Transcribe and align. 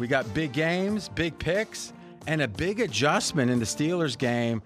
We 0.00 0.08
got 0.08 0.32
big 0.32 0.54
games, 0.54 1.10
big 1.10 1.38
picks, 1.38 1.92
and 2.26 2.40
a 2.40 2.48
big 2.48 2.80
adjustment 2.80 3.50
in 3.50 3.58
the 3.58 3.66
Steelers 3.66 4.16
game. 4.16 4.62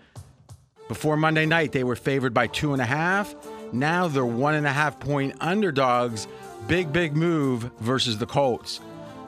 Before 0.86 1.16
Monday 1.16 1.44
night, 1.44 1.72
they 1.72 1.82
were 1.82 1.96
favored 1.96 2.32
by 2.32 2.46
two 2.46 2.72
and 2.72 2.80
a 2.80 2.84
half. 2.84 3.34
Now 3.72 4.06
they're 4.06 4.24
one 4.24 4.54
and 4.54 4.64
a 4.64 4.70
half 4.70 5.00
point 5.00 5.34
underdogs. 5.40 6.28
Big, 6.68 6.92
big 6.92 7.16
move 7.16 7.68
versus 7.80 8.16
the 8.16 8.26
Colts. 8.26 8.80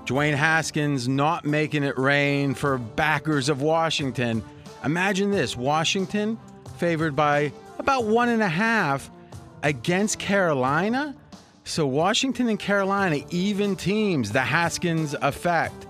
Dwayne 0.04 0.36
Haskins 0.36 1.08
not 1.08 1.44
making 1.44 1.82
it 1.82 1.98
rain 1.98 2.54
for 2.54 2.78
backers 2.78 3.48
of 3.48 3.60
Washington. 3.60 4.44
Imagine 4.84 5.32
this 5.32 5.56
Washington 5.56 6.38
favored 6.76 7.16
by 7.16 7.50
about 7.80 8.04
one 8.04 8.28
and 8.28 8.42
a 8.42 8.48
half 8.48 9.10
against 9.64 10.20
Carolina. 10.20 11.16
So 11.64 11.84
Washington 11.84 12.48
and 12.48 12.60
Carolina, 12.60 13.24
even 13.30 13.74
teams, 13.74 14.30
the 14.30 14.42
Haskins 14.42 15.16
effect. 15.20 15.85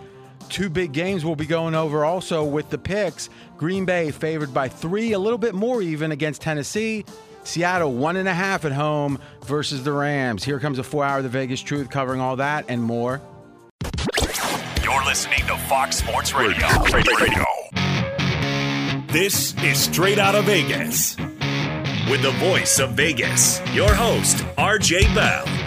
Two 0.48 0.70
big 0.70 0.92
games 0.92 1.24
we'll 1.24 1.36
be 1.36 1.46
going 1.46 1.74
over 1.74 2.05
also 2.05 2.45
with 2.45 2.70
the 2.70 2.78
picks. 2.78 3.28
Green 3.56 3.84
Bay 3.84 4.10
favored 4.10 4.52
by 4.52 4.69
three, 4.69 5.12
a 5.12 5.19
little 5.19 5.38
bit 5.38 5.55
more 5.55 5.82
even 5.82 6.12
against 6.12 6.42
Tennessee. 6.42 7.05
Seattle 7.45 7.92
one 7.92 8.16
and 8.16 8.28
a 8.28 8.34
half 8.34 8.64
at 8.64 8.72
home 8.72 9.19
versus 9.45 9.84
the 9.84 9.92
Rams. 9.92 10.45
Here 10.45 10.59
comes 10.59 10.78
a 10.78 10.82
four 10.82 11.05
hour 11.05 11.22
The 11.22 11.28
Vegas 11.28 11.60
Truth 11.60 11.91
covering 11.91 12.20
all 12.20 12.36
that 12.36 12.66
and 12.69 12.82
more. 12.82 13.20
You're 14.82 15.05
listening 15.05 15.41
to 15.46 15.56
Fox 15.69 15.96
Sports 15.96 16.34
Radio. 16.34 16.66
Radio. 16.92 17.44
This 19.08 19.55
is 19.62 19.78
Straight 19.78 20.19
Out 20.19 20.34
of 20.34 20.44
Vegas. 20.44 21.16
With 22.10 22.22
the 22.22 22.34
voice 22.38 22.78
of 22.78 22.92
Vegas, 22.92 23.60
your 23.72 23.92
host, 23.92 24.38
RJ 24.56 25.14
Bell. 25.14 25.66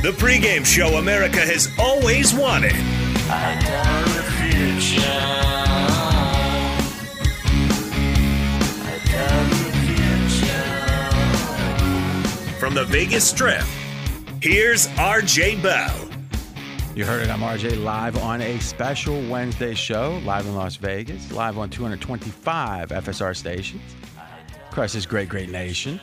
The 0.00 0.12
pregame 0.12 0.64
show 0.64 0.98
America 0.98 1.40
has 1.40 1.68
always 1.76 2.32
wanted. 2.32 2.70
From 12.60 12.74
the 12.74 12.84
Vegas 12.84 13.28
Strip, 13.28 13.64
here's 14.40 14.86
RJ 14.86 15.60
Bell. 15.64 16.08
You 16.94 17.04
heard 17.04 17.22
it. 17.22 17.28
I'm 17.28 17.40
RJ 17.40 17.82
live 17.82 18.16
on 18.18 18.40
a 18.40 18.60
special 18.60 19.20
Wednesday 19.28 19.74
show, 19.74 20.20
live 20.24 20.46
in 20.46 20.54
Las 20.54 20.76
Vegas, 20.76 21.32
live 21.32 21.58
on 21.58 21.70
225 21.70 22.90
FSR 22.90 23.36
stations 23.36 23.82
across 24.70 24.92
this 24.92 25.06
great, 25.06 25.28
great 25.28 25.50
nation. 25.50 26.00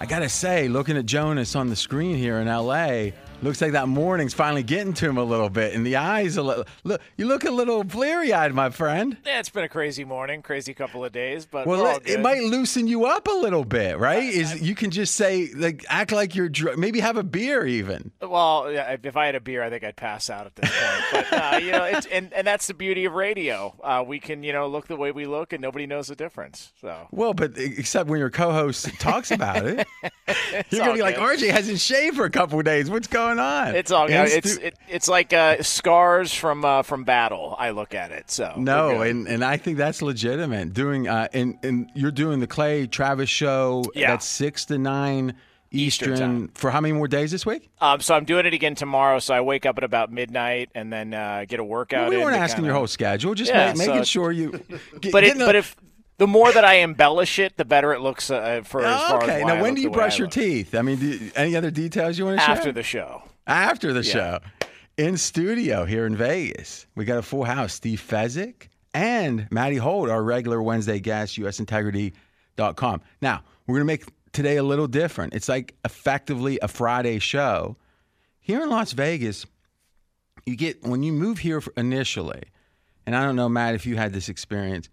I 0.00 0.06
gotta 0.06 0.28
say, 0.28 0.68
looking 0.68 0.96
at 0.96 1.06
Jonas 1.06 1.56
on 1.56 1.70
the 1.70 1.74
screen 1.74 2.16
here 2.16 2.38
in 2.38 2.46
LA, 2.46 3.10
looks 3.42 3.60
like 3.60 3.72
that 3.72 3.88
morning's 3.88 4.34
finally 4.34 4.62
getting 4.62 4.92
to 4.94 5.08
him 5.08 5.18
a 5.18 5.24
little 5.24 5.50
bit, 5.50 5.74
and 5.74 5.86
the 5.86 5.96
eyes 5.96 6.36
a 6.36 6.42
little. 6.42 6.64
Look, 6.84 7.00
you 7.16 7.26
look 7.26 7.44
a 7.44 7.50
little 7.50 7.84
bleary-eyed, 7.84 8.54
my 8.54 8.70
friend. 8.70 9.16
Yeah, 9.24 9.38
it's 9.40 9.50
been 9.50 9.64
a 9.64 9.68
crazy 9.68 10.04
morning, 10.04 10.42
crazy 10.42 10.74
couple 10.74 11.04
of 11.04 11.12
days, 11.12 11.46
but 11.46 11.66
Well, 11.66 11.96
it, 11.96 12.08
it 12.08 12.20
might 12.20 12.42
loosen 12.42 12.86
you 12.86 13.04
up 13.06 13.28
a 13.28 13.32
little 13.32 13.64
bit, 13.64 13.98
right? 13.98 14.22
Is 14.22 14.60
you 14.60 14.74
can 14.74 14.90
just 14.90 15.14
say 15.14 15.50
like 15.54 15.84
act 15.88 16.12
like 16.12 16.34
you're 16.34 16.48
dr- 16.48 16.78
maybe 16.78 17.00
have 17.00 17.16
a 17.16 17.22
beer 17.22 17.64
even. 17.66 18.10
Well, 18.20 18.70
yeah, 18.72 18.96
if 19.02 19.16
I 19.16 19.26
had 19.26 19.34
a 19.34 19.40
beer, 19.40 19.62
I 19.62 19.70
think 19.70 19.84
I'd 19.84 19.96
pass 19.96 20.30
out 20.30 20.46
at 20.46 20.56
this 20.56 20.70
point. 20.70 21.04
But 21.12 21.32
uh, 21.32 21.56
you 21.62 21.72
know, 21.72 21.84
it's, 21.84 22.06
and 22.06 22.32
and 22.32 22.46
that's 22.46 22.66
the 22.66 22.74
beauty 22.74 23.04
of 23.04 23.12
radio. 23.12 23.74
Uh, 23.82 24.04
we 24.06 24.18
can 24.18 24.42
you 24.42 24.52
know 24.52 24.66
look 24.66 24.86
the 24.88 24.96
way 24.96 25.12
we 25.12 25.26
look, 25.26 25.52
and 25.52 25.60
nobody 25.60 25.86
knows 25.86 26.08
the 26.08 26.16
difference. 26.16 26.72
So 26.80 27.08
Well, 27.10 27.34
but 27.34 27.52
except 27.56 28.08
when 28.08 28.18
your 28.18 28.30
co-host 28.30 28.88
talks 28.98 29.30
about 29.30 29.66
it, 29.66 29.86
you're 30.70 30.84
gonna 30.84 30.94
be 30.94 31.02
like. 31.02 31.18
RJ 31.18 31.50
hasn't 31.50 31.80
shaved 31.80 32.16
for 32.16 32.24
a 32.24 32.30
couple 32.30 32.58
of 32.58 32.64
days. 32.64 32.88
What's 32.88 33.06
going 33.06 33.27
on? 33.36 33.74
it's 33.74 33.90
all. 33.90 34.06
It's 34.08 34.56
it, 34.56 34.78
it's 34.88 35.08
like 35.08 35.32
uh, 35.32 35.62
scars 35.62 36.32
from 36.32 36.64
uh, 36.64 36.82
from 36.82 37.04
battle. 37.04 37.56
I 37.58 37.70
look 37.70 37.94
at 37.94 38.12
it. 38.12 38.30
So 38.30 38.54
no, 38.56 39.02
and, 39.02 39.26
and 39.26 39.44
I 39.44 39.56
think 39.56 39.76
that's 39.76 40.00
legitimate. 40.02 40.72
Doing 40.72 41.08
uh, 41.08 41.28
and 41.32 41.58
and 41.62 41.90
you're 41.94 42.12
doing 42.12 42.40
the 42.40 42.46
Clay 42.46 42.86
Travis 42.86 43.28
show. 43.28 43.84
Yeah. 43.94 44.12
That's 44.12 44.24
six 44.26 44.64
to 44.66 44.78
nine 44.78 45.34
Eastern 45.70 46.12
Eastern, 46.14 46.48
for 46.54 46.70
how 46.70 46.80
many 46.80 46.92
more 46.94 47.08
days 47.08 47.30
this 47.30 47.44
week? 47.44 47.68
um, 47.82 48.00
so 48.00 48.14
I'm 48.14 48.24
doing 48.24 48.46
it 48.46 48.54
again 48.54 48.74
tomorrow. 48.74 49.18
So 49.18 49.34
I 49.34 49.42
wake 49.42 49.66
up 49.66 49.76
at 49.76 49.84
about 49.84 50.10
midnight 50.10 50.70
and 50.74 50.90
then 50.90 51.12
uh, 51.12 51.44
get 51.46 51.60
a 51.60 51.64
workout. 51.64 52.08
we 52.08 52.16
weren't 52.16 52.36
asking 52.36 52.56
kinda- 52.62 52.68
your 52.68 52.74
whole 52.76 52.86
schedule, 52.86 53.34
just 53.34 53.50
Yeah, 53.50 53.72
ma- 53.72 53.78
making 53.78 53.96
so- 53.96 54.04
sure 54.04 54.32
you. 54.32 54.52
Get, 55.02 55.12
But 55.12 55.24
it, 55.24 55.36
a- 55.36 55.38
but 55.40 55.56
if 55.56 55.76
the 56.18 56.26
more 56.26 56.52
that 56.52 56.64
I 56.64 56.74
embellish 56.80 57.38
it, 57.38 57.56
the 57.56 57.64
better 57.64 57.92
it 57.92 58.00
looks 58.00 58.30
uh, 58.30 58.60
for 58.64 58.84
as 58.84 59.00
far 59.08 59.18
as 59.18 59.28
okay, 59.28 59.42
why 59.44 59.54
now 59.54 59.62
when 59.62 59.74
do 59.74 59.80
you 59.80 59.90
I 59.90 59.94
brush 59.94 60.18
your 60.18 60.26
look. 60.26 60.34
teeth? 60.34 60.74
I 60.74 60.82
mean, 60.82 61.00
you- 61.00 61.30
any 61.34 61.56
other 61.56 61.70
details 61.70 62.18
you 62.18 62.26
want 62.26 62.38
to 62.38 62.44
share? 62.44 62.54
after 62.56 62.72
the 62.72 62.82
show? 62.82 63.22
After 63.46 63.92
the 63.92 64.02
Yeah. 64.04 64.12
show. 64.12 64.38
In 64.96 65.16
studio 65.16 65.84
here 65.84 66.06
in 66.06 66.16
Vegas, 66.16 66.86
we 66.96 67.04
got 67.04 67.18
a 67.18 67.22
full 67.22 67.44
house. 67.44 67.72
Steve 67.72 68.00
Fezzik 68.06 68.68
and 68.92 69.46
Maddie 69.52 69.76
Holt, 69.76 70.10
our 70.10 70.22
regular 70.24 70.60
Wednesday 70.60 70.98
guest, 70.98 71.38
usintegrity.com. 71.38 73.00
Now, 73.22 73.42
we're 73.66 73.74
going 73.76 73.82
to 73.86 73.92
make 73.92 74.04
today 74.32 74.56
a 74.56 74.62
little 74.64 74.88
different. 74.88 75.34
It's 75.34 75.48
like 75.48 75.74
effectively 75.84 76.58
a 76.62 76.68
Friday 76.68 77.20
show. 77.20 77.76
Here 78.40 78.60
in 78.62 78.70
Las 78.70 78.92
Vegas, 78.92 79.46
you 80.46 80.56
get, 80.56 80.82
when 80.82 81.02
you 81.04 81.12
move 81.12 81.38
here 81.38 81.62
initially, 81.76 82.42
and 83.06 83.14
I 83.14 83.22
don't 83.24 83.36
know, 83.36 83.48
Matt, 83.48 83.74
if 83.76 83.86
you 83.86 83.96
had 83.96 84.12
this 84.12 84.28
experience, 84.28 84.88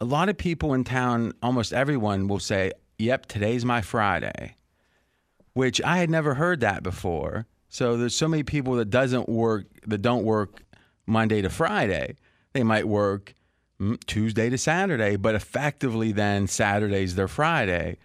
a 0.00 0.04
lot 0.04 0.28
of 0.28 0.36
people 0.36 0.74
in 0.74 0.84
town, 0.84 1.32
almost 1.42 1.72
everyone 1.72 2.28
will 2.28 2.38
say, 2.38 2.72
Yep, 2.98 3.26
today's 3.26 3.64
my 3.64 3.80
Friday 3.80 4.56
which 5.58 5.82
I 5.82 5.98
had 5.98 6.08
never 6.08 6.34
heard 6.34 6.60
that 6.60 6.84
before. 6.84 7.48
So 7.68 7.96
there's 7.96 8.14
so 8.14 8.28
many 8.28 8.44
people 8.44 8.76
that 8.76 8.90
doesn't 8.90 9.28
work 9.28 9.66
that 9.88 10.02
don't 10.02 10.22
work 10.22 10.62
Monday 11.04 11.42
to 11.42 11.50
Friday. 11.50 12.14
They 12.52 12.62
might 12.62 12.86
work 12.86 13.34
mm, 13.80 13.98
Tuesday 14.06 14.50
to 14.50 14.56
Saturday, 14.56 15.16
but 15.16 15.34
effectively 15.34 16.12
then 16.12 16.46
Saturday's 16.46 17.16
their 17.16 17.26
Friday. 17.26 17.98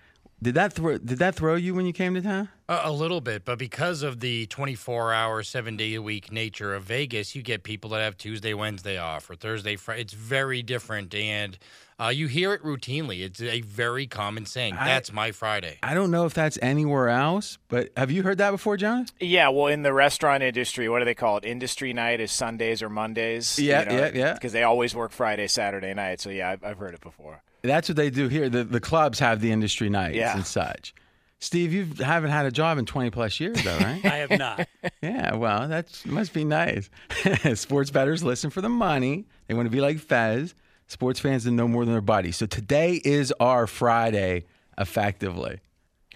Did 0.43 0.55
that 0.55 0.73
throw 0.73 0.97
did 0.97 1.19
that 1.19 1.35
throw 1.35 1.55
you 1.55 1.73
when 1.73 1.85
you 1.85 1.93
came 1.93 2.15
to 2.15 2.21
town? 2.21 2.49
A, 2.67 2.81
a 2.83 2.91
little 2.91 3.21
bit, 3.21 3.45
but 3.45 3.57
because 3.57 4.03
of 4.03 4.19
the 4.19 4.45
24 4.47 5.13
hour, 5.13 5.41
seven 5.41 5.77
day 5.77 5.93
a 5.93 6.01
week 6.01 6.33
nature 6.33 6.75
of 6.75 6.83
Vegas, 6.83 7.33
you 7.33 7.41
get 7.41 7.63
people 7.63 7.91
that 7.91 8.01
have 8.01 8.17
Tuesday, 8.17 8.53
Wednesday 8.53 8.97
off 8.97 9.29
or 9.29 9.35
Thursday, 9.35 9.77
Friday. 9.77 10.01
It's 10.01 10.11
very 10.11 10.61
different. 10.61 11.15
And 11.15 11.57
uh, 12.03 12.09
you 12.09 12.27
hear 12.27 12.53
it 12.53 12.61
routinely. 12.63 13.21
It's 13.21 13.41
a 13.41 13.61
very 13.61 14.07
common 14.07 14.45
saying. 14.45 14.75
I- 14.75 14.85
That's 14.85 15.13
my 15.13 15.31
Friday. 15.31 15.77
I 15.83 15.93
don't 15.93 16.11
know 16.11 16.25
if 16.25 16.33
that's 16.33 16.57
anywhere 16.61 17.09
else, 17.09 17.57
but 17.69 17.89
have 17.95 18.11
you 18.11 18.23
heard 18.23 18.37
that 18.39 18.51
before, 18.51 18.77
John? 18.77 19.05
Yeah, 19.19 19.49
well, 19.49 19.67
in 19.67 19.83
the 19.83 19.93
restaurant 19.93 20.43
industry, 20.43 20.89
what 20.89 20.99
do 20.99 21.05
they 21.05 21.13
call 21.15 21.37
it? 21.37 21.45
Industry 21.45 21.93
night 21.93 22.19
is 22.19 22.31
Sundays 22.31 22.81
or 22.81 22.89
Mondays. 22.89 23.57
Yeah, 23.59 23.91
yeah, 23.91 24.11
yeah. 24.13 24.33
Because 24.33 24.51
they 24.53 24.63
always 24.63 24.95
work 24.95 25.11
Friday, 25.11 25.47
Saturday 25.47 25.93
night. 25.93 26.19
So 26.21 26.29
yeah, 26.29 26.49
I've, 26.49 26.63
I've 26.63 26.77
heard 26.77 26.93
it 26.93 27.01
before. 27.01 27.41
That's 27.61 27.87
what 27.87 27.95
they 27.95 28.09
do 28.09 28.27
here. 28.27 28.49
The 28.49 28.63
the 28.65 28.81
clubs 28.81 29.19
have 29.19 29.39
the 29.39 29.51
industry 29.51 29.89
nights 29.89 30.15
Yeah. 30.17 30.35
and 30.35 30.45
such. 30.45 30.93
Steve, 31.39 31.73
you 31.73 31.87
haven't 32.03 32.31
had 32.31 32.45
a 32.45 32.51
job 32.51 32.77
in 32.77 32.85
20 32.85 33.09
plus 33.09 33.37
years, 33.39 33.61
though, 33.63 33.77
right? 33.77 34.03
I 34.05 34.15
have 34.17 34.29
not. 34.31 34.65
Yeah, 35.01 35.35
well, 35.35 35.67
that 35.67 35.87
must 36.05 36.31
be 36.33 36.45
nice. 36.45 36.89
Sports 37.55 37.91
bettors 37.91 38.23
listen 38.23 38.49
for 38.49 38.61
the 38.61 38.69
money. 38.69 39.25
They 39.47 39.53
want 39.53 39.65
to 39.65 39.69
be 39.69 39.81
like 39.81 39.99
Fez. 39.99 40.55
Sports 40.93 41.19
fans 41.19 41.43
that 41.43 41.51
know 41.51 41.67
more 41.67 41.83
than 41.83 41.93
their 41.93 42.01
buddies. 42.01 42.37
So 42.37 42.45
today 42.45 43.01
is 43.03 43.33
our 43.39 43.67
Friday, 43.67 44.45
effectively. 44.77 45.59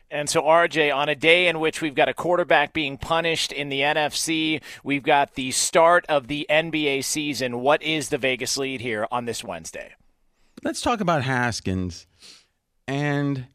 And 0.10 0.30
so, 0.30 0.44
RJ, 0.44 0.96
on 0.96 1.10
a 1.10 1.16
day 1.16 1.48
in 1.48 1.60
which 1.60 1.82
we've 1.82 1.96
got 1.96 2.08
a 2.08 2.14
quarterback 2.14 2.72
being 2.72 2.98
punished 2.98 3.52
in 3.52 3.68
the 3.68 3.82
NFC, 3.82 4.62
we've 4.84 5.04
got 5.04 5.34
the 5.34 5.52
start 5.52 6.06
of 6.08 6.28
the 6.28 6.46
NBA 6.50 7.04
season. 7.04 7.60
What 7.60 7.84
is 7.84 8.08
the 8.08 8.18
Vegas 8.18 8.56
lead 8.56 8.80
here 8.80 9.06
on 9.12 9.26
this 9.26 9.44
Wednesday? 9.44 9.96
Let's 10.64 10.80
talk 10.80 11.02
about 11.02 11.24
Haskins. 11.24 12.08
And, 12.88 13.48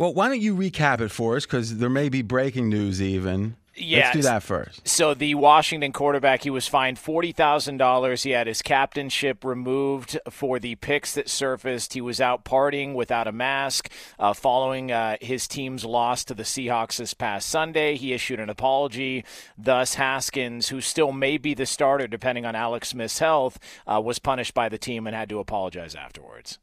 well, 0.00 0.12
why 0.12 0.28
don't 0.28 0.40
you 0.40 0.56
recap 0.56 1.00
it 1.00 1.10
for 1.10 1.36
us? 1.36 1.46
Because 1.46 1.78
there 1.78 1.88
may 1.88 2.08
be 2.08 2.22
breaking 2.22 2.68
news 2.68 3.00
even. 3.00 3.56
Let's 3.80 4.16
do 4.16 4.22
that 4.22 4.42
first. 4.42 4.86
So 4.86 5.14
the 5.14 5.34
Washington 5.34 5.92
quarterback, 5.92 6.42
he 6.42 6.50
was 6.50 6.66
fined 6.66 6.98
forty 6.98 7.32
thousand 7.32 7.76
dollars. 7.76 8.22
He 8.22 8.30
had 8.30 8.46
his 8.46 8.62
captainship 8.62 9.44
removed 9.44 10.18
for 10.30 10.58
the 10.58 10.74
pics 10.76 11.14
that 11.14 11.28
surfaced. 11.28 11.94
He 11.94 12.00
was 12.00 12.20
out 12.20 12.44
partying 12.44 12.94
without 12.94 13.26
a 13.26 13.32
mask 13.32 13.90
uh, 14.18 14.32
following 14.32 14.90
uh, 14.90 15.16
his 15.20 15.46
team's 15.46 15.84
loss 15.84 16.24
to 16.24 16.34
the 16.34 16.42
Seahawks 16.42 16.96
this 16.96 17.14
past 17.14 17.48
Sunday. 17.48 17.96
He 17.96 18.12
issued 18.12 18.40
an 18.40 18.50
apology. 18.50 19.24
Thus, 19.56 19.94
Haskins, 19.94 20.68
who 20.68 20.80
still 20.80 21.12
may 21.12 21.38
be 21.38 21.54
the 21.54 21.66
starter 21.66 22.06
depending 22.06 22.44
on 22.44 22.54
Alex 22.54 22.88
Smith's 22.88 23.18
health, 23.18 23.58
uh, 23.86 24.00
was 24.00 24.18
punished 24.18 24.54
by 24.54 24.68
the 24.68 24.78
team 24.78 25.06
and 25.06 25.14
had 25.14 25.28
to 25.28 25.38
apologize 25.38 25.94
afterwards. 25.94 26.58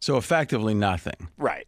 So 0.00 0.16
effectively 0.16 0.74
nothing. 0.74 1.28
Right. 1.36 1.66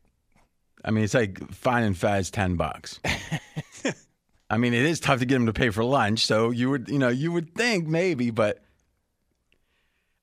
I 0.84 0.90
mean, 0.90 1.04
it's 1.04 1.14
like 1.14 1.50
fine 1.52 1.84
and 1.84 1.96
Fez 1.96 2.30
10 2.30 2.56
bucks. 2.56 3.00
I 4.54 4.56
mean, 4.56 4.72
it 4.72 4.84
is 4.84 5.00
tough 5.00 5.18
to 5.18 5.26
get 5.26 5.34
him 5.34 5.46
to 5.46 5.52
pay 5.52 5.70
for 5.70 5.82
lunch. 5.82 6.24
So 6.24 6.50
you 6.50 6.70
would, 6.70 6.88
you 6.88 7.00
know, 7.00 7.08
you 7.08 7.32
would 7.32 7.56
think 7.56 7.88
maybe, 7.88 8.30
but 8.30 8.62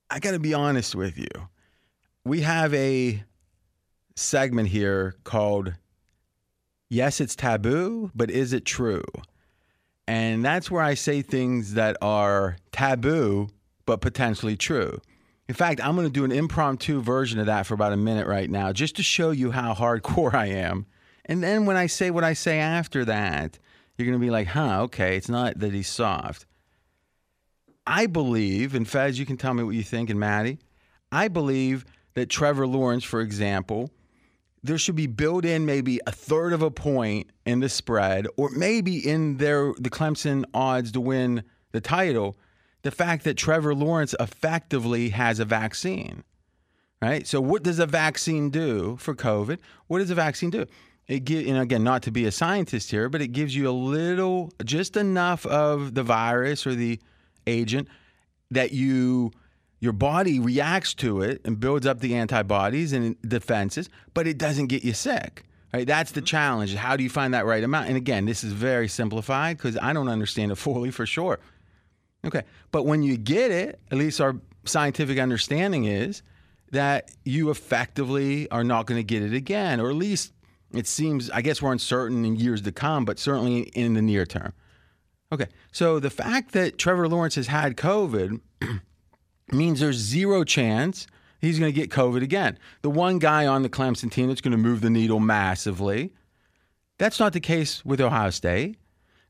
I 0.08 0.20
got 0.20 0.30
to 0.30 0.38
be 0.38 0.54
honest 0.54 0.94
with 0.94 1.18
you. 1.18 1.28
We 2.24 2.40
have 2.40 2.72
a 2.72 3.22
segment 4.16 4.70
here 4.70 5.16
called 5.24 5.74
Yes, 6.88 7.20
it's 7.20 7.36
taboo, 7.36 8.10
but 8.14 8.30
is 8.30 8.54
it 8.54 8.64
true? 8.64 9.04
And 10.08 10.42
that's 10.42 10.70
where 10.70 10.82
I 10.82 10.94
say 10.94 11.20
things 11.20 11.74
that 11.74 11.98
are 12.00 12.56
taboo, 12.70 13.50
but 13.84 14.00
potentially 14.00 14.56
true. 14.56 14.98
In 15.46 15.54
fact, 15.54 15.84
I'm 15.84 15.94
going 15.94 16.06
to 16.06 16.12
do 16.12 16.24
an 16.24 16.32
impromptu 16.32 17.02
version 17.02 17.38
of 17.38 17.44
that 17.46 17.66
for 17.66 17.74
about 17.74 17.92
a 17.92 17.98
minute 17.98 18.26
right 18.26 18.48
now, 18.48 18.72
just 18.72 18.96
to 18.96 19.02
show 19.02 19.30
you 19.30 19.50
how 19.50 19.74
hardcore 19.74 20.32
I 20.34 20.46
am. 20.46 20.86
And 21.26 21.42
then 21.42 21.66
when 21.66 21.76
I 21.76 21.86
say 21.86 22.10
what 22.10 22.24
I 22.24 22.32
say 22.32 22.60
after 22.60 23.04
that, 23.04 23.58
you're 24.02 24.12
going 24.12 24.20
to 24.20 24.26
be 24.26 24.30
like, 24.30 24.48
huh, 24.48 24.82
okay, 24.82 25.16
it's 25.16 25.28
not 25.28 25.58
that 25.60 25.72
he's 25.72 25.88
soft. 25.88 26.46
I 27.86 28.06
believe, 28.06 28.74
and 28.74 28.88
Fez, 28.88 29.18
you 29.18 29.26
can 29.26 29.36
tell 29.36 29.54
me 29.54 29.62
what 29.62 29.74
you 29.74 29.82
think, 29.82 30.10
and 30.10 30.20
Maddie, 30.20 30.58
I 31.10 31.28
believe 31.28 31.84
that 32.14 32.28
Trevor 32.28 32.66
Lawrence, 32.66 33.04
for 33.04 33.20
example, 33.20 33.90
there 34.62 34.78
should 34.78 34.94
be 34.94 35.06
built 35.06 35.44
in 35.44 35.66
maybe 35.66 36.00
a 36.06 36.12
third 36.12 36.52
of 36.52 36.62
a 36.62 36.70
point 36.70 37.30
in 37.44 37.60
the 37.60 37.68
spread, 37.68 38.26
or 38.36 38.50
maybe 38.50 38.96
in 38.96 39.38
their 39.38 39.72
the 39.78 39.90
Clemson 39.90 40.44
odds 40.54 40.92
to 40.92 41.00
win 41.00 41.42
the 41.72 41.80
title, 41.80 42.36
the 42.82 42.90
fact 42.90 43.24
that 43.24 43.36
Trevor 43.36 43.74
Lawrence 43.74 44.14
effectively 44.20 45.10
has 45.10 45.40
a 45.40 45.44
vaccine. 45.44 46.22
Right? 47.00 47.26
So 47.26 47.40
what 47.40 47.64
does 47.64 47.80
a 47.80 47.86
vaccine 47.86 48.50
do 48.50 48.96
for 48.98 49.12
COVID? 49.12 49.58
What 49.88 49.98
does 49.98 50.10
a 50.10 50.14
vaccine 50.14 50.50
do? 50.50 50.66
It 51.08 51.24
give, 51.24 51.46
you 51.46 51.54
know, 51.54 51.60
again, 51.60 51.84
not 51.84 52.02
to 52.04 52.10
be 52.10 52.24
a 52.26 52.32
scientist 52.32 52.90
here, 52.90 53.08
but 53.08 53.20
it 53.20 53.28
gives 53.28 53.54
you 53.54 53.68
a 53.68 53.72
little, 53.72 54.52
just 54.64 54.96
enough 54.96 55.44
of 55.46 55.94
the 55.94 56.02
virus 56.02 56.66
or 56.66 56.74
the 56.74 57.00
agent 57.46 57.88
that 58.50 58.72
you 58.72 59.32
your 59.80 59.92
body 59.92 60.38
reacts 60.38 60.94
to 60.94 61.22
it 61.22 61.40
and 61.44 61.58
builds 61.58 61.86
up 61.86 61.98
the 61.98 62.14
antibodies 62.14 62.92
and 62.92 63.20
defenses, 63.22 63.90
but 64.14 64.28
it 64.28 64.38
doesn't 64.38 64.68
get 64.68 64.84
you 64.84 64.92
sick. 64.92 65.42
Right? 65.74 65.84
That's 65.84 66.12
the 66.12 66.20
mm-hmm. 66.20 66.26
challenge. 66.26 66.74
How 66.76 66.96
do 66.96 67.02
you 67.02 67.10
find 67.10 67.34
that 67.34 67.46
right 67.46 67.64
amount? 67.64 67.88
And 67.88 67.96
again, 67.96 68.24
this 68.24 68.44
is 68.44 68.52
very 68.52 68.86
simplified 68.86 69.56
because 69.56 69.76
I 69.76 69.92
don't 69.92 70.08
understand 70.08 70.52
it 70.52 70.54
fully 70.54 70.92
for 70.92 71.04
sure. 71.04 71.40
Okay. 72.24 72.42
But 72.70 72.86
when 72.86 73.02
you 73.02 73.16
get 73.16 73.50
it, 73.50 73.80
at 73.90 73.98
least 73.98 74.20
our 74.20 74.36
scientific 74.64 75.18
understanding 75.18 75.86
is 75.86 76.22
that 76.70 77.10
you 77.24 77.50
effectively 77.50 78.48
are 78.50 78.62
not 78.62 78.86
going 78.86 79.00
to 79.00 79.04
get 79.04 79.22
it 79.24 79.34
again, 79.34 79.80
or 79.80 79.90
at 79.90 79.96
least 79.96 80.32
it 80.74 80.86
seems, 80.86 81.30
I 81.30 81.42
guess 81.42 81.60
we're 81.60 81.72
uncertain 81.72 82.24
in 82.24 82.36
years 82.36 82.62
to 82.62 82.72
come, 82.72 83.04
but 83.04 83.18
certainly 83.18 83.62
in 83.74 83.94
the 83.94 84.02
near 84.02 84.26
term. 84.26 84.52
Okay. 85.32 85.46
So 85.72 85.98
the 85.98 86.10
fact 86.10 86.52
that 86.52 86.78
Trevor 86.78 87.08
Lawrence 87.08 87.36
has 87.36 87.46
had 87.46 87.76
COVID 87.76 88.40
means 89.52 89.80
there's 89.80 89.96
zero 89.96 90.44
chance 90.44 91.06
he's 91.40 91.58
going 91.58 91.72
to 91.72 91.78
get 91.78 91.90
COVID 91.90 92.22
again. 92.22 92.58
The 92.82 92.90
one 92.90 93.18
guy 93.18 93.46
on 93.46 93.62
the 93.62 93.68
Clemson 93.68 94.10
team 94.10 94.28
that's 94.28 94.40
going 94.40 94.52
to 94.52 94.58
move 94.58 94.80
the 94.80 94.90
needle 94.90 95.20
massively. 95.20 96.12
That's 96.98 97.18
not 97.18 97.32
the 97.32 97.40
case 97.40 97.84
with 97.84 98.00
Ohio 98.00 98.30
State. 98.30 98.76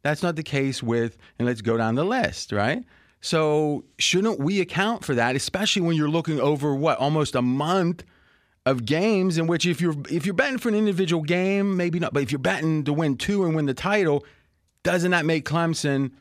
That's 0.03 0.23
not 0.23 0.35
the 0.37 0.43
case 0.43 0.83
with, 0.83 1.17
and 1.39 1.47
let's 1.47 1.63
go 1.63 1.77
down 1.77 1.95
the 1.95 2.05
list, 2.05 2.51
right? 2.51 2.85
So 3.21 3.85
shouldn't 3.99 4.41
we 4.41 4.61
account 4.61 5.05
for 5.05 5.15
that, 5.15 5.37
especially 5.37 5.83
when 5.83 5.97
you're 5.97 6.11
looking 6.11 6.41
over 6.41 6.75
what 6.75 6.99
almost 6.99 7.37
a 7.37 7.43
month 7.43 8.05
of 8.65 8.85
games 8.85 9.39
in 9.39 9.47
which 9.47 9.67
if 9.67 9.81
you're 9.81 9.95
if 10.11 10.25
you're 10.25 10.35
betting 10.35 10.59
for 10.59 10.69
an 10.69 10.75
individual 10.75 11.23
game, 11.23 11.77
maybe 11.77 11.99
not, 11.99 12.13
but 12.13 12.23
if 12.23 12.31
you're 12.31 12.39
betting 12.39 12.85
to 12.85 12.93
win 12.93 13.17
two 13.17 13.45
and 13.45 13.57
win 13.57 13.67
the 13.67 13.75
title, 13.75 14.25
doesn't 14.83 15.11
that 15.11 15.25
make 15.25 15.45
Clemson 15.45 16.13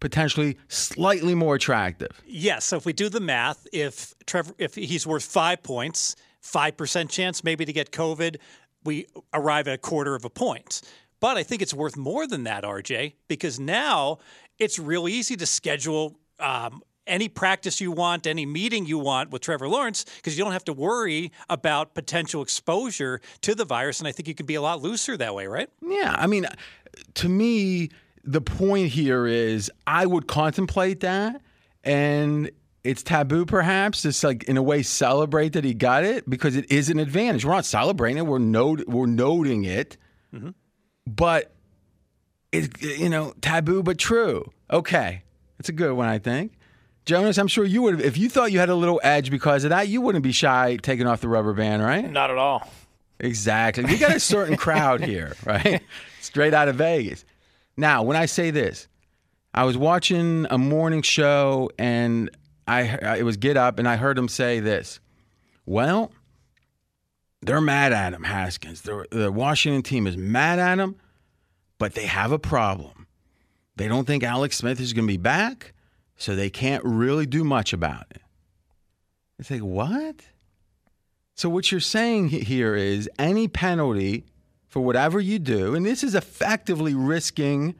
potentially 0.00 0.58
slightly 0.68 1.34
more 1.34 1.54
attractive. 1.54 2.22
Yes. 2.26 2.64
So 2.66 2.76
if 2.76 2.86
we 2.86 2.92
do 2.92 3.08
the 3.08 3.20
math, 3.20 3.66
if 3.72 4.14
Trevor, 4.26 4.54
if 4.58 4.74
he's 4.74 5.06
worth 5.06 5.24
five 5.24 5.62
points, 5.62 6.16
five 6.40 6.76
percent 6.76 7.10
chance 7.10 7.44
maybe 7.44 7.64
to 7.64 7.72
get 7.72 7.92
COVID, 7.92 8.36
we 8.84 9.06
arrive 9.32 9.68
at 9.68 9.74
a 9.74 9.78
quarter 9.78 10.14
of 10.14 10.24
a 10.24 10.30
point. 10.30 10.82
But 11.20 11.36
I 11.36 11.42
think 11.42 11.62
it's 11.62 11.72
worth 11.72 11.96
more 11.96 12.26
than 12.26 12.44
that, 12.44 12.64
RJ, 12.64 13.14
because 13.26 13.58
now 13.58 14.18
it's 14.58 14.78
real 14.78 15.08
easy 15.08 15.36
to 15.36 15.46
schedule. 15.46 16.18
Um, 16.38 16.82
any 17.06 17.28
practice 17.28 17.80
you 17.80 17.92
want, 17.92 18.26
any 18.26 18.46
meeting 18.46 18.86
you 18.86 18.98
want 18.98 19.30
with 19.30 19.42
Trevor 19.42 19.68
Lawrence, 19.68 20.04
because 20.16 20.36
you 20.36 20.44
don't 20.44 20.52
have 20.52 20.64
to 20.64 20.72
worry 20.72 21.32
about 21.48 21.94
potential 21.94 22.42
exposure 22.42 23.20
to 23.42 23.54
the 23.54 23.64
virus. 23.64 23.98
And 24.00 24.08
I 24.08 24.12
think 24.12 24.28
you 24.28 24.34
can 24.34 24.46
be 24.46 24.54
a 24.54 24.62
lot 24.62 24.82
looser 24.82 25.16
that 25.16 25.34
way, 25.34 25.46
right? 25.46 25.68
Yeah. 25.82 26.14
I 26.16 26.26
mean, 26.26 26.46
to 27.14 27.28
me, 27.28 27.90
the 28.24 28.40
point 28.40 28.88
here 28.88 29.26
is 29.26 29.70
I 29.86 30.06
would 30.06 30.26
contemplate 30.26 31.00
that 31.00 31.40
and 31.84 32.50
it's 32.82 33.02
taboo 33.02 33.46
perhaps 33.46 34.02
just 34.02 34.22
like 34.22 34.44
in 34.44 34.56
a 34.56 34.62
way 34.62 34.82
celebrate 34.82 35.50
that 35.50 35.64
he 35.64 35.74
got 35.74 36.04
it 36.04 36.28
because 36.28 36.56
it 36.56 36.70
is 36.70 36.88
an 36.88 36.98
advantage. 36.98 37.44
We're 37.44 37.52
not 37.52 37.64
celebrating 37.64 38.18
it, 38.18 38.26
we're 38.26 38.38
note 38.38 38.84
we're 38.86 39.06
noting 39.06 39.64
it. 39.64 39.96
Mm-hmm. 40.34 40.50
But 41.06 41.52
it's 42.52 42.82
you 42.82 43.08
know, 43.08 43.32
taboo 43.40 43.82
but 43.82 43.98
true. 43.98 44.50
Okay. 44.70 45.22
It's 45.58 45.68
a 45.68 45.72
good 45.72 45.92
one, 45.92 46.08
I 46.08 46.18
think. 46.18 46.52
Jonas, 47.06 47.38
I'm 47.38 47.46
sure 47.46 47.64
you 47.64 47.82
would 47.82 48.00
if 48.00 48.18
you 48.18 48.28
thought 48.28 48.50
you 48.52 48.58
had 48.58 48.68
a 48.68 48.74
little 48.74 49.00
edge 49.02 49.30
because 49.30 49.64
of 49.64 49.70
that, 49.70 49.88
you 49.88 50.00
wouldn't 50.00 50.24
be 50.24 50.32
shy 50.32 50.76
taking 50.82 51.06
off 51.06 51.20
the 51.20 51.28
rubber 51.28 51.52
band, 51.54 51.82
right? 51.82 52.10
Not 52.10 52.30
at 52.30 52.36
all. 52.36 52.68
Exactly. 53.20 53.84
We 53.84 53.96
got 53.96 54.14
a 54.14 54.20
certain 54.20 54.56
crowd 54.56 55.02
here, 55.02 55.34
right? 55.46 55.82
Straight 56.20 56.52
out 56.52 56.68
of 56.68 56.76
Vegas. 56.76 57.24
Now, 57.76 58.02
when 58.02 58.16
I 58.16 58.26
say 58.26 58.50
this, 58.50 58.88
I 59.54 59.64
was 59.64 59.78
watching 59.78 60.46
a 60.50 60.58
morning 60.58 61.00
show 61.02 61.70
and 61.78 62.28
I 62.66 63.16
it 63.16 63.22
was 63.22 63.36
Get 63.36 63.56
Up 63.56 63.78
and 63.78 63.88
I 63.88 63.96
heard 63.96 64.18
him 64.18 64.28
say 64.28 64.60
this. 64.60 64.98
Well, 65.64 66.12
they're 67.42 67.60
mad 67.60 67.92
at 67.92 68.12
him, 68.12 68.24
Haskins. 68.24 68.82
The, 68.82 69.06
the 69.10 69.30
Washington 69.30 69.82
team 69.82 70.06
is 70.06 70.16
mad 70.16 70.58
at 70.58 70.78
him, 70.78 70.96
but 71.78 71.94
they 71.94 72.06
have 72.06 72.32
a 72.32 72.38
problem. 72.38 73.06
They 73.76 73.88
don't 73.88 74.06
think 74.06 74.24
Alex 74.24 74.56
Smith 74.56 74.80
is 74.80 74.92
going 74.92 75.06
to 75.06 75.12
be 75.12 75.18
back, 75.18 75.72
so 76.16 76.34
they 76.34 76.50
can't 76.50 76.84
really 76.84 77.26
do 77.26 77.44
much 77.44 77.72
about 77.72 78.06
it. 78.10 78.22
It's 79.38 79.50
like, 79.50 79.60
what? 79.60 80.16
So, 81.34 81.48
what 81.48 81.70
you're 81.70 81.80
saying 81.80 82.28
here 82.28 82.74
is 82.74 83.10
any 83.18 83.48
penalty 83.48 84.24
for 84.66 84.80
whatever 84.80 85.20
you 85.20 85.38
do. 85.38 85.74
And 85.74 85.84
this 85.84 86.02
is 86.02 86.14
effectively 86.14 86.94
risking 86.94 87.74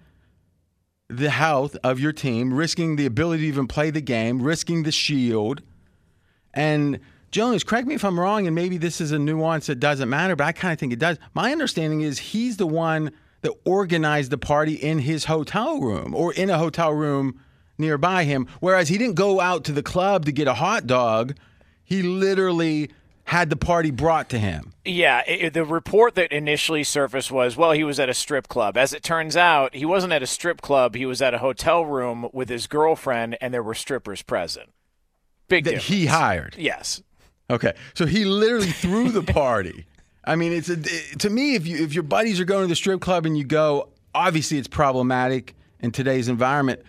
the 1.08 1.30
health 1.30 1.76
of 1.82 2.00
your 2.00 2.12
team, 2.12 2.52
risking 2.52 2.96
the 2.96 3.06
ability 3.06 3.42
to 3.42 3.48
even 3.48 3.66
play 3.66 3.90
the 3.90 4.00
game, 4.00 4.42
risking 4.42 4.82
the 4.82 4.92
shield. 4.92 5.62
And 6.52 7.00
Jonas, 7.30 7.64
correct 7.64 7.86
me 7.86 7.94
if 7.94 8.04
I'm 8.04 8.18
wrong, 8.18 8.46
and 8.46 8.54
maybe 8.54 8.76
this 8.78 9.00
is 9.00 9.12
a 9.12 9.18
nuance 9.18 9.66
that 9.66 9.80
doesn't 9.80 10.08
matter, 10.08 10.36
but 10.36 10.44
I 10.44 10.52
kind 10.52 10.72
of 10.72 10.78
think 10.78 10.92
it 10.92 10.98
does. 10.98 11.18
My 11.34 11.52
understanding 11.52 12.00
is 12.00 12.18
he's 12.18 12.56
the 12.56 12.66
one 12.66 13.12
that 13.42 13.52
organized 13.64 14.30
the 14.30 14.38
party 14.38 14.74
in 14.74 15.00
his 15.00 15.26
hotel 15.26 15.80
room 15.80 16.14
or 16.14 16.32
in 16.32 16.50
a 16.50 16.58
hotel 16.58 16.92
room 16.92 17.40
nearby 17.78 18.24
him, 18.24 18.46
whereas 18.60 18.88
he 18.88 18.98
didn't 18.98 19.14
go 19.14 19.40
out 19.40 19.64
to 19.64 19.72
the 19.72 19.82
club 19.82 20.24
to 20.26 20.32
get 20.32 20.48
a 20.48 20.54
hot 20.54 20.86
dog. 20.86 21.34
He 21.84 22.02
literally 22.02 22.90
had 23.26 23.50
the 23.50 23.56
party 23.56 23.90
brought 23.90 24.28
to 24.30 24.38
him. 24.38 24.72
Yeah, 24.84 25.22
it, 25.26 25.52
the 25.52 25.64
report 25.64 26.14
that 26.14 26.30
initially 26.30 26.84
surfaced 26.84 27.30
was, 27.30 27.56
well, 27.56 27.72
he 27.72 27.82
was 27.82 27.98
at 27.98 28.08
a 28.08 28.14
strip 28.14 28.46
club. 28.46 28.76
As 28.76 28.92
it 28.92 29.02
turns 29.02 29.36
out, 29.36 29.74
he 29.74 29.84
wasn't 29.84 30.12
at 30.12 30.22
a 30.22 30.28
strip 30.28 30.60
club. 30.60 30.94
He 30.94 31.06
was 31.06 31.20
at 31.20 31.34
a 31.34 31.38
hotel 31.38 31.84
room 31.84 32.28
with 32.32 32.48
his 32.48 32.68
girlfriend, 32.68 33.36
and 33.40 33.52
there 33.52 33.64
were 33.64 33.74
strippers 33.74 34.22
present. 34.22 34.70
Big 35.48 35.64
that 35.64 35.70
difference. 35.70 35.88
he 35.88 36.06
hired. 36.06 36.54
Yes. 36.56 37.02
Okay, 37.50 37.72
so 37.94 38.06
he 38.06 38.24
literally 38.24 38.70
threw 38.70 39.10
the 39.10 39.22
party. 39.22 39.86
I 40.24 40.34
mean, 40.34 40.52
it's 40.52 40.68
a, 40.68 40.76
to 41.18 41.30
me 41.30 41.54
if 41.54 41.66
you 41.66 41.84
if 41.84 41.94
your 41.94 42.02
buddies 42.02 42.40
are 42.40 42.44
going 42.44 42.62
to 42.62 42.68
the 42.68 42.74
strip 42.74 43.00
club 43.00 43.26
and 43.26 43.38
you 43.38 43.44
go, 43.44 43.90
obviously 44.14 44.58
it's 44.58 44.66
problematic 44.66 45.54
in 45.80 45.92
today's 45.92 46.28
environment 46.28 46.82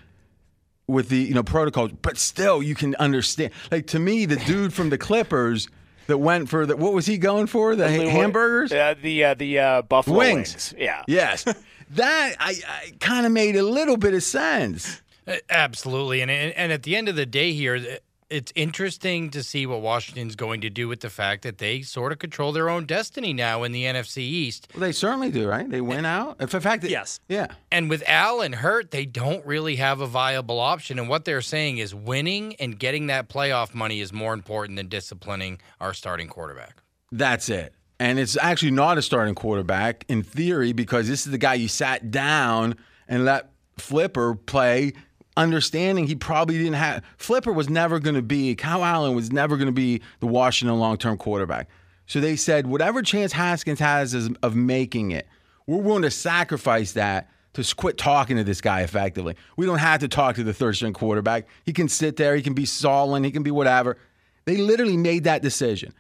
with 0.88 1.10
the 1.10 1.18
you 1.18 1.34
know 1.34 1.44
protocols, 1.44 1.92
but 2.02 2.18
still 2.18 2.64
you 2.64 2.76
can 2.76 2.96
understand. 2.96 3.52
Like 3.72 3.88
to 3.88 4.00
me, 4.00 4.26
the 4.26 4.38
dude 4.38 4.74
from 4.74 4.90
the 4.90 4.98
Clippers 4.98 5.68
that 6.08 6.18
went 6.18 6.50
for 6.50 6.66
the 6.66 6.76
what 6.76 6.94
was 6.94 7.06
he 7.06 7.18
going 7.18 7.48
for? 7.48 7.76
The, 7.76 7.88
the 7.88 8.10
hamburgers? 8.10 8.72
Uh, 8.72 8.96
the 9.02 9.24
uh, 9.26 9.34
the 9.34 9.60
uh, 9.60 9.82
buffalo 9.84 10.18
wings. 10.18 10.54
wings. 10.54 10.74
Yeah. 10.78 11.04
Yes. 11.08 11.44
that 11.92 12.36
I, 12.40 12.56
I 12.68 12.94
kind 13.00 13.26
of 13.26 13.32
made 13.32 13.56
a 13.56 13.64
little 13.64 13.98
bit 13.98 14.14
of 14.14 14.24
sense. 14.24 15.02
Absolutely, 15.50 16.22
and 16.22 16.32
and 16.32 16.72
at 16.72 16.84
the 16.84 16.96
end 16.96 17.10
of 17.10 17.18
the 17.18 17.26
day 17.26 17.52
here, 17.52 18.00
it's 18.30 18.52
interesting 18.56 19.30
to 19.32 19.42
see 19.42 19.66
what 19.66 19.82
Washington's 19.82 20.36
going 20.36 20.62
to 20.62 20.70
do 20.70 20.88
with 20.88 21.00
the 21.00 21.10
fact 21.10 21.44
that 21.44 21.60
they 21.60 21.82
sort 21.82 22.12
of 22.12 22.20
control 22.20 22.52
their 22.52 22.70
own 22.70 22.86
destiny 22.86 23.34
now 23.34 23.64
in 23.64 23.72
the 23.72 23.84
NFC 23.84 24.18
East. 24.18 24.68
Well, 24.74 24.82
they 24.82 24.92
certainly 24.92 25.32
do, 25.32 25.48
right? 25.48 25.70
They 25.70 25.82
win 25.82 26.06
out. 26.06 26.38
If 26.40 26.54
in 26.54 26.62
fact, 26.62 26.84
yes, 26.84 27.20
yeah. 27.30 27.48
And 27.72 27.90
with 27.90 28.04
Allen 28.08 28.54
hurt, 28.54 28.92
they 28.92 29.06
don't 29.06 29.46
really 29.46 29.78
have 29.78 30.02
a 30.02 30.08
viable 30.08 30.60
option. 30.60 31.00
And 31.00 31.08
what 31.08 31.26
they're 31.26 31.42
saying 31.42 31.78
is 31.78 31.96
winning 31.96 32.56
and 32.56 32.78
getting 32.78 33.08
that 33.08 33.30
playoff 33.30 33.74
money 33.74 34.02
is 34.02 34.12
more 34.12 34.34
important 34.34 34.78
than 34.78 34.88
disciplining 34.90 35.60
our 35.80 35.94
starting 35.94 36.28
quarterback. 36.28 36.82
That's 37.12 37.50
it. 37.50 37.74
And 38.00 38.20
it's 38.20 38.38
actually 38.38 38.72
not 38.72 38.98
a 38.98 39.02
starting 39.02 39.36
quarterback 39.36 40.06
in 40.08 40.22
theory 40.22 40.72
because 40.74 41.08
this 41.08 41.26
is 41.26 41.32
the 41.32 41.38
guy 41.38 41.56
you 41.56 41.68
sat 41.68 42.12
down 42.12 42.76
and 43.08 43.26
let 43.26 43.52
Flipper 43.78 44.36
play, 44.36 44.94
understanding 45.38 46.08
he 46.08 46.16
probably 46.16 46.58
didn't 46.58 46.74
have. 46.74 47.04
Flipper 47.18 47.54
was 47.54 47.70
never 47.70 48.00
going 48.00 48.16
to 48.16 48.22
be, 48.22 48.56
Kyle 48.56 48.84
Allen 48.84 49.16
was 49.16 49.32
never 49.32 49.56
going 49.56 49.68
to 49.68 49.72
be 49.72 50.02
the 50.20 50.28
Washington 50.28 50.78
long 50.80 50.98
term 50.98 51.18
quarterback. 51.18 51.70
So 52.08 52.20
they 52.20 52.36
said, 52.36 52.68
whatever 52.68 53.02
chance 53.02 53.32
Haskins 53.32 53.80
has 53.80 54.14
of 54.42 54.56
making 54.56 55.12
it, 55.12 55.28
we're 55.68 55.82
willing 55.82 56.04
to 56.04 56.12
sacrifice 56.12 56.94
that 56.94 57.30
to 57.54 57.76
quit 57.76 57.98
talking 57.98 58.38
to 58.38 58.44
this 58.44 58.62
guy 58.62 58.82
effectively. 58.82 59.36
We 59.56 59.66
don't 59.66 59.80
have 59.80 60.00
to 60.02 60.08
talk 60.08 60.36
to 60.36 60.44
the 60.44 60.54
third 60.54 60.76
string 60.76 60.94
quarterback. 60.94 61.48
He 61.66 61.74
can 61.74 61.88
sit 61.88 62.16
there, 62.16 62.36
he 62.36 62.42
can 62.42 62.54
be 62.54 62.66
sullen, 62.66 63.24
he 63.24 63.32
can 63.32 63.44
be 63.44 63.52
whatever. 63.52 63.98
They 64.46 64.58
literally 64.58 64.98
made 64.98 65.26
that 65.26 65.42
decision. 65.42 65.94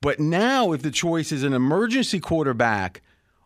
But 0.00 0.20
now, 0.20 0.72
if 0.72 0.82
the 0.82 0.90
choice 0.90 1.32
is 1.32 1.42
an 1.42 1.54
emergency 1.54 2.20
quarterback 2.20 3.00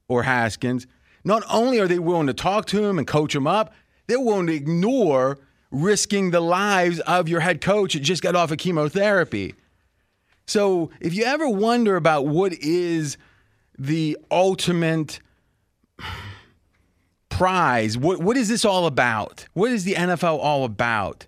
or 0.08 0.24
Haskins, 0.24 0.86
not 1.24 1.44
only 1.48 1.78
are 1.78 1.86
they 1.86 2.00
willing 2.00 2.26
to 2.26 2.34
talk 2.34 2.66
to 2.66 2.84
him 2.84 2.98
and 2.98 3.06
coach 3.06 3.34
him 3.34 3.46
up, 3.46 3.72
willing 4.16 4.46
to 4.46 4.54
ignore 4.54 5.38
risking 5.70 6.30
the 6.30 6.40
lives 6.40 7.00
of 7.00 7.28
your 7.28 7.40
head 7.40 7.60
coach 7.60 7.92
that 7.92 8.00
just 8.00 8.22
got 8.22 8.34
off 8.34 8.50
of 8.50 8.58
chemotherapy. 8.58 9.54
So, 10.46 10.90
if 11.00 11.12
you 11.12 11.24
ever 11.24 11.48
wonder 11.48 11.96
about 11.96 12.26
what 12.26 12.54
is 12.54 13.18
the 13.78 14.16
ultimate 14.30 15.20
prize, 17.28 17.98
what, 17.98 18.20
what 18.20 18.36
is 18.36 18.48
this 18.48 18.64
all 18.64 18.86
about? 18.86 19.46
What 19.52 19.70
is 19.70 19.84
the 19.84 19.94
NFL 19.94 20.38
all 20.38 20.64
about? 20.64 21.26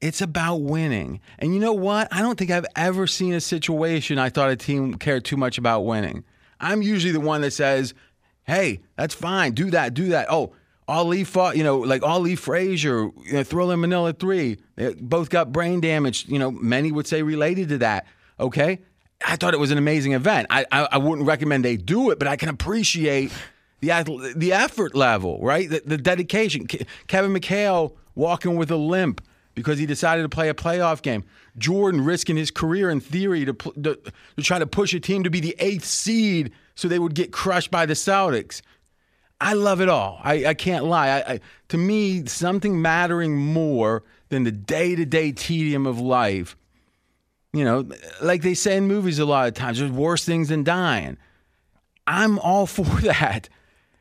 It's 0.00 0.20
about 0.20 0.56
winning. 0.56 1.20
And 1.38 1.54
you 1.54 1.60
know 1.60 1.72
what? 1.72 2.08
I 2.12 2.20
don't 2.20 2.38
think 2.38 2.50
I've 2.50 2.66
ever 2.76 3.06
seen 3.06 3.32
a 3.32 3.40
situation 3.40 4.18
I 4.18 4.28
thought 4.28 4.50
a 4.50 4.56
team 4.56 4.94
cared 4.94 5.24
too 5.24 5.36
much 5.36 5.58
about 5.58 5.80
winning. 5.80 6.22
I'm 6.60 6.82
usually 6.82 7.12
the 7.12 7.20
one 7.20 7.40
that 7.40 7.52
says, 7.52 7.94
hey, 8.44 8.80
that's 8.96 9.14
fine. 9.14 9.52
Do 9.52 9.70
that, 9.70 9.94
do 9.94 10.10
that. 10.10 10.26
Oh, 10.30 10.52
Ali 10.88 11.22
fought, 11.22 11.56
you 11.56 11.62
know, 11.62 11.78
like 11.78 12.02
Ali 12.02 12.34
Frazier, 12.34 13.10
you 13.24 13.44
know, 13.44 13.70
in 13.70 13.80
Manila 13.80 14.12
three. 14.14 14.58
They 14.76 14.94
both 14.94 15.28
got 15.28 15.52
brain 15.52 15.80
damage, 15.80 16.26
you 16.28 16.38
know, 16.38 16.50
many 16.50 16.90
would 16.90 17.06
say 17.06 17.22
related 17.22 17.68
to 17.68 17.78
that. 17.78 18.06
Okay. 18.40 18.80
I 19.26 19.36
thought 19.36 19.52
it 19.52 19.60
was 19.60 19.70
an 19.70 19.78
amazing 19.78 20.12
event. 20.12 20.46
I, 20.48 20.64
I, 20.72 20.88
I 20.92 20.98
wouldn't 20.98 21.26
recommend 21.26 21.64
they 21.64 21.76
do 21.76 22.10
it, 22.10 22.18
but 22.18 22.28
I 22.28 22.36
can 22.36 22.48
appreciate 22.48 23.32
the 23.80 24.32
the 24.36 24.52
effort 24.52 24.94
level, 24.94 25.40
right? 25.42 25.68
The, 25.68 25.82
the 25.84 25.98
dedication. 25.98 26.66
Kevin 27.06 27.32
McHale 27.34 27.94
walking 28.14 28.56
with 28.56 28.70
a 28.70 28.76
limp 28.76 29.20
because 29.54 29.78
he 29.78 29.86
decided 29.86 30.22
to 30.22 30.28
play 30.28 30.48
a 30.48 30.54
playoff 30.54 31.02
game. 31.02 31.24
Jordan 31.58 32.00
risking 32.00 32.36
his 32.36 32.50
career 32.52 32.90
in 32.90 33.00
theory 33.00 33.44
to, 33.44 33.52
to, 33.52 33.98
to 34.36 34.42
try 34.42 34.58
to 34.58 34.66
push 34.66 34.94
a 34.94 35.00
team 35.00 35.24
to 35.24 35.30
be 35.30 35.40
the 35.40 35.56
eighth 35.58 35.84
seed 35.84 36.52
so 36.76 36.86
they 36.86 37.00
would 37.00 37.14
get 37.14 37.32
crushed 37.32 37.70
by 37.70 37.84
the 37.84 37.94
Celtics. 37.94 38.62
I 39.40 39.52
love 39.52 39.80
it 39.80 39.88
all. 39.88 40.20
I, 40.22 40.46
I 40.46 40.54
can't 40.54 40.84
lie. 40.84 41.08
I, 41.08 41.32
I, 41.34 41.40
to 41.68 41.78
me, 41.78 42.26
something 42.26 42.82
mattering 42.82 43.36
more 43.36 44.02
than 44.30 44.44
the 44.44 44.52
day 44.52 44.96
to 44.96 45.04
day 45.04 45.32
tedium 45.32 45.86
of 45.86 46.00
life. 46.00 46.56
You 47.52 47.64
know, 47.64 47.88
like 48.20 48.42
they 48.42 48.54
say 48.54 48.76
in 48.76 48.86
movies 48.86 49.18
a 49.18 49.24
lot 49.24 49.48
of 49.48 49.54
times, 49.54 49.78
there's 49.78 49.92
worse 49.92 50.24
things 50.24 50.48
than 50.48 50.64
dying. 50.64 51.16
I'm 52.06 52.38
all 52.38 52.66
for 52.66 52.84
that. 53.02 53.48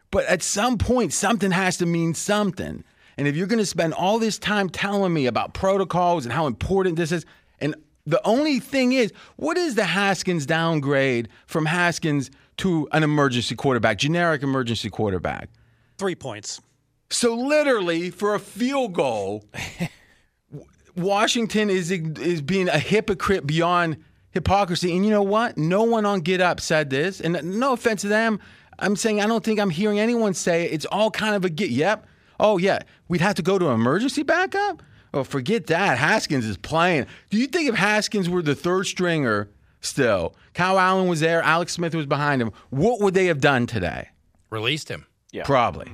But 0.09 0.25
at 0.25 0.41
some 0.41 0.77
point, 0.77 1.13
something 1.13 1.51
has 1.51 1.77
to 1.77 1.85
mean 1.85 2.13
something. 2.13 2.83
And 3.17 3.27
if 3.27 3.35
you're 3.35 3.47
going 3.47 3.59
to 3.59 3.65
spend 3.65 3.93
all 3.93 4.19
this 4.19 4.37
time 4.37 4.69
telling 4.69 5.13
me 5.13 5.25
about 5.25 5.53
protocols 5.53 6.25
and 6.25 6.33
how 6.33 6.47
important 6.47 6.95
this 6.95 7.11
is, 7.11 7.25
and 7.59 7.75
the 8.05 8.25
only 8.25 8.59
thing 8.59 8.93
is, 8.93 9.11
what 9.35 9.57
is 9.57 9.75
the 9.75 9.83
Haskins 9.83 10.45
downgrade 10.45 11.27
from 11.45 11.65
Haskins 11.65 12.31
to 12.57 12.87
an 12.91 13.03
emergency 13.03 13.55
quarterback, 13.55 13.97
generic 13.97 14.43
emergency 14.43 14.89
quarterback? 14.89 15.49
Three 15.97 16.15
points. 16.15 16.61
So 17.09 17.35
literally, 17.35 18.09
for 18.09 18.35
a 18.35 18.39
field 18.39 18.93
goal, 18.93 19.45
Washington 20.95 21.69
is 21.69 21.91
is 21.91 22.41
being 22.41 22.67
a 22.69 22.79
hypocrite 22.79 23.45
beyond 23.47 23.97
hypocrisy. 24.31 24.95
And 24.95 25.05
you 25.05 25.11
know 25.11 25.23
what? 25.23 25.57
No 25.57 25.83
one 25.83 26.05
on 26.05 26.21
Get 26.21 26.41
Up 26.41 26.59
said 26.59 26.89
this, 26.89 27.21
and 27.21 27.59
no 27.59 27.73
offense 27.73 28.01
to 28.01 28.07
them. 28.07 28.39
I'm 28.79 28.95
saying 28.95 29.21
I 29.21 29.27
don't 29.27 29.43
think 29.43 29.59
I'm 29.59 29.69
hearing 29.69 29.99
anyone 29.99 30.33
say 30.33 30.65
it. 30.65 30.73
It's 30.73 30.85
all 30.85 31.09
kind 31.09 31.35
of 31.35 31.45
a 31.45 31.49
get. 31.49 31.69
Yep, 31.69 32.05
Oh, 32.39 32.57
yeah, 32.57 32.79
we'd 33.07 33.21
have 33.21 33.35
to 33.35 33.41
go 33.41 33.57
to 33.57 33.67
an 33.69 33.73
emergency 33.73 34.23
backup? 34.23 34.83
Oh, 35.13 35.23
forget 35.23 35.67
that. 35.67 35.97
Haskins 35.97 36.45
is 36.45 36.57
playing. 36.57 37.07
Do 37.29 37.37
you 37.37 37.47
think 37.47 37.69
if 37.69 37.75
Haskins 37.75 38.29
were 38.29 38.41
the 38.41 38.55
third 38.55 38.85
stringer 38.85 39.49
still, 39.81 40.35
Kyle 40.53 40.79
Allen 40.79 41.07
was 41.07 41.19
there, 41.19 41.41
Alex 41.41 41.73
Smith 41.73 41.95
was 41.95 42.05
behind 42.05 42.41
him, 42.41 42.51
what 42.69 43.01
would 43.01 43.13
they 43.13 43.25
have 43.27 43.39
done 43.39 43.67
today? 43.67 44.09
Released 44.49 44.89
him. 44.89 45.05
Yeah. 45.31 45.43
Probably. 45.43 45.91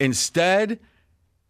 Instead, 0.00 0.78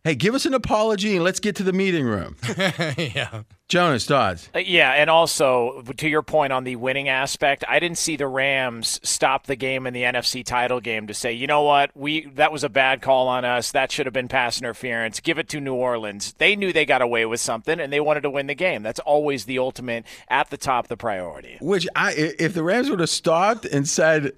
hey, 0.09 0.15
give 0.15 0.35
us 0.35 0.47
an 0.47 0.55
apology 0.55 1.17
and 1.17 1.25
let's 1.25 1.38
get 1.38 1.55
to 1.57 1.62
the 1.62 1.73
meeting 1.73 2.07
room. 2.07 2.35
yeah. 2.97 3.43
Jonas, 3.69 4.07
thoughts? 4.07 4.49
Uh, 4.55 4.61
yeah, 4.61 4.93
and 4.93 5.11
also 5.11 5.83
to 5.99 6.09
your 6.09 6.23
point 6.23 6.55
on 6.55 6.65
the 6.65 6.77
winning 6.77 7.11
aspect, 7.11 7.62
I 7.69 7.79
didn't 7.79 7.99
see 7.99 8.17
the 8.17 8.27
Rams 8.27 8.99
stop 9.03 9.47
the 9.47 9.57
game 9.57 9.87
in 9.87 9.93
the 9.93 10.05
NFC 10.05 10.43
title 10.43 10.81
game 10.81 11.07
to 11.09 11.12
say, 11.12 11.35
you 11.35 11.47
know 11.47 11.61
what, 11.61 11.91
we 11.95 12.25
that 12.37 12.50
was 12.50 12.65
a 12.65 12.71
bad 12.71 13.03
call 13.03 13.29
on 13.29 13.45
us. 13.45 13.73
That 13.73 13.93
should 13.93 14.07
have 14.07 14.15
been 14.15 14.29
pass 14.29 14.59
interference. 14.59 15.21
Give 15.21 15.38
it 15.38 15.50
to 15.50 15.61
New 15.61 15.75
Orleans. 15.75 16.33
They 16.38 16.57
knew 16.57 16.73
they 16.73 16.87
got 16.87 17.03
away 17.03 17.27
with 17.27 17.41
something, 17.41 17.79
and 17.79 17.93
they 17.93 18.00
wanted 18.00 18.23
to 18.23 18.31
win 18.31 18.47
the 18.47 18.55
game. 18.55 18.83
That's 18.83 19.00
always 19.00 19.45
the 19.45 19.59
ultimate 19.59 20.07
at 20.29 20.49
the 20.49 20.57
top 20.57 20.87
of 20.87 20.88
the 20.88 20.97
priority. 20.97 21.59
Which 21.61 21.87
I, 21.95 22.15
if 22.15 22.55
the 22.55 22.62
Rams 22.62 22.88
would 22.88 23.00
have 23.00 23.11
stopped 23.11 23.67
and 23.67 23.87
said, 23.87 24.33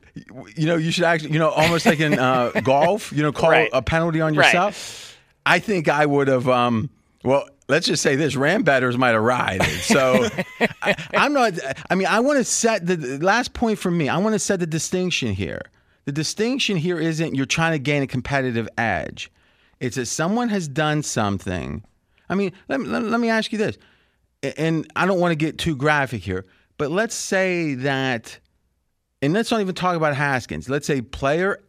you 0.56 0.66
know, 0.66 0.74
you 0.74 0.90
should 0.90 1.04
actually, 1.04 1.34
you 1.34 1.38
know, 1.38 1.50
almost 1.50 1.86
like 1.86 2.00
in 2.00 2.18
uh, 2.18 2.50
golf, 2.64 3.12
you 3.12 3.22
know, 3.22 3.30
call 3.30 3.50
right. 3.50 3.70
a 3.72 3.80
penalty 3.80 4.20
on 4.20 4.34
yourself. 4.34 5.06
Right. 5.06 5.09
I 5.50 5.58
think 5.58 5.88
I 5.88 6.06
would 6.06 6.28
have. 6.28 6.48
Um, 6.48 6.90
well, 7.24 7.48
let's 7.68 7.86
just 7.86 8.02
say 8.02 8.16
this 8.16 8.34
ram 8.36 8.62
betters 8.62 8.98
might 8.98 9.10
have 9.10 9.22
ride 9.22 9.62
so 9.62 10.26
I, 10.82 10.94
am 11.12 11.32
not 11.32 11.52
i 11.88 11.94
mean 11.94 12.08
i 12.08 12.18
want 12.18 12.38
to 12.38 12.44
set 12.44 12.84
the, 12.84 12.96
the 12.96 13.24
last 13.24 13.52
point 13.52 13.78
for 13.78 13.92
me 13.92 14.08
i 14.08 14.18
want 14.18 14.32
to 14.34 14.40
set 14.40 14.58
the 14.58 14.66
distinction 14.66 15.32
here. 15.32 15.62
The 16.06 16.12
distinction 16.12 16.76
here 16.76 16.98
isn't 16.98 17.34
you're 17.34 17.46
trying 17.46 17.72
to 17.72 17.78
gain 17.78 18.02
a 18.02 18.06
competitive 18.06 18.68
edge. 18.76 19.30
It's 19.78 19.96
that 19.96 20.06
someone 20.06 20.48
has 20.48 20.66
done 20.66 21.02
something. 21.02 21.84
I 22.28 22.34
mean 22.34 22.52
let, 22.68 22.80
let, 22.80 23.04
let 23.04 23.20
me 23.20 23.28
ask 23.28 23.52
you 23.52 23.58
this 23.58 23.78
and 24.56 24.90
i 24.96 25.04
don't 25.06 25.20
want 25.20 25.32
to 25.32 25.36
get 25.36 25.58
too 25.58 25.76
graphic 25.76 26.22
here 26.22 26.46
but 26.78 26.90
let's 26.90 27.14
say 27.14 27.74
that 27.74 28.38
and 29.22 29.32
let's 29.32 29.50
not 29.50 29.60
even 29.60 29.74
talk 29.74 29.96
about 29.96 30.16
haskins. 30.16 30.68
Let's 30.70 30.86
say 30.86 31.02
player 31.02 31.60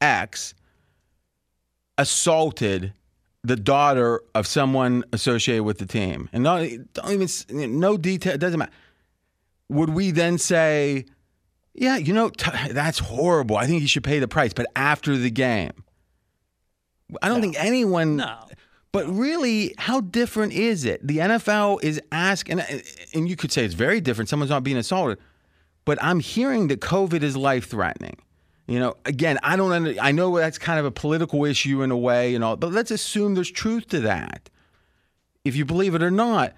x 0.00 0.54
assaulted 1.98 2.92
the 3.44 3.56
daughter 3.56 4.22
of 4.34 4.46
someone 4.46 5.04
associated 5.12 5.64
with 5.64 5.78
the 5.78 5.86
team, 5.86 6.28
and 6.32 6.42
not 6.42 6.66
don't 6.94 7.10
even 7.10 7.78
no 7.80 7.96
detail. 7.96 8.34
It 8.34 8.38
doesn't 8.38 8.58
matter. 8.58 8.72
Would 9.68 9.90
we 9.90 10.10
then 10.12 10.38
say, 10.38 11.04
yeah, 11.74 11.96
you 11.96 12.14
know, 12.14 12.30
t- 12.30 12.72
that's 12.72 12.98
horrible. 12.98 13.56
I 13.56 13.66
think 13.66 13.82
you 13.82 13.88
should 13.88 14.04
pay 14.04 14.18
the 14.18 14.28
price, 14.28 14.52
but 14.52 14.66
after 14.74 15.16
the 15.16 15.30
game, 15.30 15.84
I 17.22 17.28
don't 17.28 17.38
no. 17.38 17.42
think 17.42 17.56
anyone. 17.58 18.16
No. 18.16 18.44
But 18.90 19.06
really, 19.06 19.74
how 19.76 20.00
different 20.00 20.54
is 20.54 20.86
it? 20.86 21.06
The 21.06 21.18
NFL 21.18 21.82
is 21.82 22.00
asking, 22.10 22.60
and 23.12 23.28
you 23.28 23.36
could 23.36 23.52
say 23.52 23.64
it's 23.64 23.74
very 23.74 24.00
different. 24.00 24.30
Someone's 24.30 24.50
not 24.50 24.64
being 24.64 24.78
assaulted, 24.78 25.18
but 25.84 26.02
I'm 26.02 26.20
hearing 26.20 26.68
that 26.68 26.80
COVID 26.80 27.22
is 27.22 27.36
life 27.36 27.68
threatening. 27.68 28.16
You 28.68 28.78
know, 28.78 28.96
again, 29.06 29.38
I 29.42 29.56
don't. 29.56 29.72
Under, 29.72 29.94
I 29.98 30.12
know 30.12 30.36
that's 30.36 30.58
kind 30.58 30.78
of 30.78 30.84
a 30.84 30.90
political 30.90 31.46
issue 31.46 31.82
in 31.82 31.90
a 31.90 31.96
way, 31.96 32.34
and 32.34 32.44
all, 32.44 32.54
but 32.54 32.70
let's 32.70 32.90
assume 32.90 33.34
there's 33.34 33.50
truth 33.50 33.88
to 33.88 34.00
that. 34.00 34.50
If 35.42 35.56
you 35.56 35.64
believe 35.64 35.94
it 35.94 36.02
or 36.02 36.10
not, 36.10 36.52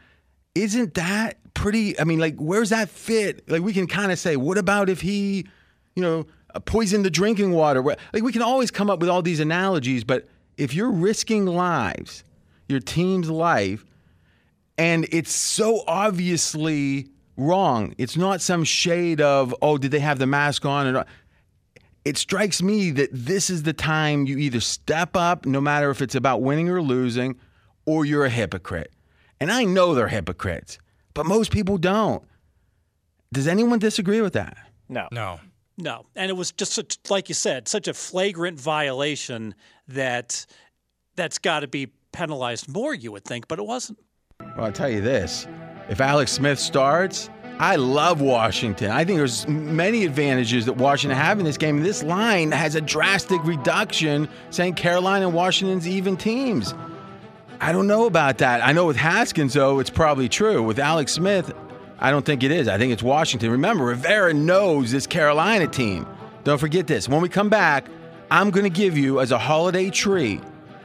isn't 0.57 0.95
that 0.95 1.39
pretty? 1.55 1.99
I 2.01 2.05
mean, 2.05 2.19
like, 2.19 2.35
where's 2.37 2.71
that 2.71 2.89
fit? 2.89 3.49
Like, 3.49 3.63
we 3.63 3.73
can 3.73 3.87
kind 3.87 4.11
of 4.11 4.19
say, 4.19 4.35
what 4.35 4.59
about 4.59 4.89
if 4.89 5.01
he, 5.03 5.47
you 5.95 6.03
know, 6.03 6.27
uh, 6.53 6.59
poisoned 6.59 7.05
the 7.05 7.11
drinking 7.11 7.53
water? 7.53 7.81
Like, 7.81 8.25
we 8.25 8.33
can 8.33 8.43
always 8.43 8.73
come 8.73 8.91
up 8.91 8.99
with 8.99 9.09
all 9.09 9.23
these 9.23 9.39
analogies, 9.39 10.03
but 10.03 10.29
if 10.57 10.75
you're 10.75 10.91
risking 10.91 11.47
lives, 11.47 12.25
your 12.69 12.81
team's 12.81 13.31
life, 13.31 13.85
and 14.77 15.07
it's 15.13 15.33
so 15.33 15.85
obviously 15.87 17.09
wrong. 17.37 17.95
It's 17.99 18.17
not 18.17 18.41
some 18.41 18.65
shade 18.65 19.21
of, 19.21 19.55
oh, 19.63 19.79
did 19.79 19.93
they 19.93 20.01
have 20.01 20.19
the 20.19 20.27
mask 20.27 20.67
on? 20.67 20.89
Or 20.89 20.93
not 20.93 21.09
it 22.05 22.17
strikes 22.17 22.63
me 22.63 22.91
that 22.93 23.11
this 23.13 23.51
is 23.51 23.63
the 23.63 23.73
time 23.73 24.27
you 24.27 24.39
either 24.39 24.61
step 24.61 25.17
up, 25.17 25.47
no 25.47 25.61
matter 25.61 25.91
if 25.91 26.01
it's 26.01 26.15
about 26.15 26.43
winning 26.43 26.69
or 26.69 26.81
losing, 26.81 27.39
or 27.85 28.05
you're 28.05 28.25
a 28.25 28.31
hypocrite. 28.31 28.93
And 29.41 29.51
I 29.51 29.65
know 29.65 29.95
they're 29.95 30.09
hypocrites, 30.09 30.79
but 31.15 31.27
most 31.27 31.51
people 31.51 31.79
don't. 31.79 32.23
Does 33.33 33.47
anyone 33.47 33.79
disagree 33.79 34.21
with 34.21 34.33
that? 34.33 34.57
No. 34.89 35.09
No. 35.13 35.41
No. 35.79 36.07
And 36.17 36.31
it 36.31 36.35
was 36.35 36.53
just 36.53 36.73
such, 36.73 36.99
like 37.09 37.29
you 37.29 37.35
said, 37.35 37.69
such 37.69 37.89
a 37.89 37.95
flagrant 37.95 38.59
violation 38.59 39.55
that 39.89 40.47
that's 41.17 41.39
got 41.39 41.61
to 41.61 41.69
be 41.69 41.93
penalized 42.13 42.69
more, 42.69 42.95
you 42.95 43.13
would 43.13 43.25
think, 43.25 43.47
but 43.49 43.59
it 43.59 43.67
wasn't. 43.67 43.99
Well, 44.41 44.67
I'll 44.67 44.73
tell 44.73 44.91
you 44.91 45.01
this 45.01 45.47
if 45.89 46.01
Alex 46.01 46.33
Smith 46.33 46.59
starts, 46.59 47.31
I 47.61 47.77
love 47.77 48.23
Washington. 48.23 48.91
I 48.91 49.05
think 49.05 49.19
there's 49.19 49.47
many 49.47 50.07
advantages 50.07 50.65
that 50.65 50.79
Washington 50.79 51.19
have 51.19 51.39
in 51.39 51.45
this 51.45 51.59
game. 51.59 51.83
This 51.83 52.03
line 52.03 52.53
has 52.53 52.75
a 52.75 52.81
drastic 52.81 53.45
reduction, 53.45 54.31
saying 54.49 54.77
Carolina 54.77 55.27
and 55.27 55.35
Washington's 55.35 55.87
even 55.87 56.17
teams. 56.17 56.73
I 57.61 57.73
don't 57.73 57.87
know 57.87 58.07
about 58.07 58.39
that. 58.39 58.67
I 58.67 58.73
know 58.73 58.87
with 58.87 58.97
Haskins, 58.97 59.53
though, 59.53 59.79
it's 59.79 59.91
probably 59.91 60.27
true. 60.27 60.63
With 60.63 60.79
Alex 60.79 61.13
Smith, 61.13 61.53
I 61.99 62.11
don't 62.11 62.25
think 62.25 62.43
it 62.43 62.51
is. 62.51 62.67
I 62.67 62.79
think 62.79 62.95
it's 62.95 63.03
Washington. 63.03 63.51
Remember, 63.51 63.85
Rivera 63.85 64.33
knows 64.33 64.91
this 64.91 65.07
Carolina 65.07 65.67
team. 65.67 66.07
Don't 66.45 66.57
forget 66.57 66.87
this. 66.87 67.11
When 67.11 67.21
we 67.21 67.29
come 67.29 67.51
back, 67.51 67.89
I'm 68.31 68.51
going 68.51 68.65
to 68.65 68.71
give 68.71 68.97
you, 68.97 69.21
as 69.21 69.33
a 69.33 69.39
holiday 69.39 69.91
treat, 69.91 70.41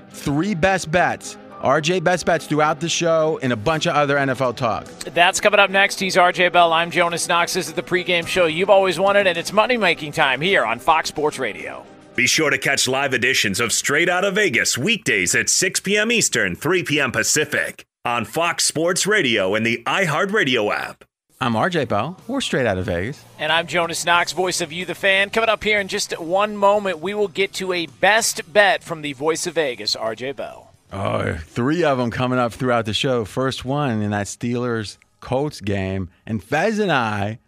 three 0.09 0.53
best 0.53 0.91
bets 0.91 1.37
RJ 1.65 2.03
Best 2.03 2.27
Bets 2.27 2.45
throughout 2.45 2.79
the 2.79 2.87
show 2.87 3.39
and 3.41 3.51
a 3.51 3.55
bunch 3.55 3.87
of 3.87 3.95
other 3.95 4.17
NFL 4.17 4.55
talk. 4.55 4.85
That's 4.99 5.41
coming 5.41 5.59
up 5.59 5.71
next. 5.71 5.99
He's 5.99 6.15
RJ 6.15 6.51
Bell. 6.51 6.71
I'm 6.71 6.91
Jonas 6.91 7.27
Knox. 7.27 7.55
This 7.55 7.67
is 7.67 7.73
the 7.73 7.81
pregame 7.81 8.27
show 8.27 8.45
you've 8.45 8.69
always 8.69 8.99
wanted, 8.99 9.25
and 9.25 9.35
it's 9.35 9.51
money 9.51 9.75
making 9.75 10.11
time 10.11 10.41
here 10.41 10.63
on 10.63 10.77
Fox 10.77 11.09
Sports 11.09 11.39
Radio. 11.39 11.83
Be 12.13 12.27
sure 12.27 12.51
to 12.51 12.59
catch 12.59 12.87
live 12.87 13.15
editions 13.15 13.59
of 13.59 13.73
Straight 13.73 14.09
Out 14.09 14.23
of 14.23 14.35
Vegas 14.35 14.77
weekdays 14.77 15.33
at 15.33 15.49
6 15.49 15.79
p.m. 15.79 16.11
Eastern, 16.11 16.55
3 16.55 16.83
p.m. 16.83 17.11
Pacific 17.11 17.83
on 18.05 18.25
Fox 18.25 18.63
Sports 18.63 19.07
Radio 19.07 19.55
and 19.55 19.65
the 19.65 19.81
iHeartRadio 19.87 20.71
app. 20.71 21.03
I'm 21.41 21.53
RJ 21.53 21.87
Bell. 21.87 22.15
We're 22.27 22.41
straight 22.41 22.67
out 22.67 22.77
of 22.77 22.85
Vegas. 22.85 23.23
And 23.39 23.51
I'm 23.51 23.65
Jonas 23.65 24.05
Knox, 24.05 24.33
voice 24.33 24.61
of 24.61 24.71
You, 24.71 24.85
the 24.85 24.93
fan. 24.93 25.31
Coming 25.31 25.49
up 25.49 25.63
here 25.63 25.79
in 25.79 25.87
just 25.87 26.17
one 26.19 26.57
moment, 26.57 26.99
we 26.99 27.15
will 27.15 27.27
get 27.27 27.53
to 27.53 27.73
a 27.73 27.87
best 27.87 28.53
bet 28.53 28.83
from 28.83 29.01
the 29.01 29.13
voice 29.13 29.47
of 29.47 29.55
Vegas, 29.55 29.95
RJ 29.95 30.35
Bell. 30.35 30.71
Oh, 30.97 31.37
three 31.47 31.83
of 31.83 31.97
them 31.97 32.09
coming 32.09 32.39
up 32.39 32.53
throughout 32.53 32.85
the 32.85 32.93
show. 32.93 33.25
First 33.25 33.65
one 33.65 34.01
in 34.01 34.11
that 34.11 34.27
Steelers 34.27 34.97
Colts 35.19 35.59
game. 35.59 36.09
And 36.25 36.41
Fez 36.41 36.79
and 36.79 36.89
I 36.89 37.39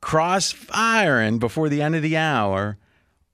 cross 0.00 0.52
firing 0.52 1.38
before 1.38 1.68
the 1.68 1.82
end 1.82 1.94
of 1.94 2.02
the 2.02 2.16
hour 2.16 2.78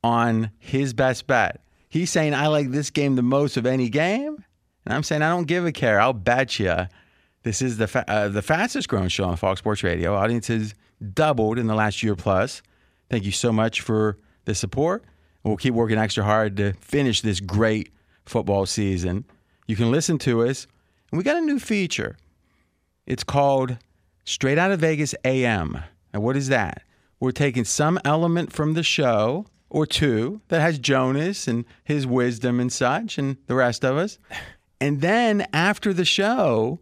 on 0.03 0.51
his 0.59 0.93
best 0.93 1.29
bet. 1.29 1.61
He's 1.89 2.11
saying, 2.11 2.35
I 2.35 2.49
like 2.49 2.73
this 2.73 2.91
game 2.91 3.15
the 3.15 3.23
most 3.23 3.57
of 3.57 3.65
any 3.65 3.89
game. 3.89 4.45
And 4.85 4.93
I'm 4.93 5.05
saying, 5.05 5.23
I 5.23 5.29
don't 5.29 5.47
give 5.47 5.65
a 5.65 5.71
care. 5.71 6.01
I'll 6.01 6.15
bet 6.15 6.59
you 6.59 6.89
this 7.45 7.63
is 7.63 7.77
the, 7.77 7.87
fa- 7.87 8.11
uh, 8.11 8.27
the 8.27 8.43
fastest 8.43 8.89
growing 8.89 9.09
show 9.09 9.27
on 9.27 9.37
Fox 9.37 9.61
Sports 9.61 9.85
Radio. 9.85 10.17
Audiences 10.17 10.75
doubled 11.15 11.61
in 11.61 11.69
the 11.69 11.77
last 11.77 12.03
year 12.03 12.17
plus. 12.17 12.61
Thank 13.09 13.25
you 13.25 13.33
so 13.33 13.53
much 13.53 13.83
for 13.83 14.19
the 14.47 14.55
support. 14.57 15.05
We'll 15.45 15.57
keep 15.57 15.75
working 15.75 15.97
extra 15.97 16.25
hard 16.25 16.57
to 16.57 16.73
finish 16.73 17.21
this 17.21 17.39
great 17.39 17.93
football 18.25 18.67
season. 18.67 19.27
You 19.71 19.77
can 19.77 19.93
listen 19.93 20.19
to 20.19 20.43
us. 20.43 20.67
And 21.13 21.19
we 21.19 21.23
got 21.23 21.37
a 21.37 21.41
new 21.41 21.61
feature. 21.61 22.17
It's 23.07 23.23
called 23.23 23.79
Straight 24.25 24.59
Out 24.59 24.73
of 24.73 24.81
Vegas 24.81 25.15
AM. 25.25 25.79
And 26.13 26.25
what 26.25 26.37
is 26.37 26.49
that? 26.49 26.83
We're 27.21 27.31
taking 27.31 27.65
some 27.65 28.01
element 28.05 28.53
from 28.53 28.75
the 28.75 28.83
show 28.83 29.47
or 29.69 29.87
two 29.87 30.41
that 30.49 30.61
has 30.61 30.81
Jonas 30.81 31.47
and 31.47 31.65
his 31.85 32.05
wisdom 32.05 32.59
and 32.59 32.73
such, 32.73 33.17
and 33.17 33.37
the 33.47 33.55
rest 33.55 33.85
of 33.85 33.97
us. 33.97 34.19
And 34.81 35.03
then 35.03 35.47
after 35.53 35.93
the 35.93 36.05
show, 36.05 36.81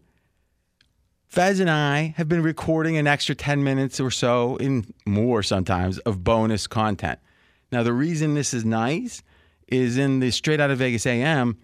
Fez 1.26 1.60
and 1.60 1.68
I 1.68 2.14
have 2.16 2.26
been 2.26 2.42
recording 2.42 2.96
an 2.96 3.06
extra 3.06 3.34
10 3.34 3.62
minutes 3.62 4.00
or 4.00 4.10
so, 4.10 4.56
in 4.56 4.94
more 5.04 5.42
sometimes, 5.42 5.98
of 5.98 6.24
bonus 6.24 6.66
content. 6.66 7.18
Now, 7.70 7.82
the 7.82 7.92
reason 7.92 8.32
this 8.32 8.54
is 8.54 8.64
nice 8.64 9.22
is 9.66 9.98
in 9.98 10.20
the 10.20 10.30
Straight 10.30 10.58
Out 10.58 10.70
of 10.70 10.78
Vegas 10.78 11.04
AM, 11.04 11.58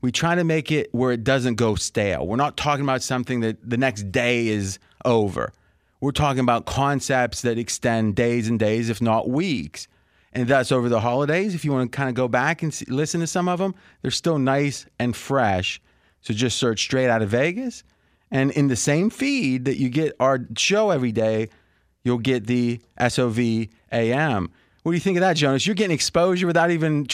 we 0.00 0.10
try 0.12 0.34
to 0.34 0.44
make 0.44 0.72
it 0.72 0.88
where 0.92 1.12
it 1.12 1.24
doesn't 1.24 1.56
go 1.56 1.74
stale. 1.74 2.26
We're 2.26 2.36
not 2.36 2.56
talking 2.56 2.84
about 2.84 3.02
something 3.02 3.40
that 3.40 3.58
the 3.68 3.76
next 3.76 4.10
day 4.10 4.48
is 4.48 4.78
over. 5.04 5.52
We're 6.00 6.12
talking 6.12 6.40
about 6.40 6.64
concepts 6.64 7.42
that 7.42 7.58
extend 7.58 8.16
days 8.16 8.48
and 8.48 8.58
days, 8.58 8.88
if 8.88 9.02
not 9.02 9.28
weeks. 9.28 9.86
And 10.32 10.48
thus, 10.48 10.72
over 10.72 10.88
the 10.88 11.00
holidays. 11.00 11.54
If 11.54 11.64
you 11.64 11.72
want 11.72 11.90
to 11.90 11.96
kind 11.96 12.08
of 12.08 12.14
go 12.14 12.28
back 12.28 12.62
and 12.62 12.72
see, 12.72 12.86
listen 12.86 13.20
to 13.20 13.26
some 13.26 13.48
of 13.48 13.58
them, 13.58 13.74
they're 14.00 14.10
still 14.10 14.38
nice 14.38 14.86
and 14.98 15.14
fresh. 15.14 15.80
So 16.22 16.32
just 16.32 16.56
search 16.56 16.80
straight 16.80 17.08
out 17.08 17.20
of 17.20 17.28
Vegas. 17.30 17.82
And 18.30 18.50
in 18.52 18.68
the 18.68 18.76
same 18.76 19.10
feed 19.10 19.64
that 19.64 19.76
you 19.78 19.88
get 19.88 20.14
our 20.20 20.46
show 20.56 20.90
every 20.90 21.12
day, 21.12 21.48
you'll 22.04 22.18
get 22.18 22.46
the 22.46 22.80
SOV 23.08 23.66
AM. 23.92 24.50
What 24.82 24.92
do 24.92 24.96
you 24.96 25.00
think 25.00 25.18
of 25.18 25.20
that, 25.20 25.36
Jonas? 25.36 25.66
You're 25.66 25.74
getting 25.74 25.94
exposure 25.94 26.46
without 26.46 26.70
even 26.70 27.06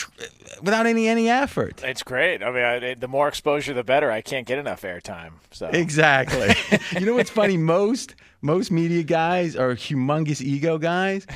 without 0.62 0.87
any 0.87 1.09
any 1.09 1.29
effort. 1.29 1.83
It's 1.83 2.02
great. 2.02 2.42
I 2.42 2.50
mean, 2.50 2.62
I, 2.62 2.94
the 2.94 3.09
more 3.09 3.26
exposure, 3.26 3.74
the 3.74 3.83
better. 3.83 4.11
I 4.11 4.20
can't 4.20 4.46
get 4.46 4.59
enough 4.59 4.83
airtime. 4.83 5.33
So 5.50 5.66
exactly. 5.68 6.55
you 7.00 7.07
know 7.07 7.14
what's 7.14 7.31
funny? 7.31 7.57
Most 7.57 8.14
most 8.40 8.70
media 8.70 9.02
guys 9.02 9.57
are 9.57 9.74
humongous 9.74 10.40
ego 10.40 10.79
guys. 10.79 11.26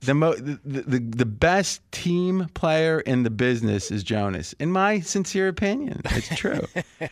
The, 0.00 0.14
mo- 0.14 0.34
the, 0.34 0.58
the 0.64 0.98
the 0.98 1.26
best 1.26 1.82
team 1.92 2.48
player 2.54 3.00
in 3.00 3.22
the 3.22 3.30
business 3.30 3.90
is 3.90 4.02
Jonas, 4.02 4.54
in 4.54 4.72
my 4.72 5.00
sincere 5.00 5.46
opinion. 5.46 6.00
It's 6.06 6.34
true. 6.36 6.66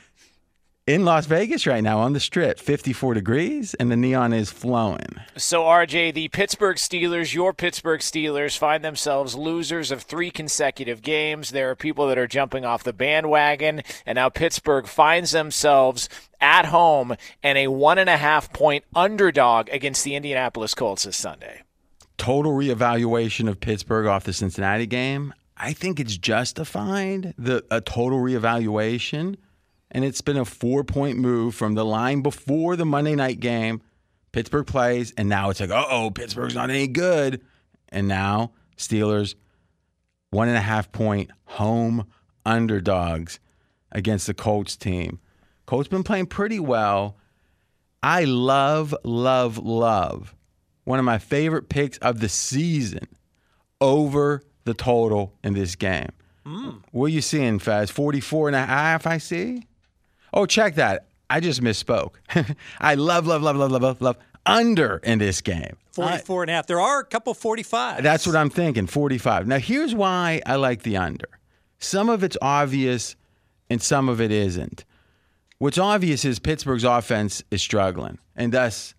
in 0.89 1.05
Las 1.05 1.27
Vegas 1.27 1.67
right 1.67 1.85
now 1.85 1.99
on 1.99 2.15
the 2.15 2.19
strip, 2.19 2.59
54 2.59 3.13
degrees, 3.13 3.75
and 3.75 3.91
the 3.91 3.97
neon 3.97 4.33
is 4.33 4.51
flowing. 4.51 5.21
So, 5.37 5.65
RJ, 5.65 6.15
the 6.15 6.29
Pittsburgh 6.29 6.79
Steelers, 6.79 7.35
your 7.35 7.53
Pittsburgh 7.53 8.01
Steelers, 8.01 8.57
find 8.57 8.83
themselves 8.83 9.35
losers 9.35 9.91
of 9.91 10.01
three 10.01 10.31
consecutive 10.31 11.03
games. 11.03 11.51
There 11.51 11.71
are 11.71 11.77
people 11.77 12.09
that 12.09 12.17
are 12.17 12.27
jumping 12.27 12.65
off 12.65 12.85
the 12.85 12.95
bandwagon, 12.95 13.83
and 14.07 14.17
now 14.17 14.31
Pittsburgh 14.31 14.87
finds 14.87 15.33
themselves 15.33 16.09
at 16.41 16.65
home 16.65 17.15
and 17.43 17.59
a 17.59 17.69
one 17.69 17.99
and 17.99 18.09
a 18.09 18.17
half 18.17 18.51
point 18.55 18.85
underdog 18.97 19.69
against 19.69 20.05
the 20.05 20.15
Indianapolis 20.15 20.73
Colts 20.73 21.05
this 21.05 21.19
Sunday. 21.19 21.65
Total 22.17 22.51
reevaluation 22.51 23.47
of 23.47 23.61
Pittsburgh 23.61 24.07
off 24.07 24.25
the 24.25 24.33
Cincinnati 24.33 24.87
game. 24.87 25.35
I 25.55 25.75
think 25.75 26.01
it's 26.01 26.17
justified. 26.17 27.35
The 27.37 27.63
a 27.71 27.83
total 27.83 28.21
reevaluation 28.21 29.37
and 29.91 30.05
it's 30.05 30.21
been 30.21 30.37
a 30.37 30.45
four 30.45 30.85
point 30.85 31.19
move 31.19 31.55
from 31.55 31.75
the 31.75 31.85
line 31.85 32.23
before 32.23 32.77
the 32.77 32.85
Monday 32.85 33.15
night 33.15 33.41
game. 33.41 33.83
Pittsburgh 34.33 34.67
plays, 34.67 35.13
and 35.17 35.29
now 35.29 35.51
it's 35.51 35.61
like, 35.61 35.71
uh 35.71 35.87
oh, 35.89 36.11
Pittsburgh's 36.11 36.55
not 36.55 36.71
any 36.71 36.87
good. 36.87 37.43
And 37.89 38.07
now 38.07 38.53
Steelers, 38.77 39.35
one 40.31 40.49
and 40.49 40.57
a 40.57 40.61
half 40.61 40.93
point 40.93 41.31
home 41.45 42.07
underdogs 42.45 43.41
against 43.91 44.27
the 44.27 44.35
Colts 44.35 44.77
team. 44.77 45.21
Colts 45.67 45.89
been 45.89 46.03
playing 46.03 46.27
pretty 46.27 46.61
well. 46.61 47.17
I 48.03 48.25
love, 48.25 48.95
love, 49.03 49.59
love 49.59 50.35
one 50.89 50.99
of 50.99 51.05
my 51.05 51.19
favorite 51.19 51.69
picks 51.69 51.99
of 51.99 52.21
the 52.21 52.31
season 52.31 53.07
over 53.79 54.43
the 54.65 54.73
total 54.73 55.35
in 55.45 55.53
this 55.53 55.75
game. 55.75 56.09
Mm. 56.47 56.83
What 56.93 57.07
are 57.07 57.09
you 57.11 57.21
seeing, 57.21 57.59
Faz? 57.59 57.91
44 57.91 58.49
and 58.49 58.57
a 58.57 58.65
half, 58.65 59.07
I 59.07 59.19
see. 59.19 59.67
Oh, 60.33 60.47
check 60.47 60.77
that. 60.77 61.07
I 61.31 61.41
just 61.41 61.61
misspoke. 61.61 62.15
I 62.81 62.95
love, 62.95 63.27
love, 63.27 63.43
love, 63.43 63.57
love, 63.57 63.71
love, 63.71 63.83
love, 63.83 64.01
love 64.01 64.17
under 64.47 64.99
in 64.99 65.19
this 65.19 65.41
game. 65.41 65.77
44 65.93 66.45
and 66.45 66.51
a 66.51 66.55
half. 66.55 66.67
There 66.67 66.81
are 66.81 67.01
a 67.01 67.05
couple 67.05 67.35
45. 67.35 68.03
That's 68.03 68.27
what 68.27 68.37
I'm 68.37 68.51
thinking, 68.51 68.87
45. 68.87 69.47
Now, 69.47 69.59
here's 69.59 69.95
why 69.95 70.41
I 70.47 70.57
like 70.57 70.83
the 70.83 70.97
under. 70.97 71.29
Some 71.79 72.09
of 72.09 72.23
it's 72.23 72.37
obvious 72.41 73.17
and 73.69 73.83
some 73.83 74.09
of 74.09 74.21
it 74.21 74.33
isn't. 74.33 74.85
What's 75.59 75.79
obvious 75.79 76.25
is 76.25 76.39
Pittsburgh's 76.39 76.85
offense 76.85 77.43
is 77.51 77.61
struggling, 77.61 78.19
and 78.37 78.53
thus 78.53 78.95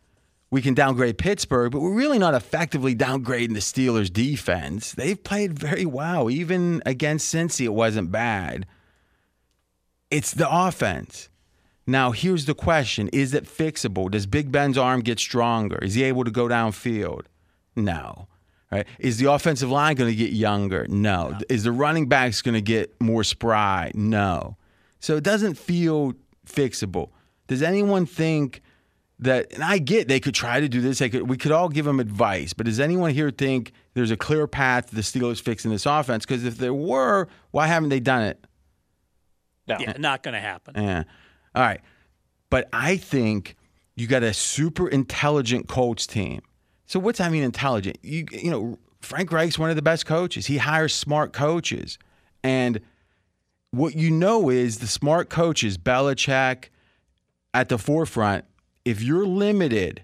we 0.52 0.62
can 0.62 0.74
downgrade 0.74 1.18
Pittsburgh, 1.18 1.72
but 1.72 1.80
we're 1.80 1.94
really 1.94 2.20
not 2.20 2.34
effectively 2.34 2.94
downgrading 2.96 3.54
the 3.54 3.60
Steelers' 3.60 4.12
defense. 4.12 4.92
They've 4.92 5.22
played 5.22 5.58
very 5.58 5.86
well. 5.86 6.30
Even 6.30 6.82
against 6.86 7.34
Cincy, 7.34 7.66
it 7.66 7.74
wasn't 7.74 8.12
bad. 8.12 8.66
It's 10.12 10.32
the 10.32 10.50
offense. 10.50 11.30
Now, 11.86 12.12
here's 12.12 12.46
the 12.46 12.56
question 12.56 13.10
Is 13.10 13.34
it 13.34 13.46
fixable? 13.46 14.12
Does 14.12 14.26
Big 14.26 14.52
Ben's 14.52 14.78
arm 14.78 15.02
get 15.02 15.20
stronger? 15.20 15.78
Is 15.80 15.96
he 15.96 16.04
able 16.04 16.24
to 16.24 16.32
go 16.32 16.48
downfield? 16.48 17.26
No. 17.76 18.28
Right? 18.72 18.86
Is 19.00 19.18
the 19.18 19.32
offensive 19.32 19.72
line 19.72 19.96
going 19.96 20.12
to 20.12 20.16
get 20.16 20.32
younger? 20.32 20.86
No. 20.88 21.30
no. 21.30 21.40
Is 21.50 21.64
the 21.64 21.72
running 21.72 22.08
backs 22.08 22.42
going 22.42 22.54
to 22.54 22.62
get 22.62 23.00
more 23.02 23.24
spry? 23.24 23.92
No. 23.96 24.58
So 25.00 25.18
it 25.18 25.24
doesn't 25.24 25.56
feel 25.56 26.14
fixable. 26.46 27.10
Does 27.48 27.64
anyone 27.64 28.06
think 28.06 28.62
that? 29.18 29.52
And 29.54 29.64
I 29.64 29.80
get 29.80 30.08
they 30.08 30.20
could 30.20 30.36
try 30.36 30.60
to 30.60 30.70
do 30.70 30.82
this. 30.82 31.00
Could, 31.00 31.28
we 31.28 31.38
could 31.38 31.52
all 31.52 31.70
give 31.70 31.86
them 31.86 32.00
advice, 32.00 32.54
but 32.54 32.68
does 32.68 32.80
anyone 32.80 33.12
here 33.12 33.32
think 33.32 33.72
there's 33.96 34.12
a 34.12 34.18
clear 34.18 34.46
path 34.46 34.90
to 34.90 34.96
the 34.96 35.02
Steelers 35.02 35.42
fixing 35.42 35.72
this 35.72 35.88
offense? 35.88 36.26
Because 36.26 36.46
if 36.46 36.58
there 36.58 36.74
were, 36.74 37.28
why 37.50 37.66
haven't 37.66 37.90
they 37.90 38.00
done 38.00 38.22
it? 38.22 38.46
No, 39.70 39.78
yeah, 39.80 39.94
not 39.98 40.24
going 40.24 40.34
to 40.34 40.40
happen. 40.40 40.76
Yeah. 40.76 41.04
All 41.56 41.64
right. 41.64 41.82
But 42.50 42.68
I 42.74 42.98
think 42.98 43.56
you 43.96 44.08
got 44.08 44.24
a 44.24 44.34
super 44.34 44.88
intelligent 44.88 45.68
coach 45.68 46.08
team. 46.08 46.42
So 46.86 47.00
what's 47.00 47.20
I 47.20 47.30
mean 47.30 47.44
intelligent? 47.44 48.00
You 48.02 48.26
you 48.32 48.50
know, 48.50 48.80
Frank 49.02 49.32
Reich's 49.32 49.60
one 49.60 49.70
of 49.70 49.76
the 49.76 49.82
best 49.82 50.06
coaches. 50.06 50.48
He 50.48 50.58
hires 50.58 50.94
smart 50.94 51.34
coaches. 51.34 51.98
And 52.44 52.80
what 53.72 53.96
you 53.96 54.10
know 54.12 54.50
is 54.50 54.80
the 54.80 54.88
smart 54.88 55.30
coaches, 55.30 55.78
Belichick 55.78 56.70
at 57.54 57.70
the 57.70 57.78
forefront, 57.78 58.46
if 58.86 59.02
you're 59.02 59.26
limited, 59.26 60.04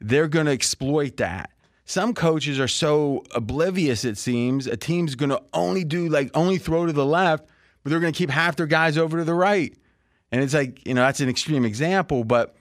they're 0.00 0.28
going 0.28 0.46
to 0.46 0.52
exploit 0.52 1.16
that. 1.16 1.50
Some 1.84 2.14
coaches 2.14 2.60
are 2.60 2.68
so 2.68 3.24
oblivious, 3.34 4.04
it 4.04 4.16
seems. 4.16 4.66
A 4.66 4.76
team's 4.76 5.14
going 5.14 5.30
to 5.30 5.42
only 5.52 5.84
do 5.84 6.08
like 6.08 6.30
only 6.34 6.58
throw 6.58 6.86
to 6.86 6.92
the 6.92 7.04
left, 7.04 7.48
but 7.82 7.90
they're 7.90 8.00
going 8.00 8.12
to 8.12 8.16
keep 8.16 8.30
half 8.30 8.56
their 8.56 8.66
guys 8.66 8.96
over 8.96 9.18
to 9.18 9.24
the 9.24 9.34
right. 9.34 9.76
And 10.30 10.42
it's 10.42 10.54
like, 10.54 10.86
you 10.86 10.94
know, 10.94 11.02
that's 11.02 11.20
an 11.20 11.28
extreme 11.28 11.64
example, 11.64 12.24
but 12.24 12.56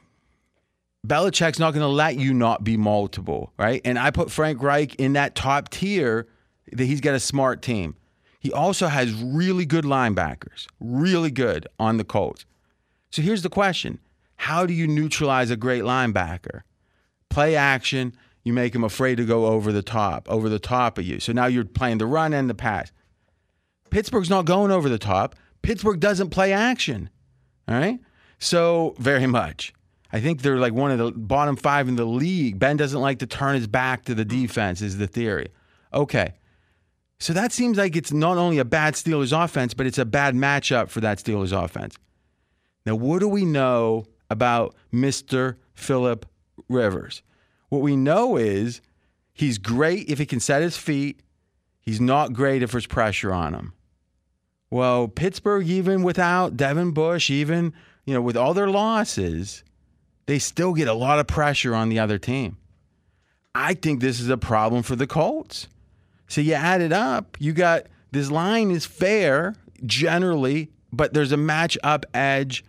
Belichick's 1.08 1.60
not 1.60 1.72
going 1.72 1.82
to 1.82 1.88
let 1.88 2.18
you 2.18 2.34
not 2.34 2.64
be 2.64 2.78
multiple, 2.78 3.54
right? 3.58 3.82
And 3.86 3.98
I 3.98 4.12
put 4.12 4.30
Frank 4.30 4.62
Reich 4.62 4.96
in 4.96 5.14
that 5.14 5.36
top 5.36 5.70
tier 5.70 6.28
that 6.72 6.86
he's 6.86 7.02
got 7.02 7.16
a 7.16 7.20
smart 7.20 7.62
team. 7.62 7.96
He 8.40 8.52
also 8.52 8.88
has 8.88 9.14
really 9.14 9.66
good 9.66 9.86
linebackers, 9.86 10.68
really 10.80 11.32
good 11.32 11.68
on 11.80 11.98
the 11.98 12.04
Colts. 12.04 12.46
So 13.12 13.22
here's 13.22 13.44
the 13.44 13.50
question 13.50 14.00
How 14.38 14.66
do 14.66 14.74
you 14.74 14.88
neutralize 14.88 15.50
a 15.50 15.56
great 15.56 15.84
linebacker? 15.84 16.62
Play 17.30 17.56
action, 17.56 18.14
you 18.44 18.54
make 18.54 18.76
him 18.76 18.84
afraid 18.84 19.16
to 19.16 19.26
go 19.26 19.46
over 19.46 19.72
the 19.72 19.84
top, 19.84 20.28
over 20.30 20.50
the 20.50 20.60
top 20.60 20.98
of 20.98 21.06
you. 21.06 21.20
So 21.20 21.32
now 21.32 21.46
you're 21.46 21.66
playing 21.66 22.00
the 22.00 22.08
run 22.08 22.34
and 22.34 22.50
the 22.50 22.56
pass. 22.56 22.92
Pittsburgh's 23.92 24.30
not 24.30 24.46
going 24.46 24.72
over 24.72 24.90
the 24.90 24.98
top. 24.98 25.36
Pittsburgh 25.62 26.00
doesn't 26.00 26.32
play 26.32 26.52
action. 26.54 27.10
All 27.68 27.76
right? 27.76 28.00
So, 28.40 28.96
very 28.98 29.28
much. 29.28 29.74
I 30.12 30.20
think 30.20 30.42
they're 30.42 30.58
like 30.58 30.74
one 30.74 30.92
of 30.92 30.98
the 30.98 31.12
bottom 31.12 31.56
five 31.56 31.88
in 31.88 31.96
the 31.96 32.06
league. 32.06 32.60
Ben 32.60 32.78
doesn't 32.78 33.00
like 33.00 33.20
to 33.20 33.28
turn 33.28 33.56
his 33.56 33.68
back 33.68 34.06
to 34.06 34.16
the 34.16 34.26
defense, 34.26 34.82
is 34.82 34.98
the 34.98 35.08
theory. 35.08 35.50
Okay. 35.94 36.34
So 37.20 37.34
that 37.34 37.52
seems 37.52 37.78
like 37.78 37.96
it's 37.96 38.12
not 38.12 38.38
only 38.38 38.58
a 38.58 38.66
bad 38.66 38.96
Steelers 38.96 39.32
offense, 39.32 39.74
but 39.74 39.86
it's 39.86 40.00
a 40.00 40.06
bad 40.06 40.34
matchup 40.34 40.90
for 40.90 41.02
that 41.02 41.20
Steelers 41.20 41.54
offense. 41.54 41.96
Now, 42.86 42.96
what 42.96 43.20
do 43.20 43.28
we 43.28 43.46
know 43.46 44.06
about 44.30 44.76
Mr. 44.92 45.58
Philip 45.76 46.26
Rivers? 46.68 47.22
What 47.70 47.82
we 47.82 47.96
know 47.96 48.38
is 48.38 48.82
he's 49.34 49.60
great 49.60 50.10
if 50.10 50.18
he 50.18 50.26
can 50.26 50.40
set 50.40 50.62
his 50.62 50.78
feet. 50.78 51.22
He's 51.80 52.02
not 52.02 52.34
great 52.34 52.64
if 52.64 52.72
there's 52.72 52.88
pressure 52.88 53.34
on 53.34 53.54
him. 53.54 53.74
Well, 54.72 55.08
Pittsburgh, 55.10 55.68
even 55.68 56.02
without 56.02 56.58
Devin 56.58 56.92
Bush, 56.92 57.30
even 57.30 57.74
you 58.06 58.14
know, 58.14 58.22
with 58.22 58.38
all 58.38 58.54
their 58.54 58.70
losses, 58.70 59.64
they 60.26 60.40
still 60.40 60.74
get 60.74 60.88
a 60.88 60.94
lot 60.94 61.20
of 61.20 61.28
pressure 61.28 61.76
on 61.76 61.90
the 61.90 62.00
other 62.00 62.18
team. 62.18 62.58
I 63.54 63.74
think 63.74 64.00
this 64.00 64.20
is 64.20 64.30
a 64.30 64.38
problem 64.38 64.82
for 64.82 64.96
the 64.96 65.08
Colts. 65.08 65.68
So 66.28 66.40
you 66.40 66.54
add 66.54 66.82
it 66.82 66.94
up, 66.94 67.36
you 67.40 67.52
got 67.52 67.88
this 68.12 68.32
line 68.32 68.72
is 68.72 68.86
fair 68.86 69.56
generally, 69.86 70.70
but 70.94 71.14
there's 71.14 71.34
a 71.34 71.38
match 71.38 71.78
up 71.84 72.06
edge 72.14 72.64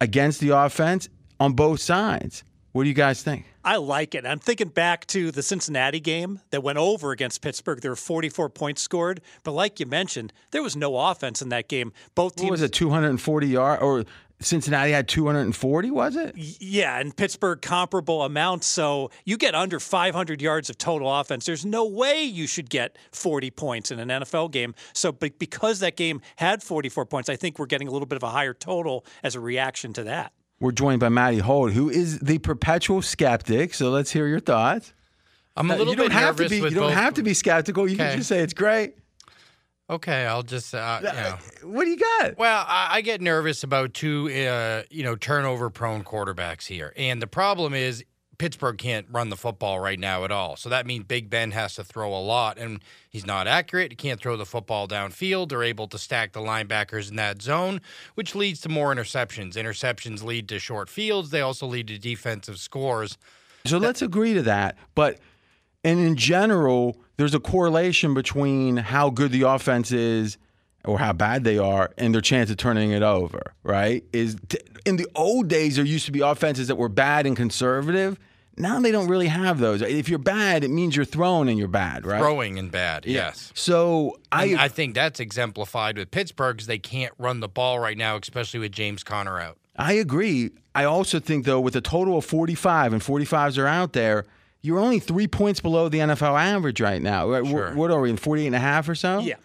against 0.00 0.40
the 0.40 0.50
offense 0.50 1.08
on 1.38 1.52
both 1.52 1.80
sides. 1.80 2.44
What 2.72 2.84
do 2.84 2.88
you 2.88 2.94
guys 2.94 3.22
think? 3.22 3.44
I 3.66 3.76
like 3.78 4.14
it. 4.14 4.24
I'm 4.24 4.38
thinking 4.38 4.68
back 4.68 5.06
to 5.08 5.32
the 5.32 5.42
Cincinnati 5.42 5.98
game 5.98 6.40
that 6.50 6.62
went 6.62 6.78
over 6.78 7.10
against 7.10 7.42
Pittsburgh. 7.42 7.80
There 7.80 7.90
were 7.90 7.96
44 7.96 8.48
points 8.48 8.80
scored, 8.80 9.20
but 9.42 9.50
like 9.50 9.80
you 9.80 9.86
mentioned, 9.86 10.32
there 10.52 10.62
was 10.62 10.76
no 10.76 10.96
offense 10.96 11.42
in 11.42 11.48
that 11.48 11.66
game. 11.66 11.92
Both 12.14 12.36
teams 12.36 12.44
what 12.44 12.52
was 12.52 12.62
it 12.62 12.72
240 12.72 13.48
yard 13.48 13.82
or 13.82 14.04
Cincinnati 14.38 14.92
had 14.92 15.08
240, 15.08 15.90
was 15.90 16.14
it? 16.14 16.34
Yeah, 16.36 17.00
and 17.00 17.16
Pittsburgh 17.16 17.60
comparable 17.60 18.22
amounts. 18.22 18.68
So 18.68 19.10
you 19.24 19.36
get 19.36 19.56
under 19.56 19.80
500 19.80 20.40
yards 20.40 20.70
of 20.70 20.78
total 20.78 21.12
offense. 21.12 21.44
There's 21.44 21.66
no 21.66 21.86
way 21.86 22.22
you 22.22 22.46
should 22.46 22.70
get 22.70 22.96
40 23.10 23.50
points 23.50 23.90
in 23.90 23.98
an 23.98 24.10
NFL 24.10 24.52
game. 24.52 24.76
So 24.92 25.10
but 25.10 25.40
because 25.40 25.80
that 25.80 25.96
game 25.96 26.20
had 26.36 26.62
44 26.62 27.04
points, 27.06 27.28
I 27.28 27.34
think 27.34 27.58
we're 27.58 27.66
getting 27.66 27.88
a 27.88 27.90
little 27.90 28.06
bit 28.06 28.16
of 28.16 28.22
a 28.22 28.30
higher 28.30 28.54
total 28.54 29.04
as 29.24 29.34
a 29.34 29.40
reaction 29.40 29.92
to 29.94 30.04
that. 30.04 30.32
We're 30.60 30.72
joined 30.72 31.00
by 31.00 31.10
Matty 31.10 31.38
Holt, 31.38 31.72
who 31.72 31.90
is 31.90 32.18
the 32.20 32.38
perpetual 32.38 33.02
skeptic. 33.02 33.74
So 33.74 33.90
let's 33.90 34.10
hear 34.10 34.26
your 34.26 34.40
thoughts. 34.40 34.92
I'm 35.56 35.70
a 35.70 35.76
little 35.76 35.92
you 35.92 35.96
don't 35.96 36.06
bit 36.06 36.12
have 36.12 36.38
nervous 36.38 36.52
to 36.52 36.62
be. 36.62 36.68
You 36.68 36.74
don't 36.74 36.88
both- 36.88 36.94
have 36.94 37.14
to 37.14 37.22
be 37.22 37.34
skeptical. 37.34 37.86
You 37.88 37.94
Okay. 37.96 38.08
can 38.10 38.16
just 38.18 38.28
say 38.28 38.40
it's 38.40 38.54
great. 38.54 38.94
Okay, 39.88 40.26
I'll 40.26 40.42
just 40.42 40.74
uh, 40.74 40.98
you 41.00 41.06
know. 41.12 41.36
What 41.62 41.84
do 41.84 41.90
you 41.90 41.96
got? 41.96 42.36
Well, 42.36 42.64
I, 42.66 42.88
I 42.96 43.00
get 43.02 43.20
nervous 43.20 43.62
about 43.62 43.94
two, 43.94 44.28
uh, 44.28 44.82
you 44.90 45.04
know, 45.04 45.14
turnover-prone 45.14 46.02
quarterbacks 46.02 46.66
here, 46.66 46.92
and 46.96 47.22
the 47.22 47.28
problem 47.28 47.72
is 47.72 48.04
Pittsburgh 48.38 48.78
can't 48.78 49.06
run 49.10 49.30
the 49.30 49.36
football 49.36 49.80
right 49.80 49.98
now 49.98 50.24
at 50.24 50.30
all. 50.30 50.56
So 50.56 50.68
that 50.68 50.86
means 50.86 51.04
Big 51.04 51.30
Ben 51.30 51.52
has 51.52 51.74
to 51.76 51.84
throw 51.84 52.14
a 52.14 52.20
lot, 52.20 52.58
and 52.58 52.80
he's 53.08 53.26
not 53.26 53.46
accurate. 53.46 53.92
He 53.92 53.96
can't 53.96 54.20
throw 54.20 54.36
the 54.36 54.46
football 54.46 54.86
downfield. 54.86 55.48
They're 55.48 55.62
able 55.62 55.88
to 55.88 55.98
stack 55.98 56.32
the 56.32 56.40
linebackers 56.40 57.10
in 57.10 57.16
that 57.16 57.42
zone, 57.42 57.80
which 58.14 58.34
leads 58.34 58.60
to 58.62 58.68
more 58.68 58.94
interceptions. 58.94 59.54
Interceptions 59.54 60.22
lead 60.22 60.48
to 60.48 60.58
short 60.58 60.88
fields. 60.88 61.30
They 61.30 61.40
also 61.40 61.66
lead 61.66 61.88
to 61.88 61.98
defensive 61.98 62.58
scores. 62.58 63.16
So 63.64 63.78
let's 63.78 64.02
agree 64.02 64.34
to 64.34 64.42
that. 64.42 64.76
But 64.94 65.18
and 65.82 66.00
in 66.00 66.16
general, 66.16 66.96
there's 67.16 67.34
a 67.34 67.40
correlation 67.40 68.12
between 68.12 68.76
how 68.76 69.10
good 69.10 69.32
the 69.32 69.42
offense 69.42 69.92
is 69.92 70.36
or 70.84 70.98
how 70.98 71.12
bad 71.12 71.44
they 71.44 71.58
are 71.58 71.92
and 71.98 72.14
their 72.14 72.20
chance 72.20 72.50
of 72.50 72.56
turning 72.56 72.90
it 72.90 73.02
over, 73.02 73.54
right? 73.62 74.04
Is 74.12 74.36
t- 74.48 74.58
in 74.84 74.96
the 74.96 75.06
old 75.14 75.48
days 75.48 75.76
there 75.76 75.84
used 75.84 76.06
to 76.06 76.12
be 76.12 76.20
offenses 76.20 76.68
that 76.68 76.76
were 76.76 76.88
bad 76.88 77.26
and 77.26 77.36
conservative. 77.36 78.18
Now 78.58 78.80
they 78.80 78.90
don't 78.90 79.08
really 79.08 79.26
have 79.28 79.58
those. 79.58 79.82
If 79.82 80.08
you're 80.08 80.18
bad, 80.18 80.64
it 80.64 80.70
means 80.70 80.96
you're 80.96 81.04
thrown 81.04 81.48
and 81.48 81.58
you're 81.58 81.68
bad, 81.68 82.06
right? 82.06 82.18
Throwing 82.18 82.58
and 82.58 82.70
bad, 82.70 83.04
yes. 83.04 83.52
So 83.54 84.18
I, 84.32 84.46
And 84.46 84.58
I 84.60 84.68
think 84.68 84.94
that's 84.94 85.20
exemplified 85.20 85.98
with 85.98 86.10
Pittsburgh 86.10 86.56
because 86.56 86.66
they 86.66 86.78
can't 86.78 87.12
run 87.18 87.40
the 87.40 87.48
ball 87.48 87.78
right 87.78 87.98
now, 87.98 88.16
especially 88.16 88.60
with 88.60 88.72
James 88.72 89.04
Conner 89.04 89.38
out. 89.40 89.58
I 89.76 89.92
agree. 89.94 90.50
I 90.74 90.84
also 90.84 91.20
think 91.20 91.44
though, 91.44 91.60
with 91.60 91.76
a 91.76 91.80
total 91.80 92.18
of 92.18 92.24
45 92.24 92.94
and 92.94 93.02
45s 93.02 93.58
are 93.58 93.66
out 93.66 93.92
there, 93.92 94.24
you're 94.62 94.78
only 94.78 94.98
three 94.98 95.28
points 95.28 95.60
below 95.60 95.88
the 95.88 95.98
NFL 95.98 96.40
average 96.40 96.80
right 96.80 97.00
now. 97.00 97.28
Right? 97.28 97.46
Sure. 97.46 97.74
What 97.74 97.90
are 97.90 98.00
we 98.00 98.10
in 98.10 98.16
48 98.16 98.46
and 98.46 98.56
a 98.56 98.58
half 98.58 98.88
or 98.88 98.94
so? 98.94 99.20
Yeah. 99.20 99.36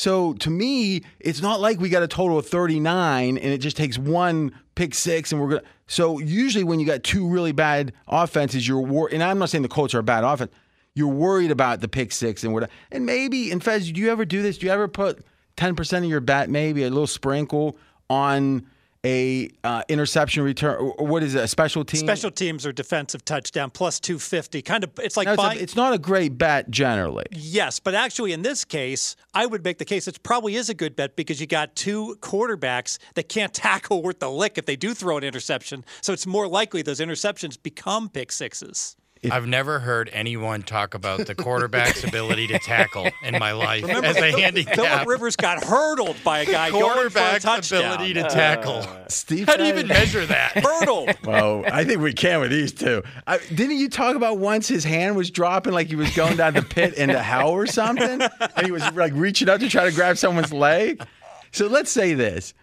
So 0.00 0.32
to 0.32 0.48
me, 0.48 1.02
it's 1.18 1.42
not 1.42 1.60
like 1.60 1.78
we 1.78 1.90
got 1.90 2.02
a 2.02 2.08
total 2.08 2.38
of 2.38 2.46
39 2.46 3.36
and 3.36 3.46
it 3.46 3.58
just 3.58 3.76
takes 3.76 3.98
one 3.98 4.58
pick 4.74 4.94
six 4.94 5.30
and 5.30 5.38
we're 5.38 5.50
going 5.50 5.60
to. 5.60 5.68
So 5.88 6.18
usually 6.18 6.64
when 6.64 6.80
you 6.80 6.86
got 6.86 7.02
two 7.02 7.28
really 7.28 7.52
bad 7.52 7.92
offenses, 8.08 8.66
you're 8.66 8.80
wor- 8.80 9.10
and 9.12 9.22
I'm 9.22 9.38
not 9.38 9.50
saying 9.50 9.60
the 9.60 9.68
Colts 9.68 9.94
are 9.94 9.98
a 9.98 10.02
bad 10.02 10.24
offense. 10.24 10.52
You're 10.94 11.08
worried 11.08 11.50
about 11.50 11.82
the 11.82 11.88
pick 11.88 12.12
six 12.12 12.44
and 12.44 12.54
what. 12.54 12.70
And 12.90 13.04
maybe, 13.04 13.50
and 13.50 13.62
Fez, 13.62 13.92
do 13.92 14.00
you 14.00 14.10
ever 14.10 14.24
do 14.24 14.40
this? 14.40 14.56
Do 14.56 14.64
you 14.64 14.72
ever 14.72 14.88
put 14.88 15.22
10% 15.58 15.98
of 15.98 16.04
your 16.04 16.20
bet, 16.20 16.48
maybe 16.48 16.84
a 16.84 16.88
little 16.88 17.06
sprinkle 17.06 17.76
on 18.08 18.66
a 19.04 19.48
uh, 19.64 19.82
interception 19.88 20.42
return 20.42 20.76
or 20.76 21.06
what 21.06 21.22
is 21.22 21.34
it, 21.34 21.42
a 21.42 21.48
special 21.48 21.84
team? 21.84 22.00
Special 22.00 22.30
teams 22.30 22.66
or 22.66 22.72
defensive 22.72 23.24
touchdown 23.24 23.70
plus 23.70 23.98
250. 24.00 24.62
Kind 24.62 24.84
of, 24.84 24.90
it's 24.98 25.16
like 25.16 25.26
No, 25.26 25.32
it's, 25.32 25.42
buying. 25.42 25.58
a, 25.58 25.62
it's 25.62 25.76
not 25.76 25.92
a 25.92 25.98
great 25.98 26.36
bet 26.36 26.70
generally. 26.70 27.26
Yes, 27.30 27.80
but 27.80 27.94
actually, 27.94 28.32
in 28.32 28.42
this 28.42 28.64
case, 28.64 29.16
I 29.32 29.46
would 29.46 29.64
make 29.64 29.78
the 29.78 29.84
case 29.84 30.06
it 30.06 30.22
probably 30.22 30.56
is 30.56 30.68
a 30.68 30.74
good 30.74 30.96
bet 30.96 31.16
because 31.16 31.40
you 31.40 31.46
got 31.46 31.74
two 31.74 32.16
quarterbacks 32.20 32.98
that 33.14 33.28
can't 33.28 33.54
tackle 33.54 34.02
worth 34.02 34.18
the 34.18 34.30
lick 34.30 34.58
if 34.58 34.66
they 34.66 34.76
do 34.76 34.92
throw 34.92 35.16
an 35.16 35.24
interception. 35.24 35.84
So 36.02 36.12
it's 36.12 36.26
more 36.26 36.46
likely 36.46 36.82
those 36.82 37.00
interceptions 37.00 37.60
become 37.62 38.08
pick 38.08 38.32
sixes. 38.32 38.96
I've 39.30 39.46
never 39.46 39.80
heard 39.80 40.08
anyone 40.12 40.62
talk 40.62 40.94
about 40.94 41.26
the 41.26 41.34
quarterback's 41.34 42.04
ability 42.04 42.46
to 42.48 42.58
tackle 42.58 43.08
in 43.22 43.38
my 43.38 43.52
life 43.52 43.82
Remember, 43.82 44.06
as 44.06 44.16
a 44.16 44.30
handicap. 44.32 44.74
Philip 44.76 45.06
Rivers 45.06 45.36
got 45.36 45.62
hurdled 45.62 46.16
by 46.24 46.38
a 46.40 46.46
guy 46.46 46.70
going 46.70 46.82
for 46.82 46.90
a 46.90 46.94
quarterback's 46.94 47.44
touchdown. 47.44 47.84
ability 47.84 48.14
to 48.14 48.22
tackle. 48.22 48.76
Uh, 48.78 49.08
Steve, 49.08 49.46
How 49.46 49.56
do 49.56 49.64
you 49.64 49.68
even 49.70 49.88
measure 49.88 50.24
that? 50.26 50.52
hurdled. 50.64 51.10
Well, 51.24 51.64
I 51.70 51.84
think 51.84 52.00
we 52.00 52.12
can 52.14 52.40
with 52.40 52.50
these 52.50 52.72
two. 52.72 53.02
I, 53.26 53.38
didn't 53.38 53.76
you 53.76 53.88
talk 53.90 54.16
about 54.16 54.38
once 54.38 54.66
his 54.66 54.84
hand 54.84 55.16
was 55.16 55.30
dropping 55.30 55.74
like 55.74 55.88
he 55.88 55.96
was 55.96 56.14
going 56.16 56.36
down 56.36 56.54
the 56.54 56.62
pit 56.62 56.94
into 56.94 57.22
hell 57.22 57.50
or 57.50 57.66
something? 57.66 58.20
And 58.56 58.66
he 58.66 58.72
was 58.72 58.82
like 58.92 59.12
reaching 59.14 59.48
up 59.48 59.60
to 59.60 59.68
try 59.68 59.84
to 59.84 59.92
grab 59.94 60.16
someone's 60.16 60.52
leg? 60.52 61.04
So 61.52 61.66
let's 61.66 61.90
say 61.90 62.14
this. 62.14 62.54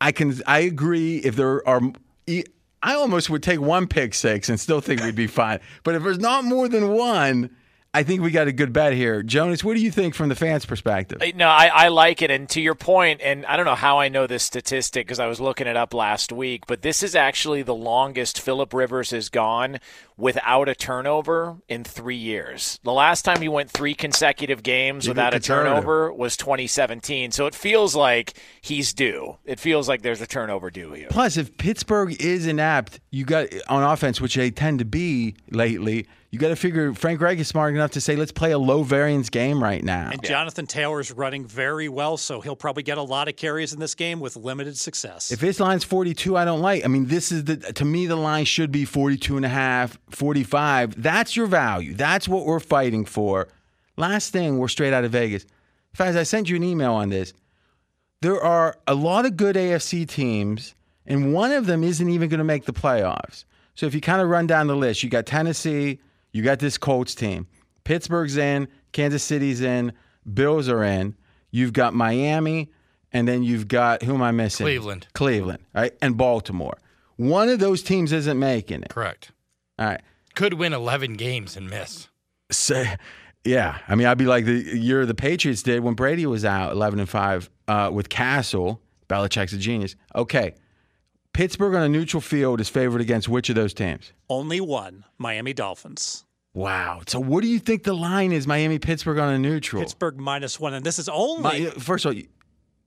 I 0.00 0.12
can 0.12 0.34
I 0.46 0.60
agree 0.60 1.16
if 1.18 1.34
there 1.34 1.66
are 1.66 1.80
I 2.82 2.94
almost 2.94 3.30
would 3.30 3.42
take 3.42 3.60
one 3.60 3.86
pick 3.86 4.14
six 4.14 4.48
and 4.48 4.58
still 4.58 4.80
think 4.80 5.02
we'd 5.02 5.14
be 5.14 5.26
fine. 5.28 5.60
But 5.82 5.94
if 5.94 6.02
there's 6.02 6.18
not 6.18 6.44
more 6.44 6.68
than 6.68 6.90
one, 6.90 7.50
I 7.94 8.02
think 8.02 8.20
we 8.22 8.30
got 8.30 8.46
a 8.48 8.52
good 8.52 8.72
bet 8.72 8.92
here. 8.92 9.22
Jonas, 9.22 9.64
what 9.64 9.74
do 9.74 9.80
you 9.80 9.90
think 9.90 10.14
from 10.14 10.28
the 10.28 10.34
fans' 10.34 10.66
perspective? 10.66 11.22
No, 11.34 11.48
I, 11.48 11.66
I 11.66 11.88
like 11.88 12.20
it. 12.20 12.30
And 12.30 12.48
to 12.50 12.60
your 12.60 12.74
point, 12.74 13.22
and 13.22 13.46
I 13.46 13.56
don't 13.56 13.64
know 13.64 13.74
how 13.74 13.98
I 13.98 14.08
know 14.08 14.26
this 14.26 14.42
statistic 14.42 15.06
because 15.06 15.18
I 15.18 15.26
was 15.26 15.40
looking 15.40 15.66
it 15.66 15.76
up 15.76 15.94
last 15.94 16.30
week, 16.30 16.66
but 16.66 16.82
this 16.82 17.02
is 17.02 17.14
actually 17.14 17.62
the 17.62 17.74
longest 17.74 18.40
Philip 18.40 18.74
Rivers 18.74 19.10
has 19.10 19.30
gone 19.30 19.80
without 20.18 20.68
a 20.68 20.74
turnover 20.74 21.56
in 21.68 21.84
three 21.84 22.16
years. 22.16 22.78
The 22.82 22.92
last 22.92 23.22
time 23.22 23.40
he 23.40 23.48
went 23.48 23.70
three 23.70 23.94
consecutive 23.94 24.62
games 24.62 25.04
Give 25.06 25.12
without 25.12 25.32
a 25.32 25.36
conservative. 25.36 25.72
turnover 25.74 26.12
was 26.12 26.36
2017. 26.36 27.30
So 27.30 27.46
it 27.46 27.54
feels 27.54 27.94
like 27.94 28.34
he's 28.60 28.92
due. 28.92 29.38
It 29.44 29.60
feels 29.60 29.88
like 29.88 30.02
there's 30.02 30.20
a 30.20 30.26
turnover 30.26 30.70
due 30.70 30.92
here. 30.92 31.08
Plus, 31.10 31.36
if 31.36 31.56
Pittsburgh 31.56 32.20
is 32.20 32.46
inept, 32.46 33.00
you 33.10 33.24
got 33.24 33.46
on 33.68 33.82
offense, 33.82 34.20
which 34.20 34.34
they 34.34 34.50
tend 34.50 34.80
to 34.80 34.84
be 34.84 35.36
lately. 35.50 36.06
You 36.30 36.38
got 36.38 36.48
to 36.48 36.56
figure 36.56 36.92
Frank 36.92 37.22
Reich 37.22 37.38
is 37.38 37.48
smart 37.48 37.72
enough 37.74 37.92
to 37.92 38.02
say, 38.02 38.14
let's 38.14 38.32
play 38.32 38.52
a 38.52 38.58
low 38.58 38.82
variance 38.82 39.30
game 39.30 39.62
right 39.62 39.82
now. 39.82 40.10
And 40.12 40.22
Jonathan 40.22 40.66
Taylor's 40.66 41.10
running 41.10 41.46
very 41.46 41.88
well, 41.88 42.18
so 42.18 42.42
he'll 42.42 42.54
probably 42.54 42.82
get 42.82 42.98
a 42.98 43.02
lot 43.02 43.28
of 43.28 43.36
carries 43.36 43.72
in 43.72 43.80
this 43.80 43.94
game 43.94 44.20
with 44.20 44.36
limited 44.36 44.76
success. 44.76 45.32
If 45.32 45.40
his 45.40 45.58
line's 45.58 45.84
42, 45.84 46.36
I 46.36 46.44
don't 46.44 46.60
like. 46.60 46.84
I 46.84 46.88
mean, 46.88 47.06
this 47.06 47.32
is 47.32 47.44
the 47.44 47.56
to 47.56 47.84
me 47.86 48.04
the 48.04 48.16
line 48.16 48.44
should 48.44 48.70
be 48.70 48.84
42 48.84 49.36
and 49.36 49.46
a 49.46 49.48
half. 49.48 49.98
45. 50.10 51.00
That's 51.00 51.36
your 51.36 51.46
value. 51.46 51.94
That's 51.94 52.28
what 52.28 52.46
we're 52.46 52.60
fighting 52.60 53.04
for. 53.04 53.48
Last 53.96 54.32
thing, 54.32 54.58
we're 54.58 54.68
straight 54.68 54.92
out 54.92 55.04
of 55.04 55.12
Vegas. 55.12 55.44
Faz, 55.96 56.16
I 56.16 56.22
sent 56.22 56.48
you 56.48 56.56
an 56.56 56.62
email 56.62 56.92
on 56.92 57.08
this. 57.08 57.32
There 58.20 58.40
are 58.40 58.76
a 58.86 58.94
lot 58.94 59.26
of 59.26 59.36
good 59.36 59.56
AFC 59.56 60.08
teams, 60.08 60.74
and 61.06 61.32
one 61.32 61.52
of 61.52 61.66
them 61.66 61.84
isn't 61.84 62.08
even 62.08 62.28
going 62.28 62.38
to 62.38 62.44
make 62.44 62.64
the 62.64 62.72
playoffs. 62.72 63.44
So 63.74 63.86
if 63.86 63.94
you 63.94 64.00
kind 64.00 64.20
of 64.20 64.28
run 64.28 64.46
down 64.46 64.66
the 64.66 64.76
list, 64.76 65.02
you 65.02 65.10
got 65.10 65.26
Tennessee, 65.26 66.00
you 66.32 66.42
got 66.42 66.58
this 66.58 66.78
Colts 66.78 67.14
team, 67.14 67.46
Pittsburgh's 67.84 68.36
in, 68.36 68.68
Kansas 68.92 69.22
City's 69.22 69.60
in, 69.60 69.92
Bills 70.34 70.68
are 70.68 70.82
in, 70.82 71.16
you've 71.50 71.72
got 71.72 71.94
Miami, 71.94 72.70
and 73.12 73.26
then 73.26 73.42
you've 73.42 73.68
got 73.68 74.02
who 74.02 74.14
am 74.14 74.22
I 74.22 74.32
missing? 74.32 74.64
Cleveland. 74.64 75.06
Cleveland, 75.14 75.62
right? 75.74 75.92
And 76.02 76.16
Baltimore. 76.16 76.78
One 77.16 77.48
of 77.48 77.58
those 77.58 77.82
teams 77.82 78.12
isn't 78.12 78.38
making 78.38 78.82
it. 78.82 78.90
Correct. 78.90 79.32
All 79.78 79.86
right. 79.86 80.00
Could 80.34 80.54
win 80.54 80.72
11 80.72 81.14
games 81.14 81.56
and 81.56 81.68
miss. 81.68 82.08
So, 82.50 82.84
yeah, 83.44 83.78
I 83.88 83.94
mean, 83.94 84.06
I'd 84.06 84.18
be 84.18 84.26
like 84.26 84.44
the 84.44 84.52
year 84.78 85.04
the 85.06 85.14
Patriots 85.14 85.62
did 85.62 85.80
when 85.80 85.94
Brady 85.94 86.26
was 86.26 86.44
out, 86.44 86.72
eleven 86.72 86.98
and 87.00 87.08
five, 87.08 87.50
uh, 87.66 87.90
with 87.92 88.08
Cassel. 88.08 88.80
Belichick's 89.08 89.52
a 89.52 89.58
genius. 89.58 89.96
Okay, 90.14 90.54
Pittsburgh 91.32 91.74
on 91.74 91.82
a 91.82 91.88
neutral 91.88 92.20
field 92.20 92.60
is 92.60 92.68
favored 92.68 93.00
against 93.00 93.28
which 93.28 93.48
of 93.48 93.54
those 93.54 93.72
teams? 93.74 94.12
Only 94.28 94.60
one, 94.60 95.04
Miami 95.18 95.52
Dolphins. 95.52 96.24
Wow. 96.54 97.02
So, 97.06 97.20
what 97.20 97.42
do 97.42 97.48
you 97.48 97.58
think 97.58 97.84
the 97.84 97.94
line 97.94 98.32
is? 98.32 98.46
Miami 98.46 98.78
Pittsburgh 98.78 99.18
on 99.18 99.32
a 99.32 99.38
neutral. 99.38 99.82
Pittsburgh 99.82 100.18
minus 100.18 100.58
one, 100.58 100.74
and 100.74 100.84
this 100.84 100.98
is 100.98 101.08
only 101.08 101.64
Mi- 101.64 101.70
First 101.70 102.04
of 102.04 102.10
all, 102.10 102.14
you, 102.14 102.26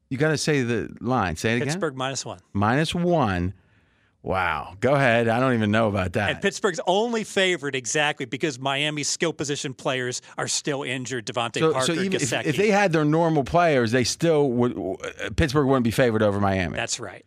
you 0.09 0.17
got 0.17 0.29
to 0.29 0.37
say 0.37 0.63
the 0.63 0.89
line. 0.99 1.35
Say 1.37 1.53
it 1.53 1.55
again. 1.57 1.67
Pittsburgh 1.67 1.95
minus 1.95 2.25
one. 2.25 2.39
minus 2.53 2.93
one. 2.93 3.53
Wow. 4.23 4.75
Go 4.79 4.93
ahead. 4.93 5.27
I 5.27 5.39
don't 5.39 5.53
even 5.55 5.71
know 5.71 5.87
about 5.87 6.13
that. 6.13 6.29
And 6.29 6.41
Pittsburgh's 6.41 6.79
only 6.85 7.23
favored 7.23 7.75
exactly 7.75 8.25
because 8.25 8.59
Miami's 8.59 9.09
skill 9.09 9.33
position 9.33 9.73
players 9.73 10.21
are 10.37 10.47
still 10.47 10.83
injured. 10.83 11.25
DeVante 11.25 11.59
so, 11.59 11.71
Parker, 11.73 11.87
so 11.87 11.93
even 11.93 12.21
if, 12.21 12.31
if 12.31 12.55
they 12.55 12.69
had 12.69 12.91
their 12.91 13.05
normal 13.05 13.43
players, 13.43 13.91
they 13.91 14.03
still 14.03 14.49
would. 14.51 14.77
uh, 14.77 15.29
Pittsburgh 15.35 15.65
wouldn't 15.65 15.85
be 15.85 15.91
favored 15.91 16.21
over 16.21 16.39
Miami. 16.39 16.75
That's 16.75 16.99
right. 16.99 17.25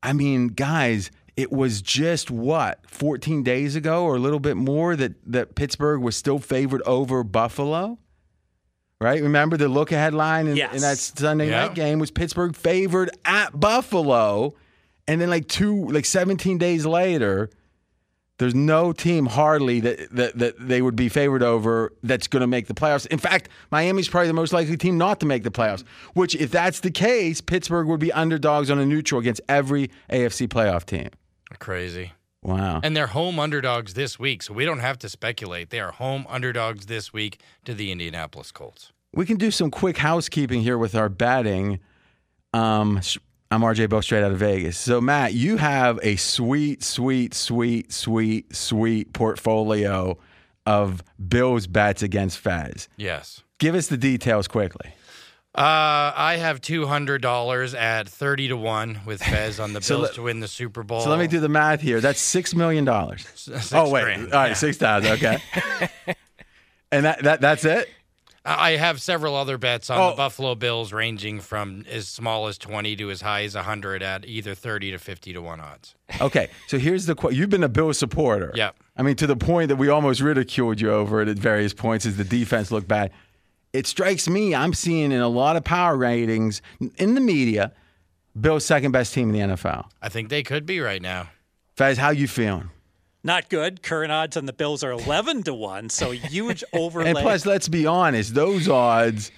I 0.00 0.12
mean, 0.12 0.48
guys, 0.48 1.10
it 1.36 1.50
was 1.50 1.82
just 1.82 2.30
what 2.30 2.78
14 2.88 3.42
days 3.42 3.74
ago, 3.74 4.04
or 4.04 4.14
a 4.16 4.18
little 4.20 4.40
bit 4.40 4.56
more, 4.56 4.94
that 4.94 5.14
that 5.26 5.54
Pittsburgh 5.56 6.00
was 6.02 6.14
still 6.14 6.38
favored 6.38 6.82
over 6.86 7.24
Buffalo. 7.24 7.98
Right? 9.00 9.20
Remember 9.20 9.56
the 9.56 9.68
look 9.68 9.90
ahead 9.90 10.14
line 10.14 10.46
in, 10.46 10.54
Yes. 10.56 10.74
in 10.74 10.80
that 10.82 10.98
Sunday 10.98 11.50
Yeah. 11.50 11.66
night 11.66 11.74
game 11.74 11.98
was 11.98 12.12
Pittsburgh 12.12 12.54
favored 12.54 13.10
at 13.24 13.58
Buffalo, 13.58 14.54
and 15.08 15.20
then 15.20 15.30
like 15.30 15.48
two, 15.48 15.88
like 15.88 16.04
17 16.04 16.58
days 16.58 16.86
later. 16.86 17.50
There's 18.38 18.54
no 18.54 18.92
team 18.92 19.26
hardly 19.26 19.78
that, 19.80 20.10
that, 20.16 20.38
that 20.38 20.54
they 20.58 20.82
would 20.82 20.96
be 20.96 21.08
favored 21.08 21.44
over 21.44 21.92
that's 22.02 22.26
going 22.26 22.40
to 22.40 22.48
make 22.48 22.66
the 22.66 22.74
playoffs. 22.74 23.06
In 23.06 23.18
fact, 23.18 23.48
Miami's 23.70 24.08
probably 24.08 24.26
the 24.26 24.32
most 24.32 24.52
likely 24.52 24.76
team 24.76 24.98
not 24.98 25.20
to 25.20 25.26
make 25.26 25.44
the 25.44 25.50
playoffs. 25.50 25.84
Which, 26.14 26.34
if 26.34 26.50
that's 26.50 26.80
the 26.80 26.90
case, 26.90 27.40
Pittsburgh 27.40 27.86
would 27.86 28.00
be 28.00 28.10
underdogs 28.12 28.68
on 28.68 28.80
a 28.80 28.86
neutral 28.86 29.20
against 29.20 29.42
every 29.48 29.90
AFC 30.10 30.48
playoff 30.48 30.84
team. 30.84 31.10
Crazy. 31.60 32.12
Wow. 32.42 32.80
And 32.82 32.96
they're 32.96 33.08
home 33.08 33.38
underdogs 33.38 33.94
this 33.94 34.18
week, 34.18 34.42
so 34.42 34.52
we 34.52 34.64
don't 34.64 34.80
have 34.80 34.98
to 35.00 35.08
speculate. 35.08 35.70
They 35.70 35.78
are 35.78 35.92
home 35.92 36.26
underdogs 36.28 36.86
this 36.86 37.12
week 37.12 37.40
to 37.64 37.74
the 37.74 37.92
Indianapolis 37.92 38.50
Colts. 38.50 38.92
We 39.14 39.26
can 39.26 39.36
do 39.36 39.50
some 39.50 39.70
quick 39.70 39.98
housekeeping 39.98 40.62
here 40.62 40.78
with 40.78 40.94
our 40.94 41.08
betting. 41.08 41.78
Um, 42.52 43.00
I'm 43.52 43.60
RJ 43.60 43.90
Bell 43.90 44.00
straight 44.00 44.24
out 44.24 44.32
of 44.32 44.38
Vegas. 44.38 44.78
So, 44.78 45.00
Matt, 45.00 45.34
you 45.34 45.58
have 45.58 45.98
a 46.02 46.16
sweet, 46.16 46.82
sweet, 46.82 47.34
sweet, 47.34 47.92
sweet, 47.92 48.56
sweet 48.56 49.12
portfolio 49.12 50.16
of 50.64 51.02
Bills 51.28 51.66
bets 51.66 52.02
against 52.02 52.38
Fez. 52.38 52.88
Yes. 52.96 53.42
Give 53.58 53.74
us 53.74 53.88
the 53.88 53.98
details 53.98 54.48
quickly. 54.48 54.92
Uh, 55.54 56.16
I 56.16 56.38
have 56.40 56.62
two 56.62 56.86
hundred 56.86 57.20
dollars 57.20 57.74
at 57.74 58.08
thirty 58.08 58.48
to 58.48 58.56
one 58.56 59.00
with 59.04 59.22
Fez 59.22 59.60
on 59.60 59.74
the 59.74 59.82
So 59.82 59.96
Bills 59.96 60.02
let- 60.04 60.14
to 60.14 60.22
win 60.22 60.40
the 60.40 60.48
Super 60.48 60.82
Bowl. 60.82 61.02
So 61.02 61.10
let 61.10 61.18
me 61.18 61.26
do 61.26 61.40
the 61.40 61.48
math 61.50 61.82
here. 61.82 62.00
That's 62.00 62.22
six 62.22 62.54
million 62.54 62.86
dollars. 62.86 63.50
Oh 63.70 63.90
wait, 63.90 64.04
grand. 64.04 64.32
all 64.32 64.40
right, 64.40 64.48
Yeah. 64.48 64.54
six 64.54 64.78
thousand. 64.78 65.12
Okay. 65.12 65.38
and 66.90 67.04
that, 67.04 67.22
that 67.24 67.40
that's 67.42 67.66
it. 67.66 67.86
I 68.44 68.72
have 68.72 69.00
several 69.00 69.36
other 69.36 69.56
bets 69.56 69.88
on 69.88 69.98
Oh. 70.00 70.10
the 70.10 70.16
Buffalo 70.16 70.54
Bills, 70.54 70.92
ranging 70.92 71.40
from 71.40 71.84
as 71.88 72.08
small 72.08 72.48
as 72.48 72.58
twenty 72.58 72.96
to 72.96 73.10
as 73.10 73.20
high 73.20 73.44
as 73.44 73.54
hundred 73.54 74.02
at 74.02 74.24
either 74.26 74.54
thirty 74.54 74.90
to 74.90 74.98
fifty 74.98 75.32
to 75.32 75.40
one 75.40 75.60
odds. 75.60 75.94
Okay, 76.20 76.48
so 76.66 76.78
here's 76.78 77.06
the 77.06 77.14
question. 77.14 77.38
You've 77.38 77.50
been 77.50 77.62
a 77.62 77.68
Bill 77.68 77.92
supporter. 77.94 78.50
Yep. 78.54 78.76
I 78.96 79.02
mean, 79.02 79.14
to 79.16 79.26
the 79.26 79.36
point 79.36 79.68
that 79.68 79.76
we 79.76 79.88
almost 79.88 80.20
ridiculed 80.20 80.80
you 80.80 80.90
over 80.92 81.22
it 81.22 81.28
at 81.28 81.38
various 81.38 81.72
points 81.72 82.04
as 82.04 82.16
the 82.16 82.24
defense 82.24 82.70
looked 82.72 82.88
bad. 82.88 83.10
It 83.72 83.86
strikes 83.86 84.28
me, 84.28 84.54
I'm 84.54 84.74
seeing 84.74 85.12
in 85.12 85.20
a 85.20 85.28
lot 85.28 85.56
of 85.56 85.64
power 85.64 85.96
ratings 85.96 86.60
in 86.96 87.14
the 87.14 87.22
media, 87.22 87.72
Bill's 88.38 88.66
second 88.66 88.92
best 88.92 89.14
team 89.14 89.34
in 89.34 89.48
the 89.48 89.54
NFL. 89.54 89.86
I 90.02 90.10
think 90.10 90.28
they 90.28 90.42
could 90.42 90.66
be 90.66 90.80
right 90.80 91.00
now. 91.00 91.30
Faz, 91.76 91.96
how 91.96 92.10
you 92.10 92.28
feeling? 92.28 92.68
Not 93.24 93.48
good. 93.48 93.82
Current 93.82 94.10
odds 94.10 94.36
on 94.36 94.46
the 94.46 94.52
Bills 94.52 94.82
are 94.82 94.90
11 94.90 95.44
to 95.44 95.54
1, 95.54 95.90
so 95.90 96.10
huge 96.10 96.64
overlay. 96.72 97.10
And 97.10 97.18
plus, 97.18 97.46
let's 97.46 97.68
be 97.68 97.86
honest, 97.86 98.34
those 98.34 98.68
odds 98.68 99.30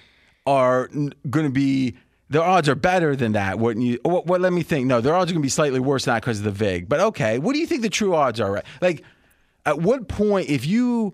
are 0.45 0.87
going 0.87 1.45
to 1.45 1.51
be. 1.51 1.97
Their 2.27 2.41
odds 2.41 2.67
are 2.67 2.75
better 2.75 3.15
than 3.15 3.33
that, 3.33 3.59
wouldn't 3.59 3.85
you? 3.85 3.99
What, 4.01 4.25
what? 4.25 4.41
Let 4.41 4.51
me 4.51 4.63
think. 4.63 4.87
No, 4.87 4.99
their 4.99 5.13
odds 5.13 5.29
are 5.29 5.35
going 5.35 5.43
to 5.43 5.45
be 5.45 5.49
slightly 5.49 5.79
worse 5.79 6.05
than 6.05 6.15
that 6.15 6.23
because 6.23 6.39
of 6.39 6.45
the 6.45 6.51
vig. 6.51 6.89
But 6.89 6.99
okay, 6.99 7.37
what 7.37 7.53
do 7.53 7.59
you 7.59 7.67
think 7.67 7.83
the 7.83 7.89
true 7.89 8.15
odds 8.15 8.39
are? 8.39 8.51
Right? 8.51 8.65
Like, 8.81 9.03
at 9.65 9.79
what 9.79 10.07
point, 10.07 10.49
if 10.49 10.65
you, 10.65 11.13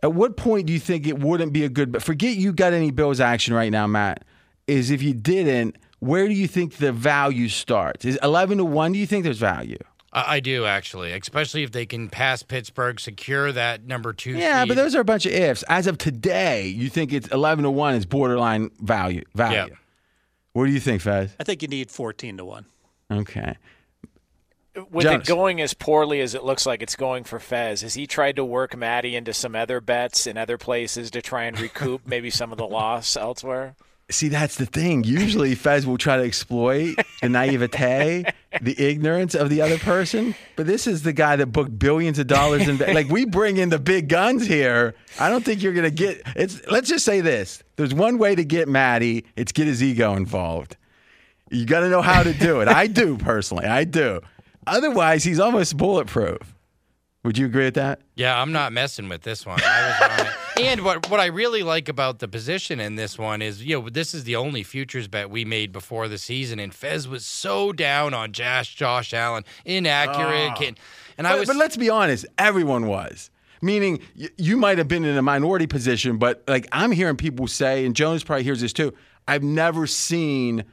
at 0.00 0.12
what 0.12 0.36
point 0.36 0.66
do 0.66 0.72
you 0.72 0.78
think 0.78 1.08
it 1.08 1.18
wouldn't 1.18 1.52
be 1.52 1.64
a 1.64 1.68
good? 1.68 1.90
But 1.90 2.04
forget 2.04 2.36
you 2.36 2.52
got 2.52 2.72
any 2.72 2.92
Bills 2.92 3.18
action 3.18 3.54
right 3.54 3.72
now, 3.72 3.88
Matt. 3.88 4.24
Is 4.68 4.90
if 4.90 5.02
you 5.02 5.14
didn't, 5.14 5.76
where 5.98 6.28
do 6.28 6.34
you 6.34 6.46
think 6.46 6.76
the 6.76 6.92
value 6.92 7.48
starts? 7.48 8.04
Is 8.04 8.16
eleven 8.22 8.58
to 8.58 8.64
one? 8.64 8.92
Do 8.92 9.00
you 9.00 9.06
think 9.06 9.24
there's 9.24 9.38
value? 9.38 9.78
I, 10.12 10.36
I 10.36 10.40
do 10.40 10.64
actually, 10.64 11.12
especially 11.12 11.62
if 11.62 11.72
they 11.72 11.86
can 11.86 12.08
pass 12.08 12.42
Pittsburgh, 12.42 12.98
secure 12.98 13.52
that 13.52 13.84
number 13.84 14.12
two. 14.12 14.32
Yeah, 14.32 14.62
seed. 14.62 14.68
but 14.68 14.76
those 14.76 14.94
are 14.94 15.00
a 15.00 15.04
bunch 15.04 15.26
of 15.26 15.32
ifs. 15.32 15.62
As 15.68 15.86
of 15.86 15.98
today, 15.98 16.66
you 16.66 16.88
think 16.88 17.12
it's 17.12 17.28
eleven 17.28 17.64
to 17.64 17.70
one 17.70 17.94
is 17.94 18.06
borderline 18.06 18.70
value. 18.80 19.24
Value. 19.34 19.56
Yeah. 19.70 19.76
What 20.58 20.66
do 20.66 20.72
you 20.72 20.80
think, 20.80 21.02
Fez? 21.02 21.30
I 21.38 21.44
think 21.44 21.62
you 21.62 21.68
need 21.68 21.88
14 21.88 22.38
to 22.38 22.44
1. 22.44 22.64
Okay. 23.12 23.56
With 24.90 25.04
Jonas. 25.04 25.28
it 25.28 25.30
going 25.30 25.60
as 25.60 25.72
poorly 25.72 26.20
as 26.20 26.34
it 26.34 26.42
looks 26.42 26.66
like 26.66 26.82
it's 26.82 26.96
going 26.96 27.22
for 27.22 27.38
Fez, 27.38 27.82
has 27.82 27.94
he 27.94 28.08
tried 28.08 28.34
to 28.36 28.44
work 28.44 28.76
Maddie 28.76 29.14
into 29.14 29.32
some 29.32 29.54
other 29.54 29.80
bets 29.80 30.26
in 30.26 30.36
other 30.36 30.58
places 30.58 31.12
to 31.12 31.22
try 31.22 31.44
and 31.44 31.60
recoup 31.60 32.02
maybe 32.06 32.28
some 32.28 32.50
of 32.50 32.58
the 32.58 32.66
loss 32.66 33.16
elsewhere? 33.16 33.76
See, 34.10 34.28
that's 34.28 34.56
the 34.56 34.64
thing. 34.64 35.04
Usually, 35.04 35.54
Fez 35.54 35.86
will 35.86 35.98
try 35.98 36.16
to 36.16 36.22
exploit 36.22 36.96
the 37.20 37.28
naivete, 37.28 38.24
the 38.62 38.74
ignorance 38.82 39.34
of 39.34 39.50
the 39.50 39.60
other 39.60 39.78
person. 39.78 40.34
But 40.56 40.66
this 40.66 40.86
is 40.86 41.02
the 41.02 41.12
guy 41.12 41.36
that 41.36 41.46
booked 41.46 41.78
billions 41.78 42.18
of 42.18 42.26
dollars 42.26 42.66
in. 42.66 42.78
Like 42.98 43.08
we 43.10 43.26
bring 43.26 43.58
in 43.58 43.68
the 43.68 43.78
big 43.78 44.08
guns 44.08 44.46
here. 44.46 44.94
I 45.20 45.28
don't 45.28 45.44
think 45.44 45.62
you're 45.62 45.74
gonna 45.74 45.90
get. 45.90 46.22
It's. 46.36 46.66
Let's 46.68 46.88
just 46.88 47.04
say 47.04 47.20
this. 47.20 47.62
There's 47.76 47.92
one 47.92 48.16
way 48.16 48.34
to 48.34 48.44
get 48.44 48.66
Matty. 48.66 49.26
It's 49.36 49.52
get 49.52 49.66
his 49.66 49.82
ego 49.82 50.14
involved. 50.14 50.76
You 51.50 51.66
got 51.66 51.80
to 51.80 51.88
know 51.88 52.02
how 52.02 52.22
to 52.22 52.32
do 52.32 52.60
it. 52.60 52.68
I 52.68 52.86
do 52.86 53.16
personally. 53.16 53.66
I 53.66 53.84
do. 53.84 54.20
Otherwise, 54.66 55.24
he's 55.24 55.40
almost 55.40 55.76
bulletproof. 55.76 56.54
Would 57.24 57.36
you 57.36 57.46
agree 57.46 57.64
with 57.64 57.74
that? 57.74 58.00
Yeah, 58.14 58.40
I'm 58.40 58.52
not 58.52 58.72
messing 58.72 59.08
with 59.08 59.22
this 59.22 59.44
one. 59.44 59.60
I 59.62 59.88
was 60.10 60.20
on. 60.20 60.26
And 60.58 60.82
what 60.82 61.08
what 61.08 61.20
I 61.20 61.26
really 61.26 61.62
like 61.62 61.88
about 61.88 62.18
the 62.18 62.26
position 62.26 62.80
in 62.80 62.96
this 62.96 63.16
one 63.16 63.42
is, 63.42 63.64
you 63.64 63.78
know, 63.80 63.88
this 63.88 64.12
is 64.12 64.24
the 64.24 64.34
only 64.34 64.64
futures 64.64 65.06
bet 65.06 65.30
we 65.30 65.44
made 65.44 65.70
before 65.70 66.08
the 66.08 66.18
season, 66.18 66.58
and 66.58 66.74
Fez 66.74 67.06
was 67.06 67.24
so 67.24 67.70
down 67.72 68.12
on 68.12 68.32
Josh 68.32 68.74
Josh 68.74 69.14
Allen, 69.14 69.44
inaccurate, 69.64 70.50
ah. 70.50 70.54
can, 70.56 70.74
and 71.16 71.28
I 71.28 71.34
But, 71.34 71.38
was. 71.38 71.46
but 71.50 71.56
let's 71.58 71.76
be 71.76 71.88
honest, 71.90 72.26
everyone 72.38 72.88
was. 72.88 73.30
Meaning, 73.62 74.00
y- 74.18 74.30
you 74.36 74.56
might 74.56 74.78
have 74.78 74.88
been 74.88 75.04
in 75.04 75.16
a 75.16 75.22
minority 75.22 75.68
position, 75.68 76.16
but 76.18 76.42
like 76.48 76.66
I'm 76.72 76.90
hearing 76.90 77.14
people 77.16 77.46
say, 77.46 77.86
and 77.86 77.94
Jones 77.94 78.24
probably 78.24 78.42
hears 78.42 78.60
this 78.60 78.72
too. 78.72 78.92
I've 79.28 79.44
never 79.44 79.86
seen 79.86 80.64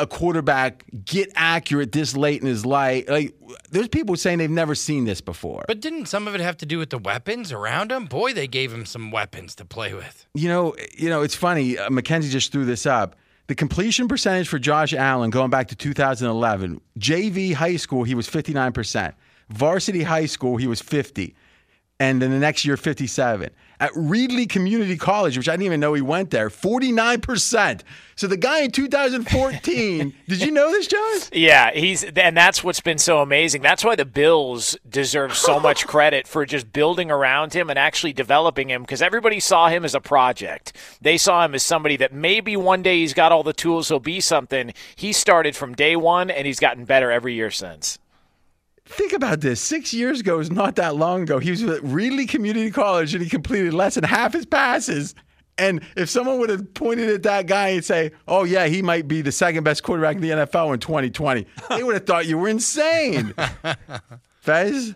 a 0.00 0.06
quarterback 0.06 0.84
get 1.04 1.30
accurate 1.34 1.92
this 1.92 2.16
late 2.16 2.40
in 2.40 2.46
his 2.46 2.64
life. 2.64 3.08
Like, 3.08 3.34
there's 3.70 3.88
people 3.88 4.16
saying 4.16 4.38
they've 4.38 4.50
never 4.50 4.74
seen 4.74 5.04
this 5.04 5.20
before. 5.20 5.64
but 5.66 5.80
didn't 5.80 6.06
some 6.06 6.26
of 6.26 6.34
it 6.34 6.40
have 6.40 6.56
to 6.58 6.66
do 6.66 6.78
with 6.78 6.90
the 6.90 6.98
weapons 6.98 7.52
around 7.52 7.92
him? 7.92 8.06
Boy, 8.06 8.32
they 8.32 8.46
gave 8.46 8.72
him 8.72 8.86
some 8.86 9.10
weapons 9.10 9.54
to 9.56 9.64
play 9.64 9.94
with. 9.94 10.26
you 10.34 10.48
know, 10.48 10.74
you 10.96 11.08
know, 11.08 11.22
it's 11.22 11.34
funny. 11.34 11.78
Uh, 11.78 11.90
Mackenzie 11.90 12.30
just 12.30 12.50
threw 12.52 12.64
this 12.64 12.86
up. 12.86 13.16
The 13.46 13.54
completion 13.54 14.06
percentage 14.08 14.48
for 14.48 14.58
Josh 14.58 14.94
Allen 14.94 15.30
going 15.30 15.50
back 15.50 15.68
to 15.68 15.76
2011, 15.76 16.80
JV 16.98 17.52
high 17.52 17.76
school, 17.76 18.04
he 18.04 18.14
was 18.14 18.28
59%. 18.28 19.12
Varsity 19.48 20.04
high 20.04 20.26
school, 20.26 20.56
he 20.56 20.68
was 20.68 20.80
50. 20.80 21.34
And 22.00 22.20
then 22.20 22.30
the 22.30 22.38
next 22.38 22.64
year 22.64 22.78
57. 22.78 23.50
At 23.78 23.92
Reedley 23.92 24.48
Community 24.48 24.96
College, 24.96 25.36
which 25.36 25.48
I 25.48 25.52
didn't 25.52 25.66
even 25.66 25.80
know 25.80 25.94
he 25.94 26.02
went 26.02 26.30
there, 26.30 26.48
49%. 26.48 27.82
So 28.16 28.26
the 28.26 28.36
guy 28.36 28.60
in 28.60 28.70
2014, 28.70 30.14
did 30.28 30.42
you 30.42 30.50
know 30.50 30.70
this, 30.70 30.86
John? 30.86 31.18
Yeah, 31.32 31.70
he's 31.72 32.04
and 32.04 32.36
that's 32.36 32.64
what's 32.64 32.80
been 32.80 32.98
so 32.98 33.20
amazing. 33.20 33.62
That's 33.62 33.84
why 33.84 33.96
the 33.96 34.04
Bills 34.04 34.76
deserve 34.88 35.34
so 35.34 35.60
much 35.60 35.86
credit 35.86 36.26
for 36.26 36.44
just 36.44 36.72
building 36.72 37.10
around 37.10 37.54
him 37.54 37.70
and 37.70 37.78
actually 37.78 38.12
developing 38.12 38.70
him 38.70 38.82
because 38.82 39.00
everybody 39.00 39.40
saw 39.40 39.68
him 39.68 39.84
as 39.84 39.94
a 39.94 40.00
project. 40.00 40.74
They 41.00 41.16
saw 41.16 41.44
him 41.44 41.54
as 41.54 41.62
somebody 41.62 41.96
that 41.98 42.12
maybe 42.12 42.56
one 42.56 42.82
day 42.82 42.98
he's 42.98 43.14
got 43.14 43.32
all 43.32 43.42
the 43.42 43.52
tools, 43.52 43.88
he'll 43.88 44.00
be 44.00 44.20
something. 44.20 44.72
He 44.96 45.12
started 45.12 45.54
from 45.54 45.74
day 45.74 45.96
one 45.96 46.30
and 46.30 46.46
he's 46.46 46.60
gotten 46.60 46.84
better 46.84 47.10
every 47.10 47.34
year 47.34 47.50
since. 47.50 47.98
Think 48.90 49.12
about 49.12 49.40
this. 49.40 49.60
Six 49.60 49.94
years 49.94 50.20
ago 50.20 50.40
is 50.40 50.50
not 50.50 50.76
that 50.76 50.96
long 50.96 51.22
ago. 51.22 51.38
He 51.38 51.50
was 51.50 51.62
at 51.62 51.80
Reedley 51.82 52.28
Community 52.28 52.70
College 52.70 53.14
and 53.14 53.22
he 53.22 53.30
completed 53.30 53.72
less 53.72 53.94
than 53.94 54.04
half 54.04 54.32
his 54.32 54.44
passes. 54.44 55.14
And 55.58 55.82
if 55.96 56.10
someone 56.10 56.38
would 56.40 56.50
have 56.50 56.74
pointed 56.74 57.08
at 57.10 57.22
that 57.24 57.46
guy 57.46 57.68
and 57.68 57.84
say, 57.84 58.12
"Oh 58.26 58.44
yeah, 58.44 58.66
he 58.66 58.82
might 58.82 59.06
be 59.06 59.20
the 59.22 59.30
second 59.30 59.62
best 59.62 59.82
quarterback 59.82 60.16
in 60.16 60.22
the 60.22 60.30
NFL 60.30 60.72
in 60.74 60.80
2020," 60.80 61.46
they 61.68 61.82
would 61.82 61.94
have 61.94 62.06
thought 62.06 62.26
you 62.26 62.38
were 62.38 62.48
insane. 62.48 63.34
Fez, 64.40 64.94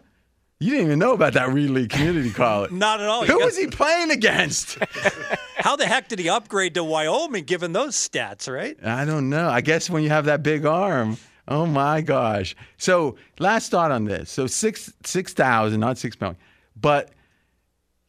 you 0.59 0.70
didn't 0.70 0.87
even 0.87 0.98
know 0.98 1.12
about 1.12 1.35
that 1.35 1.50
Reedley 1.50 1.88
Community 1.88 2.30
College. 2.30 2.70
Not 2.72 3.00
at 3.00 3.07
all. 3.07 3.24
Who 3.26 3.38
was 3.38 3.57
he 3.57 3.66
playing 3.66 4.11
against? 4.11 4.78
How 5.57 5.76
the 5.76 5.87
heck 5.87 6.09
did 6.09 6.18
he 6.18 6.28
upgrade 6.28 6.74
to 6.74 6.85
Wyoming 6.85 7.44
given 7.44 7.72
those 7.72 7.94
stats, 7.96 8.52
right? 8.52 8.76
I 8.83 9.04
don't 9.04 9.28
know. 9.28 9.48
I 9.48 9.61
guess 9.61 9.90
when 9.90 10.02
you 10.02 10.09
have 10.09 10.24
that 10.24 10.42
big 10.42 10.64
arm. 10.64 11.18
Oh 11.46 11.66
my 11.66 12.00
gosh. 12.00 12.57
So 12.78 13.16
last 13.38 13.70
thought 13.70 13.90
on 13.90 14.04
this. 14.04 14.30
So 14.30 14.46
six 14.46 14.92
six 15.04 15.33
thousand, 15.33 15.80
not 15.80 15.98
six 15.98 16.18
million. 16.20 16.38
But 16.74 17.11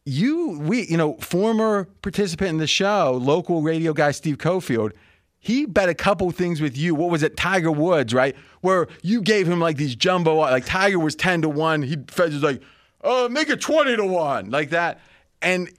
you 0.04 0.58
we 0.60 0.86
you 0.86 0.96
know, 0.96 1.14
former 1.14 1.84
participant 2.02 2.50
in 2.50 2.58
the 2.58 2.66
show, 2.66 3.18
local 3.20 3.62
radio 3.62 3.92
guy 3.92 4.12
Steve 4.12 4.38
Cofield, 4.38 4.92
he 5.38 5.66
bet 5.66 5.88
a 5.88 5.94
couple 5.94 6.30
things 6.30 6.60
with 6.60 6.76
you. 6.76 6.94
What 6.94 7.10
was 7.10 7.22
it? 7.22 7.36
Tiger 7.36 7.70
Woods, 7.70 8.14
right? 8.14 8.34
Where 8.62 8.88
you 9.02 9.20
gave 9.20 9.46
him 9.46 9.60
like 9.60 9.76
these 9.76 9.94
jumbo 9.94 10.36
like 10.36 10.64
Tiger 10.64 10.98
was 10.98 11.14
ten 11.14 11.42
to 11.42 11.48
one. 11.48 11.82
He 11.82 11.96
was 12.16 12.42
like, 12.42 12.62
oh, 13.02 13.28
make 13.28 13.50
it 13.50 13.60
twenty 13.60 13.96
to 13.96 14.04
one, 14.04 14.50
like 14.50 14.70
that. 14.70 15.00
And 15.42 15.70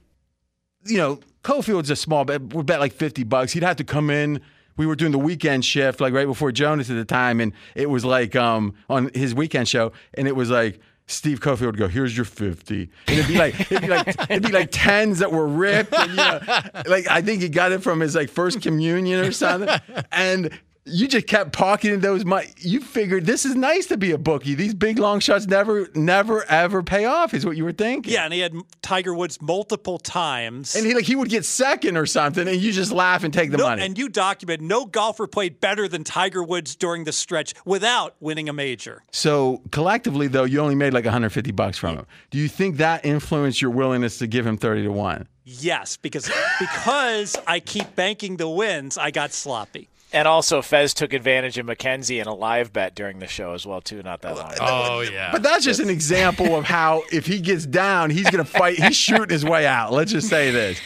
you 0.84 0.96
know, 0.96 1.18
Cofield's 1.42 1.90
a 1.90 1.96
small 1.96 2.24
bet. 2.24 2.54
We 2.54 2.62
bet 2.62 2.78
like 2.78 2.92
fifty 2.92 3.24
bucks. 3.24 3.52
He'd 3.52 3.64
have 3.64 3.76
to 3.76 3.84
come 3.84 4.10
in 4.10 4.40
we 4.78 4.86
were 4.86 4.96
doing 4.96 5.12
the 5.12 5.18
weekend 5.18 5.64
shift 5.64 6.00
like 6.00 6.14
right 6.14 6.26
before 6.26 6.50
Jonas 6.52 6.88
at 6.88 6.96
the 6.96 7.04
time, 7.04 7.40
and 7.40 7.52
it 7.74 7.90
was 7.90 8.04
like 8.04 8.34
um, 8.34 8.74
on 8.88 9.10
his 9.12 9.34
weekend 9.34 9.68
show, 9.68 9.92
and 10.14 10.26
it 10.26 10.34
was 10.34 10.48
like. 10.48 10.80
Steve 11.10 11.40
Cofield 11.40 11.64
would 11.64 11.78
go, 11.78 11.88
"Here's 11.88 12.14
your 12.14 12.26
50." 12.26 12.90
And 13.06 13.18
it'd 13.18 13.28
be 13.28 13.38
like 13.38 13.58
it'd 13.72 13.80
be 13.80 13.88
like 13.88 14.08
it'd 14.08 14.42
be 14.42 14.52
like 14.52 14.68
tens 14.70 15.20
that 15.20 15.32
were 15.32 15.48
ripped. 15.48 15.94
And, 15.94 16.10
you 16.10 16.16
know, 16.16 16.38
like 16.86 17.08
I 17.08 17.22
think 17.22 17.40
he 17.40 17.48
got 17.48 17.72
it 17.72 17.82
from 17.82 18.00
his 18.00 18.14
like 18.14 18.28
first 18.28 18.60
communion 18.60 19.24
or 19.24 19.32
something. 19.32 19.74
And 20.12 20.50
you 20.88 21.08
just 21.08 21.26
kept 21.26 21.52
pocketing 21.52 22.00
those 22.00 22.24
money. 22.24 22.48
You 22.58 22.80
figured 22.80 23.26
this 23.26 23.44
is 23.44 23.54
nice 23.54 23.86
to 23.86 23.96
be 23.96 24.12
a 24.12 24.18
bookie. 24.18 24.54
These 24.54 24.74
big 24.74 24.98
long 24.98 25.20
shots 25.20 25.46
never, 25.46 25.88
never, 25.94 26.44
ever 26.44 26.82
pay 26.82 27.04
off. 27.04 27.34
Is 27.34 27.44
what 27.44 27.56
you 27.56 27.64
were 27.64 27.72
thinking. 27.72 28.12
Yeah, 28.12 28.24
and 28.24 28.32
he 28.32 28.40
had 28.40 28.54
Tiger 28.82 29.14
Woods 29.14 29.40
multiple 29.40 29.98
times, 29.98 30.74
and 30.74 30.86
he 30.86 30.94
like 30.94 31.04
he 31.04 31.16
would 31.16 31.28
get 31.28 31.44
second 31.44 31.96
or 31.96 32.06
something, 32.06 32.46
and 32.46 32.56
you 32.60 32.72
just 32.72 32.92
laugh 32.92 33.24
and 33.24 33.32
take 33.32 33.50
the 33.50 33.58
no, 33.58 33.64
money. 33.64 33.82
And 33.82 33.98
you 33.98 34.08
document 34.08 34.62
no 34.62 34.84
golfer 34.84 35.26
played 35.26 35.60
better 35.60 35.88
than 35.88 36.04
Tiger 36.04 36.42
Woods 36.42 36.76
during 36.76 37.04
the 37.04 37.12
stretch 37.12 37.54
without 37.64 38.16
winning 38.20 38.48
a 38.48 38.52
major. 38.52 39.02
So 39.12 39.62
collectively, 39.70 40.28
though, 40.28 40.44
you 40.44 40.60
only 40.60 40.74
made 40.74 40.94
like 40.94 41.04
150 41.04 41.52
bucks 41.52 41.78
from 41.78 41.96
him. 41.96 42.06
Do 42.30 42.38
you 42.38 42.48
think 42.48 42.76
that 42.78 43.04
influenced 43.04 43.60
your 43.60 43.70
willingness 43.70 44.18
to 44.18 44.26
give 44.26 44.46
him 44.46 44.56
30 44.56 44.84
to 44.84 44.92
one? 44.92 45.28
Yes, 45.44 45.96
because 45.96 46.30
because 46.60 47.34
I 47.46 47.60
keep 47.60 47.96
banking 47.96 48.36
the 48.36 48.48
wins, 48.48 48.98
I 48.98 49.10
got 49.10 49.32
sloppy. 49.32 49.88
And 50.12 50.26
also, 50.26 50.62
Fez 50.62 50.94
took 50.94 51.12
advantage 51.12 51.58
of 51.58 51.66
Mackenzie 51.66 52.18
in 52.18 52.26
a 52.26 52.34
live 52.34 52.72
bet 52.72 52.94
during 52.94 53.18
the 53.18 53.26
show 53.26 53.52
as 53.52 53.66
well, 53.66 53.80
too. 53.80 54.02
Not 54.02 54.22
that 54.22 54.36
long. 54.36 54.52
Ago. 54.52 54.58
Oh 54.60 55.00
yeah. 55.00 55.30
But 55.32 55.42
that's 55.42 55.64
just 55.64 55.80
an 55.80 55.90
example 55.90 56.56
of 56.56 56.64
how 56.64 57.02
if 57.12 57.26
he 57.26 57.40
gets 57.40 57.66
down, 57.66 58.10
he's 58.10 58.30
going 58.30 58.44
to 58.44 58.50
fight. 58.50 58.78
He's 58.78 58.96
shooting 58.96 59.28
his 59.28 59.44
way 59.44 59.66
out. 59.66 59.92
Let's 59.92 60.12
just 60.12 60.28
say 60.28 60.50
this. 60.50 60.80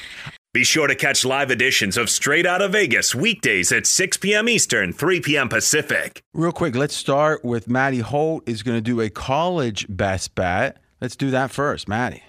Be 0.52 0.64
sure 0.64 0.86
to 0.86 0.94
catch 0.94 1.24
live 1.24 1.50
editions 1.50 1.96
of 1.96 2.10
Straight 2.10 2.44
Out 2.44 2.60
of 2.60 2.72
Vegas 2.72 3.14
weekdays 3.14 3.72
at 3.72 3.86
6 3.86 4.18
p.m. 4.18 4.50
Eastern, 4.50 4.92
3 4.92 5.20
p.m. 5.20 5.48
Pacific. 5.48 6.22
Real 6.34 6.52
quick, 6.52 6.74
let's 6.74 6.94
start 6.94 7.42
with 7.42 7.68
Maddie 7.68 8.00
Holt 8.00 8.46
is 8.46 8.62
going 8.62 8.76
to 8.76 8.82
do 8.82 9.00
a 9.00 9.08
college 9.08 9.86
best 9.88 10.34
bet. 10.34 10.76
Let's 11.00 11.16
do 11.16 11.30
that 11.30 11.50
first, 11.50 11.88
Maddie. 11.88 12.22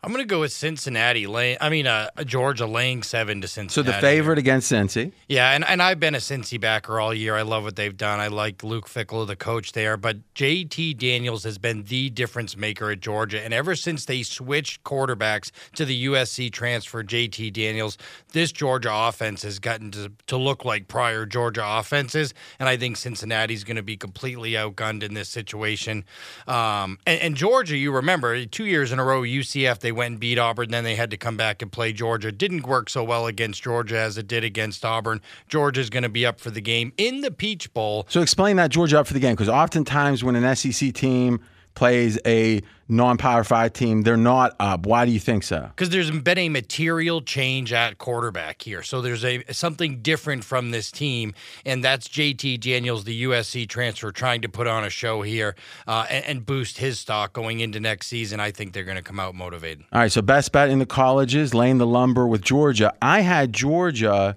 I'm 0.00 0.12
going 0.12 0.22
to 0.22 0.28
go 0.28 0.40
with 0.40 0.52
Cincinnati. 0.52 1.26
Lay, 1.26 1.58
I 1.60 1.70
mean, 1.70 1.88
uh, 1.88 2.10
Georgia 2.24 2.66
laying 2.66 3.02
seven 3.02 3.40
to 3.40 3.48
Cincinnati. 3.48 3.74
So 3.74 3.82
the 3.82 4.00
favorite 4.00 4.38
against 4.38 4.70
Cincy. 4.70 5.10
Yeah, 5.28 5.50
and, 5.50 5.64
and 5.66 5.82
I've 5.82 5.98
been 5.98 6.14
a 6.14 6.18
Cincy 6.18 6.60
backer 6.60 7.00
all 7.00 7.12
year. 7.12 7.34
I 7.34 7.42
love 7.42 7.64
what 7.64 7.74
they've 7.74 7.96
done. 7.96 8.20
I 8.20 8.28
like 8.28 8.62
Luke 8.62 8.88
Fickell, 8.88 9.26
the 9.26 9.34
coach 9.34 9.72
there. 9.72 9.96
But 9.96 10.18
JT 10.34 10.98
Daniels 10.98 11.42
has 11.42 11.58
been 11.58 11.82
the 11.82 12.10
difference 12.10 12.56
maker 12.56 12.92
at 12.92 13.00
Georgia. 13.00 13.42
And 13.42 13.52
ever 13.52 13.74
since 13.74 14.04
they 14.04 14.22
switched 14.22 14.84
quarterbacks 14.84 15.50
to 15.74 15.84
the 15.84 16.06
USC 16.06 16.52
transfer, 16.52 17.02
JT 17.02 17.52
Daniels, 17.52 17.98
this 18.32 18.52
Georgia 18.52 18.90
offense 18.92 19.42
has 19.42 19.58
gotten 19.58 19.90
to, 19.90 20.12
to 20.28 20.36
look 20.36 20.64
like 20.64 20.86
prior 20.86 21.26
Georgia 21.26 21.64
offenses. 21.66 22.34
And 22.60 22.68
I 22.68 22.76
think 22.76 22.98
Cincinnati's 22.98 23.64
going 23.64 23.76
to 23.76 23.82
be 23.82 23.96
completely 23.96 24.52
outgunned 24.52 25.02
in 25.02 25.14
this 25.14 25.28
situation. 25.28 26.04
Um, 26.46 27.00
and, 27.04 27.20
and 27.20 27.36
Georgia, 27.36 27.76
you 27.76 27.90
remember, 27.90 28.46
two 28.46 28.66
years 28.66 28.92
in 28.92 29.00
a 29.00 29.04
row, 29.04 29.22
UCF, 29.22 29.87
they 29.88 29.92
went 29.92 30.12
and 30.12 30.20
beat 30.20 30.38
Auburn. 30.38 30.70
Then 30.70 30.84
they 30.84 30.96
had 30.96 31.10
to 31.12 31.16
come 31.16 31.38
back 31.38 31.62
and 31.62 31.72
play 31.72 31.94
Georgia. 31.94 32.30
Didn't 32.30 32.66
work 32.66 32.90
so 32.90 33.02
well 33.02 33.26
against 33.26 33.62
Georgia 33.62 33.98
as 33.98 34.18
it 34.18 34.26
did 34.28 34.44
against 34.44 34.84
Auburn. 34.84 35.22
Georgia's 35.48 35.88
going 35.88 36.02
to 36.02 36.10
be 36.10 36.26
up 36.26 36.38
for 36.38 36.50
the 36.50 36.60
game 36.60 36.92
in 36.98 37.22
the 37.22 37.30
Peach 37.30 37.72
Bowl. 37.72 38.04
So 38.10 38.20
explain 38.20 38.56
that 38.56 38.70
Georgia 38.70 39.00
up 39.00 39.06
for 39.06 39.14
the 39.14 39.20
game 39.20 39.32
because 39.32 39.48
oftentimes 39.48 40.22
when 40.22 40.36
an 40.36 40.54
SEC 40.54 40.92
team 40.92 41.40
plays 41.78 42.18
a 42.26 42.60
non-power 42.88 43.44
five 43.44 43.72
team, 43.72 44.02
they're 44.02 44.16
not 44.16 44.56
up. 44.58 44.84
Why 44.84 45.06
do 45.06 45.12
you 45.12 45.20
think 45.20 45.44
so? 45.44 45.68
Because 45.68 45.90
there's 45.90 46.10
been 46.10 46.36
a 46.36 46.48
material 46.48 47.22
change 47.22 47.72
at 47.72 47.98
quarterback 47.98 48.62
here. 48.62 48.82
So 48.82 49.00
there's 49.00 49.24
a 49.24 49.44
something 49.52 50.02
different 50.02 50.42
from 50.42 50.72
this 50.72 50.90
team, 50.90 51.34
and 51.64 51.84
that's 51.84 52.08
JT 52.08 52.58
Daniels, 52.60 53.04
the 53.04 53.22
USC 53.22 53.68
transfer, 53.68 54.10
trying 54.10 54.42
to 54.42 54.48
put 54.48 54.66
on 54.66 54.82
a 54.82 54.90
show 54.90 55.22
here 55.22 55.54
uh, 55.86 56.06
and, 56.10 56.24
and, 56.24 56.46
boost 56.46 56.78
his 56.78 56.98
stock 56.98 57.32
going 57.32 57.60
into 57.60 57.78
next 57.78 58.08
season. 58.08 58.40
I 58.40 58.50
think 58.50 58.72
they're 58.72 58.84
going 58.84 58.96
to 58.96 59.02
come 59.02 59.20
out 59.20 59.36
motivated. 59.36 59.84
All 59.92 60.00
right. 60.00 60.10
So 60.10 60.20
best 60.20 60.50
bet 60.50 60.70
in 60.70 60.80
the 60.80 60.86
colleges, 60.86 61.54
laying 61.54 61.78
the 61.78 61.86
lumber 61.86 62.26
with 62.26 62.42
Georgia. 62.42 62.92
I 63.00 63.20
had 63.20 63.52
Georgia. 63.52 64.36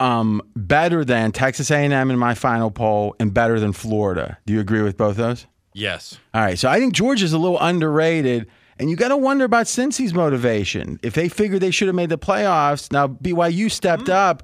Um, 0.00 0.40
better 0.56 1.04
than 1.04 1.30
Texas 1.30 1.70
A&M 1.70 1.92
in 1.92 2.18
my 2.18 2.32
final 2.32 2.70
poll, 2.70 3.14
and 3.20 3.34
better 3.34 3.60
than 3.60 3.74
Florida. 3.74 4.38
Do 4.46 4.54
you 4.54 4.60
agree 4.60 4.80
with 4.80 4.96
both 4.96 5.18
those? 5.18 5.46
Yes. 5.72 6.18
All 6.34 6.42
right. 6.42 6.58
So 6.58 6.68
I 6.68 6.78
think 6.78 6.94
Georgia's 6.94 7.32
a 7.32 7.38
little 7.38 7.58
underrated. 7.58 8.46
And 8.78 8.88
you 8.88 8.96
got 8.96 9.08
to 9.08 9.16
wonder 9.16 9.44
about 9.44 9.66
Cincy's 9.66 10.14
motivation. 10.14 10.98
If 11.02 11.12
they 11.12 11.28
figured 11.28 11.60
they 11.60 11.70
should 11.70 11.88
have 11.88 11.94
made 11.94 12.08
the 12.08 12.16
playoffs, 12.16 12.90
now 12.90 13.08
BYU 13.08 13.70
stepped 13.70 14.04
mm. 14.04 14.14
up. 14.14 14.42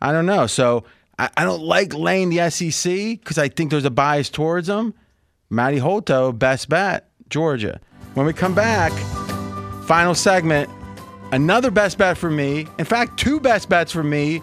I 0.00 0.10
don't 0.10 0.24
know. 0.24 0.46
So 0.46 0.84
I, 1.18 1.28
I 1.36 1.44
don't 1.44 1.62
like 1.62 1.92
laying 1.92 2.30
the 2.30 2.48
SEC 2.50 2.92
because 2.92 3.36
I 3.36 3.48
think 3.48 3.70
there's 3.70 3.84
a 3.84 3.90
bias 3.90 4.30
towards 4.30 4.68
them. 4.68 4.94
Matty 5.50 5.78
Holto, 5.78 6.36
best 6.36 6.70
bet, 6.70 7.10
Georgia. 7.28 7.78
When 8.14 8.24
we 8.24 8.32
come 8.32 8.54
back, 8.54 8.92
final 9.86 10.14
segment, 10.14 10.70
another 11.30 11.70
best 11.70 11.98
bet 11.98 12.16
for 12.16 12.30
me. 12.30 12.66
In 12.78 12.86
fact, 12.86 13.18
two 13.18 13.38
best 13.38 13.68
bets 13.68 13.92
for 13.92 14.02
me. 14.02 14.42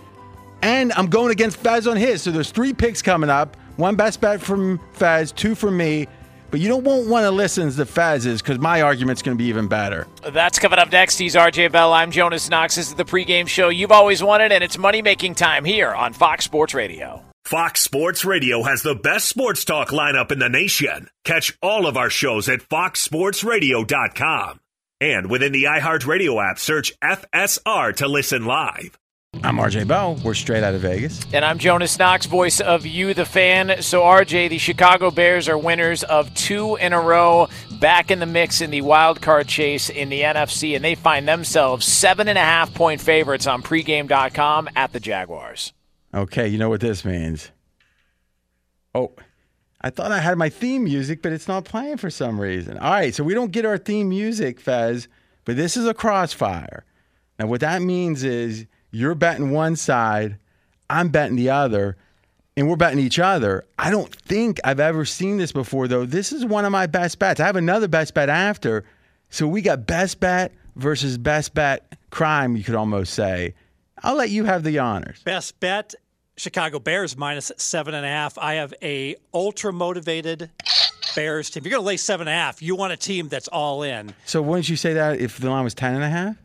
And 0.62 0.94
I'm 0.94 1.08
going 1.08 1.32
against 1.32 1.58
Fez 1.58 1.88
on 1.88 1.98
his. 1.98 2.22
So 2.22 2.30
there's 2.30 2.52
three 2.52 2.74
picks 2.74 3.02
coming 3.02 3.30
up. 3.30 3.58
One 3.78 3.96
best 3.96 4.22
bet 4.22 4.39
from 4.39 4.80
Fez, 4.94 5.32
two 5.32 5.56
from 5.56 5.78
me. 5.78 6.08
But 6.52 6.60
you 6.60 6.68
don't 6.68 6.84
won't 6.84 7.08
want 7.08 7.24
to 7.24 7.32
listen 7.32 7.72
to 7.72 7.86
Fez's 7.86 8.42
because 8.42 8.60
my 8.60 8.82
argument's 8.82 9.22
going 9.22 9.38
to 9.38 9.42
be 9.42 9.48
even 9.50 9.70
better. 9.70 10.06
That's 10.30 10.60
coming 10.60 10.80
up 10.80 10.92
next. 10.92 11.18
He's 11.18 11.36
RJ 11.36 11.72
Bell. 11.72 11.94
I'm 11.94 12.12
Jonas 12.12 12.50
Knox. 12.50 12.76
This 12.76 12.90
is 12.90 12.96
the 12.96 13.06
pregame 13.06 13.48
show 13.48 13.70
you've 13.70 13.94
always 13.94 14.22
wanted, 14.22 14.52
and 14.52 14.62
it's 14.64 14.78
money 14.78 15.02
making 15.02 15.36
time 15.36 15.64
here 15.64 15.94
on 15.94 16.12
Fox 16.12 16.44
Sports 16.44 16.74
Radio. 16.74 17.24
Fox 17.46 17.82
Sports 17.82 18.24
Radio 18.26 18.64
has 18.64 18.84
the 18.84 18.96
best 18.96 19.28
sports 19.28 19.66
talk 19.66 19.90
lineup 19.90 20.32
in 20.32 20.40
the 20.40 20.50
nation. 20.50 21.10
Catch 21.24 21.58
all 21.62 21.88
of 21.88 21.98
our 21.98 22.10
shows 22.10 22.50
at 22.50 22.60
foxsportsradio.com. 22.60 24.60
And 25.00 25.32
within 25.32 25.52
the 25.52 25.64
iHeartRadio 25.64 26.52
app, 26.52 26.60
search 26.60 26.94
FSR 27.02 27.96
to 27.96 28.08
listen 28.08 28.46
live. 28.46 29.00
I'm 29.44 29.58
RJ 29.58 29.88
Bell. 29.88 30.16
We're 30.24 30.36
straight 30.36 30.64
out 30.64 30.76
of 30.76 30.82
Vegas. 30.82 31.20
And 31.34 31.44
I'm 31.44 31.58
Jonas 31.58 31.98
Knox, 31.98 32.28
voice 32.28 32.62
of 32.62 32.86
You, 32.86 33.16
the 33.16 33.26
fan. 33.26 33.82
So, 33.82 34.02
RJ, 34.02 34.50
the 34.50 34.60
Chicago 34.60 35.10
Bears 35.10 35.50
are 35.50 35.58
winners 35.58 36.04
of 36.04 36.32
two 36.36 36.76
in 36.76 36.94
a 36.94 37.02
row, 37.02 37.50
back 37.80 38.12
in 38.12 38.20
the 38.20 38.28
mix 38.28 38.62
in 38.62 38.70
the 38.70 38.82
wild 38.82 39.20
card 39.20 39.48
chase 39.48 39.89
in 39.89 40.10
the 40.10 40.22
NFC, 40.22 40.76
and 40.76 40.86
they 40.86 40.94
find 40.94 41.28
themselves 41.28 41.88
seven 41.88 42.28
and 42.28 42.38
a 42.38 42.42
half 42.42 42.72
point 42.76 43.02
favorites 43.02 43.48
on 43.48 43.64
pregame.com 43.64 44.70
at 44.76 44.94
the 44.94 45.00
Jaguars. 45.00 45.74
Okay, 46.14 46.48
you 46.48 46.60
know 46.60 46.70
what 46.70 46.82
this 46.82 47.04
means. 47.04 47.50
Oh, 48.94 49.12
I 49.82 49.89
thought 49.89 50.12
I 50.12 50.20
had 50.20 50.38
my 50.38 50.50
theme 50.50 50.84
music, 50.84 51.24
but 51.24 51.32
it's 51.32 51.48
not 51.48 51.66
playing 51.66 51.98
for 51.98 52.12
some 52.12 52.39
reason. 52.39 52.78
All 52.78 52.92
right, 52.92 53.16
so 53.16 53.24
we 53.24 53.34
don't 53.34 53.52
get 53.52 53.66
our 53.66 53.80
theme 53.80 54.10
music, 54.10 54.60
Fez, 54.60 55.08
but 55.46 55.56
this 55.56 55.76
is 55.76 55.88
a 55.88 55.96
crossfire. 55.96 56.86
Now, 57.39 57.48
what 57.48 57.62
that 57.62 57.82
means 57.82 58.24
is 58.24 58.68
you're 58.92 59.16
betting 59.16 59.52
one 59.52 59.76
side, 59.76 60.38
I'm 60.89 61.10
betting 61.10 61.38
the 61.38 61.50
other, 61.50 61.98
and 62.58 62.70
we're 62.70 62.76
betting 62.76 63.00
each 63.00 63.20
other. 63.20 63.66
I 63.80 63.89
don't 63.89 64.14
think 64.14 64.60
I've 64.64 64.80
ever 64.80 65.06
seen 65.06 65.38
this 65.38 65.52
before, 65.52 65.88
though. 65.88 66.06
This 66.06 66.32
is 66.32 66.46
one 66.46 66.66
of 66.66 66.72
my 66.72 66.86
best 66.86 67.18
bets. 67.20 67.39
I 67.39 67.46
have 67.46 67.56
another 67.56 67.88
best 67.88 68.14
bet 68.14 68.30
after. 68.30 68.84
So 69.30 69.48
we 69.48 69.62
got 69.62 69.88
best 69.88 70.20
bet 70.20 70.52
versus 70.76 71.18
best 71.18 71.54
bet 71.54 71.98
crime, 72.10 72.56
you 72.56 72.64
could 72.64 72.76
almost 72.76 73.14
say. 73.14 73.54
I'll 74.04 74.16
let 74.16 74.30
you 74.30 74.46
have 74.46 74.64
the 74.64 74.80
honors. 74.80 75.22
Best 75.24 75.60
bet 75.60 75.96
Chicago 76.36 76.80
Bears 76.80 77.16
minus 77.16 77.52
seven 77.58 77.94
and 77.94 78.06
a 78.06 78.10
half. 78.10 78.38
I 78.38 78.56
have 78.56 78.74
a 78.82 79.16
ultra 79.34 79.72
motivated 79.72 80.50
Bears 81.16 81.50
team. 81.50 81.64
You're 81.64 81.72
going 81.72 81.82
to 81.84 81.88
lay 81.88 81.98
seven 81.98 82.28
and 82.28 82.36
a 82.36 82.38
half. 82.38 82.62
You 82.62 82.76
want 82.76 82.94
a 82.94 82.98
team 82.98 83.28
that's 83.28 83.48
all 83.48 83.84
in. 83.84 84.14
So 84.26 84.42
wouldn't 84.42 84.70
you 84.70 84.76
say 84.76 84.94
that 84.94 85.20
if 85.20 85.38
the 85.38 85.50
line 85.50 85.64
was 85.64 85.74
10 85.74 85.96
and 85.96 86.04
a 86.04 86.10
half? 86.10 86.36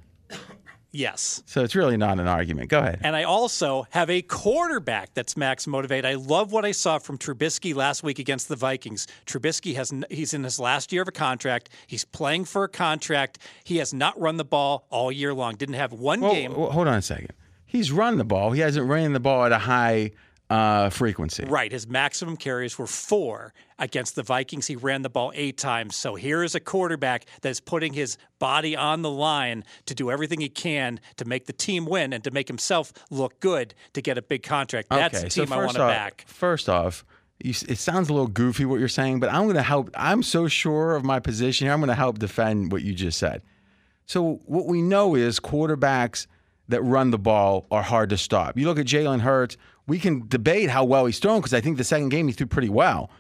Yes. 0.97 1.43
So 1.45 1.63
it's 1.63 1.75
really 1.75 1.99
not 1.99 2.19
an 2.19 2.27
argument. 2.27 2.71
Go 2.71 2.79
ahead. 2.79 3.01
And 3.03 3.15
I 3.15 3.25
also 3.25 3.87
have 3.91 4.09
a 4.09 4.23
quarterback 4.23 5.13
that's 5.13 5.37
max 5.37 5.67
motivated. 5.67 6.07
I 6.07 6.15
love 6.15 6.53
what 6.53 6.65
I 6.65 6.73
saw 6.73 6.99
from 6.99 7.19
Trubisky 7.19 7.75
last 7.75 8.03
week 8.03 8.19
against 8.19 8.49
the 8.49 8.57
Vikings. 8.57 9.07
Trubisky 9.27 9.75
has 9.77 9.93
he's 10.11 10.33
in 10.33 10.43
his 10.43 10.59
last 10.59 10.93
year 10.93 11.03
of 11.03 11.09
a 11.09 11.13
contract. 11.13 11.69
He's 11.87 12.07
playing 12.07 12.47
for 12.47 12.65
a 12.65 12.69
contract. 12.69 13.39
He 13.63 13.77
has 13.77 13.93
not 13.93 14.19
run 14.19 14.39
the 14.39 14.45
ball 14.45 14.87
all 14.89 15.13
year 15.13 15.35
long. 15.35 15.57
Didn't 15.57 15.75
have 15.75 15.93
one 15.93 16.21
well, 16.21 16.33
game. 16.33 16.53
Hold 16.53 16.89
on 16.89 16.95
a 16.95 17.03
second. 17.03 17.33
He's 17.67 17.93
run 17.93 18.17
the 18.17 18.25
ball. 18.25 18.53
He 18.53 18.61
hasn't 18.61 18.89
ran 18.89 19.13
the 19.13 19.21
ball 19.21 19.45
at 19.45 19.53
a 19.53 19.59
high 19.59 20.13
uh, 20.49 20.91
frequency. 20.91 21.45
Right. 21.45 21.73
His 21.73 21.87
maximum 21.89 22.37
carries 22.37 22.79
were 22.79 22.87
four 22.87 23.53
against 23.79 24.15
the 24.15 24.23
Vikings. 24.23 24.67
He 24.67 24.77
ran 24.77 25.03
the 25.03 25.09
ball 25.09 25.33
eight 25.35 25.59
times. 25.59 25.97
So 25.97 26.15
here 26.15 26.43
is 26.43 26.55
a 26.55 26.61
quarterback 26.61 27.27
that 27.43 27.49
is 27.49 27.61
putting 27.61 27.93
his 27.93 28.17
body 28.39 28.77
on 28.77 29.03
the 29.03 29.11
line 29.11 29.65
to 29.87 29.95
do 29.95 30.11
everything 30.11 30.41
he 30.41 30.49
can 30.49 31.01
to 31.17 31.25
make 31.25 31.47
the 31.47 31.53
team 31.53 31.85
win 31.85 32.13
and 32.13 32.23
to 32.25 32.31
make 32.31 32.49
himself 32.49 32.93
look 33.11 33.41
good 33.41 33.75
to 33.95 34.03
get 34.03 34.19
a 34.19 34.23
big 34.23 34.43
contract. 34.43 34.89
That's 34.91 35.17
okay, 35.17 35.25
the 35.25 35.31
team 35.31 35.49
so 35.49 35.55
I 35.55 35.59
want 35.59 35.73
to 35.73 35.79
back. 35.79 36.25
First 36.29 36.69
off, 36.69 37.05
you, 37.43 37.51
it 37.69 37.79
sounds 37.79 38.09
a 38.09 38.13
little 38.13 38.29
goofy 38.29 38.65
what 38.65 38.79
you're 38.79 38.89
saying, 38.89 39.21
but 39.21 39.31
I'm 39.33 39.45
going 39.45 39.57
to 39.57 39.63
help. 39.63 39.91
I'm 39.95 40.23
so 40.23 40.49
sure 40.49 40.95
of 40.95 41.05
my 41.05 41.19
position 41.19 41.67
here. 41.67 41.73
I'm 41.73 41.81
going 41.81 41.89
to 41.89 41.95
help 41.95 42.19
defend 42.19 42.73
what 42.73 42.83
you 42.83 42.95
just 42.95 43.19
said. 43.19 43.43
So 44.07 44.41
what 44.47 44.67
we 44.67 44.81
know 44.81 45.17
is 45.17 45.41
quarterbacks 45.41 46.29
that 46.69 46.83
run 46.83 47.11
the 47.11 47.19
ball 47.19 47.67
are 47.71 47.83
hard 47.83 48.11
to 48.11 48.17
stop. 48.17 48.57
You 48.57 48.67
look 48.67 48.79
at 48.79 48.87
Jalen 48.87 49.21
Hurts 49.21 49.57
we 49.87 49.99
can 49.99 50.27
debate 50.29 50.71
how 50.71 50.85
well 50.85 51.07
he's 51.07 51.19
thrown 51.19 51.41
because 51.41 51.55
I 51.55 51.61
think 51.61 51.77
the 51.77 51.85
second 51.85 52.09
game 52.09 52.27
he 52.27 52.33
threw 52.33 52.47
pretty 52.47 52.69
well. 52.69 53.11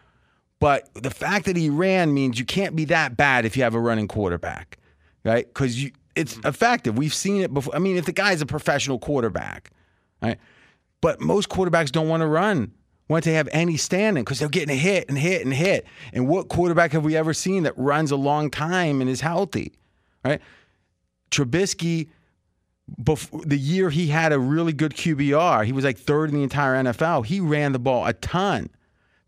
But 0.58 0.88
the 0.94 1.10
fact 1.10 1.46
that 1.46 1.56
he 1.56 1.68
ran 1.70 2.14
means 2.14 2.38
you 2.38 2.44
can't 2.44 2.74
be 2.74 2.86
that 2.86 3.16
bad 3.16 3.44
if 3.44 3.56
you 3.56 3.62
have 3.62 3.74
a 3.74 3.80
running 3.80 4.08
quarterback, 4.08 4.78
right? 5.24 5.46
Because 5.46 5.84
it's 6.14 6.38
effective. 6.38 6.96
We've 6.96 7.14
seen 7.14 7.42
it 7.42 7.52
before. 7.52 7.76
I 7.76 7.78
mean, 7.78 7.96
if 7.96 8.06
the 8.06 8.12
guy's 8.12 8.40
a 8.40 8.46
professional 8.46 8.98
quarterback, 8.98 9.70
right? 10.22 10.38
But 11.00 11.20
most 11.20 11.50
quarterbacks 11.50 11.92
don't 11.92 12.08
want 12.08 12.22
to 12.22 12.26
run 12.26 12.72
once 13.08 13.26
they 13.26 13.34
have 13.34 13.48
any 13.52 13.76
standing 13.76 14.24
because 14.24 14.38
they're 14.38 14.48
getting 14.48 14.76
hit 14.76 15.08
and 15.08 15.18
hit 15.18 15.44
and 15.44 15.54
hit. 15.54 15.86
And 16.12 16.26
what 16.26 16.48
quarterback 16.48 16.92
have 16.92 17.04
we 17.04 17.16
ever 17.16 17.34
seen 17.34 17.64
that 17.64 17.76
runs 17.76 18.10
a 18.10 18.16
long 18.16 18.50
time 18.50 19.00
and 19.00 19.10
is 19.10 19.20
healthy, 19.20 19.72
right? 20.24 20.40
Trubisky 21.30 22.08
before 23.02 23.42
the 23.44 23.58
year 23.58 23.90
he 23.90 24.08
had 24.08 24.32
a 24.32 24.38
really 24.38 24.72
good 24.72 24.94
QBR, 24.94 25.64
he 25.64 25.72
was 25.72 25.84
like 25.84 25.98
third 25.98 26.30
in 26.30 26.36
the 26.36 26.42
entire 26.42 26.82
NFL. 26.82 27.26
He 27.26 27.40
ran 27.40 27.72
the 27.72 27.78
ball 27.78 28.06
a 28.06 28.12
ton. 28.12 28.70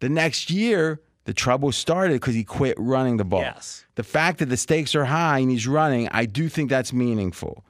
The 0.00 0.08
next 0.08 0.50
year, 0.50 1.00
the 1.24 1.34
trouble 1.34 1.72
started 1.72 2.14
because 2.14 2.34
he 2.34 2.44
quit 2.44 2.76
running 2.78 3.16
the 3.16 3.24
ball. 3.24 3.40
Yes. 3.40 3.84
The 3.96 4.04
fact 4.04 4.38
that 4.38 4.46
the 4.46 4.56
stakes 4.56 4.94
are 4.94 5.04
high 5.04 5.40
and 5.40 5.50
he's 5.50 5.66
running, 5.66 6.08
I 6.12 6.24
do 6.24 6.48
think 6.48 6.70
that's 6.70 6.92
meaningful. 6.92 7.64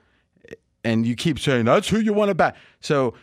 And 0.85 1.07
you 1.07 1.17
keep 1.17 1.39
saying 1.39 1.65
that's 1.65 1.89
who 1.89 1.99
you 1.99 2.13
want 2.13 2.29
to 2.29 2.35
bet. 2.35 2.57
So 2.81 3.15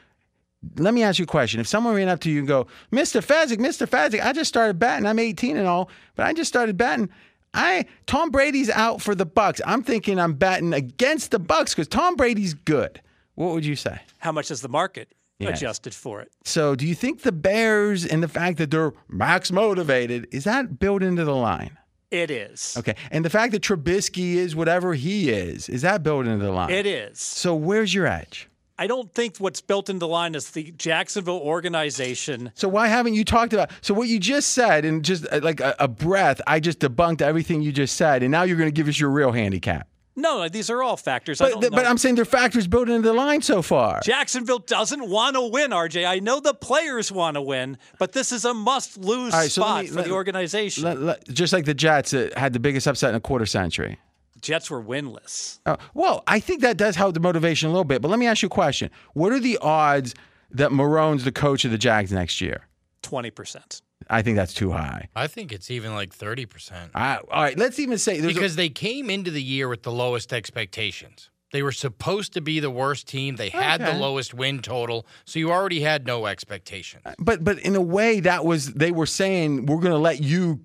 let 0.78 0.94
me 0.94 1.04
ask 1.04 1.20
you 1.20 1.24
a 1.24 1.28
question. 1.28 1.60
If 1.60 1.68
someone 1.68 1.96
ran 1.96 2.10
up 2.10 2.20
to 2.22 2.32
you 2.32 2.40
and 2.40 2.48
go, 2.48 2.68
Mr. 2.92 3.24
Fezzik, 3.24 3.60
Mr. 3.60 3.88
Fezzik, 3.88 4.22
I 4.22 4.34
just 4.34 4.50
started 4.50 4.80
betting. 4.80 5.06
I'm 5.06 5.20
18 5.20 5.56
and 5.56 5.68
all, 5.68 5.90
but 6.16 6.26
I 6.26 6.34
just 6.34 6.50
started 6.50 6.78
betting. 6.78 7.10
I 7.56 7.86
Tom 8.06 8.30
Brady's 8.32 8.70
out 8.70 9.02
for 9.02 9.16
the 9.16 9.26
Bucks. 9.26 9.62
I'm 9.66 9.82
thinking 9.84 10.20
I'm 10.20 10.34
betting 10.34 10.74
against 10.74 11.32
the 11.32 11.40
Bucks 11.40 11.74
because 11.74 11.88
Tom 11.88 12.16
Brady's 12.16 12.54
good. 12.54 13.02
What 13.36 13.54
would 13.54 13.66
you 13.66 13.76
say? 13.76 14.00
How 14.20 14.32
much 14.32 14.52
is 14.52 14.62
the 14.62 14.70
market 14.70 15.10
Yes. 15.40 15.58
adjusted 15.58 15.94
for 15.94 16.22
it? 16.22 16.32
So, 16.46 16.76
do 16.76 16.88
you 16.88 16.96
think 16.96 17.24
the 17.24 17.32
Bears 17.34 18.06
and 18.06 18.24
the 18.24 18.28
fact 18.30 18.58
that 18.60 18.72
they're 18.72 18.94
max 19.10 19.52
motivated 19.52 20.28
is 20.32 20.46
that 20.46 20.80
built 20.80 21.04
into 21.04 21.26
the 21.26 21.36
line? 21.36 21.78
It 22.12 22.32
is. 22.32 22.76
Okay, 22.78 22.96
and 23.12 23.26
the 23.26 23.30
fact 23.30 23.52
that 23.52 23.62
Trubisky 23.62 24.36
is 24.36 24.56
whatever 24.56 24.94
he 24.94 25.30
is 25.30 25.68
is 25.68 25.82
that 25.82 26.04
built 26.04 26.26
into 26.28 26.46
the 26.46 26.52
line? 26.52 26.70
It 26.70 26.86
is. 26.86 27.20
So, 27.20 27.54
where's 27.56 27.94
your 27.94 28.06
edge? 28.08 28.48
I 28.78 28.88
don't 28.88 29.14
think 29.14 29.38
what's 29.38 29.62
built 29.62 29.90
into 29.90 30.00
the 30.00 30.08
line 30.08 30.36
is 30.36 30.52
the 30.52 30.72
Jacksonville 30.78 31.40
organization. 31.40 32.52
So 32.56 32.68
why 32.68 32.88
haven't 32.88 33.14
you 33.14 33.24
talked 33.24 33.54
about? 33.54 33.72
So 33.82 33.94
what 33.94 34.08
you 34.08 34.20
just 34.20 34.52
said, 34.52 34.86
and 34.86 35.04
just 35.04 35.26
uh, 35.32 35.40
like 35.42 35.60
a, 35.62 35.76
a 35.80 35.88
breath, 35.88 36.42
I 36.46 36.60
just 36.60 36.80
debunked 36.80 37.22
everything 37.22 37.62
you 37.62 37.72
just 37.72 37.96
said, 37.96 38.22
and 38.24 38.32
now 38.32 38.44
you're 38.44 38.58
going 38.58 38.68
to 38.68 38.74
give 38.74 38.88
us 38.88 39.00
your 39.00 39.10
real 39.12 39.32
handicap. 39.32 39.88
No, 40.18 40.48
these 40.48 40.70
are 40.70 40.82
all 40.82 40.96
factors. 40.96 41.42
I 41.42 41.46
But, 41.46 41.52
don't 41.52 41.60
th- 41.62 41.72
know. 41.72 41.76
but 41.78 41.86
I'm 41.86 41.98
saying 41.98 42.16
they're 42.16 42.24
factors 42.24 42.68
built 42.68 42.88
into 42.88 43.02
the 43.10 43.14
line 43.14 43.42
so 43.42 43.62
far. 43.62 44.00
Jacksonville 44.02 44.60
doesn't 44.60 45.10
want 45.10 45.36
to 45.36 45.42
win, 45.42 45.72
RJ. 45.72 46.08
I 46.08 46.20
know 46.20 46.40
the 46.40 46.54
players 46.54 47.12
want 47.12 47.36
to 47.36 47.42
win, 47.42 47.78
but 48.00 48.14
this 48.14 48.32
is 48.32 48.46
a 48.46 48.54
must 48.54 48.98
lose 48.98 49.34
right, 49.34 49.52
so 49.52 49.62
spot 49.62 49.84
me- 49.84 49.90
for 49.90 49.96
let- 49.96 50.06
the 50.06 50.12
organization. 50.12 50.86
Let- 50.86 51.02
let- 51.02 51.28
just 51.28 51.52
like 51.52 51.66
the 51.66 51.74
Jets 51.74 52.12
that 52.12 52.38
had 52.38 52.54
the 52.54 52.60
biggest 52.60 52.88
upset 52.88 53.10
in 53.10 53.16
a 53.16 53.20
quarter 53.20 53.46
century. 53.46 54.00
Jets 54.46 54.70
were 54.70 54.82
winless. 54.82 55.60
Uh, 55.66 55.76
well, 55.94 56.24
I 56.28 56.40
think 56.40 56.62
that 56.62 56.78
does 56.78 56.96
help 56.96 57.14
the 57.16 57.20
motivation 57.20 57.68
a 57.68 57.72
little 57.72 57.84
bit. 57.84 58.02
But 58.02 58.10
let 58.10 58.20
me 58.20 58.28
ask 58.28 58.42
you 58.42 58.48
a 58.48 58.50
question: 58.50 58.90
What 59.14 59.32
are 59.34 59.40
the 59.40 59.58
odds 59.60 60.14
that 60.52 60.72
Marrone's 60.72 61.24
the 61.24 61.32
coach 61.32 61.66
of 61.66 61.72
the 61.72 61.78
Jags 61.78 62.12
next 62.12 62.40
year? 62.42 62.68
20%. 63.04 63.82
I 64.10 64.22
think 64.22 64.36
that's 64.36 64.54
too 64.54 64.72
high. 64.72 65.10
I 65.16 65.28
think 65.28 65.52
it's 65.52 65.70
even 65.72 65.94
like 65.94 66.16
30%. 66.16 66.90
All 66.96 67.20
right, 67.32 67.58
let's 67.58 67.80
even 67.80 67.98
say 67.98 68.20
there's 68.20 68.34
a- 68.34 68.36
Because 68.36 68.56
they 68.56 68.70
came 68.70 69.10
into 69.10 69.32
the 69.32 69.42
year 69.42 69.68
with 69.68 69.84
the 69.84 69.92
lowest 69.92 70.34
expectations. 70.34 71.30
They 71.52 71.62
were 71.64 71.72
supposed 71.72 72.34
to 72.34 72.42
be 72.42 72.60
the 72.60 72.70
worst 72.72 73.08
team. 73.08 73.36
They 73.38 73.50
had 73.50 73.80
the 73.80 73.94
lowest 73.94 74.34
win 74.34 74.62
total. 74.62 75.06
So 75.26 75.40
you 75.40 75.52
already 75.52 75.80
had 75.82 76.06
no 76.06 76.26
expectations. 76.26 77.04
but 77.20 77.44
but 77.44 77.60
in 77.60 77.76
a 77.76 77.82
way 77.82 78.20
that 78.20 78.44
was 78.44 78.74
they 78.74 78.92
were 78.92 79.06
saying 79.06 79.66
we're 79.68 79.80
going 79.80 79.94
to 79.94 79.98
let 80.00 80.22
you 80.22 80.60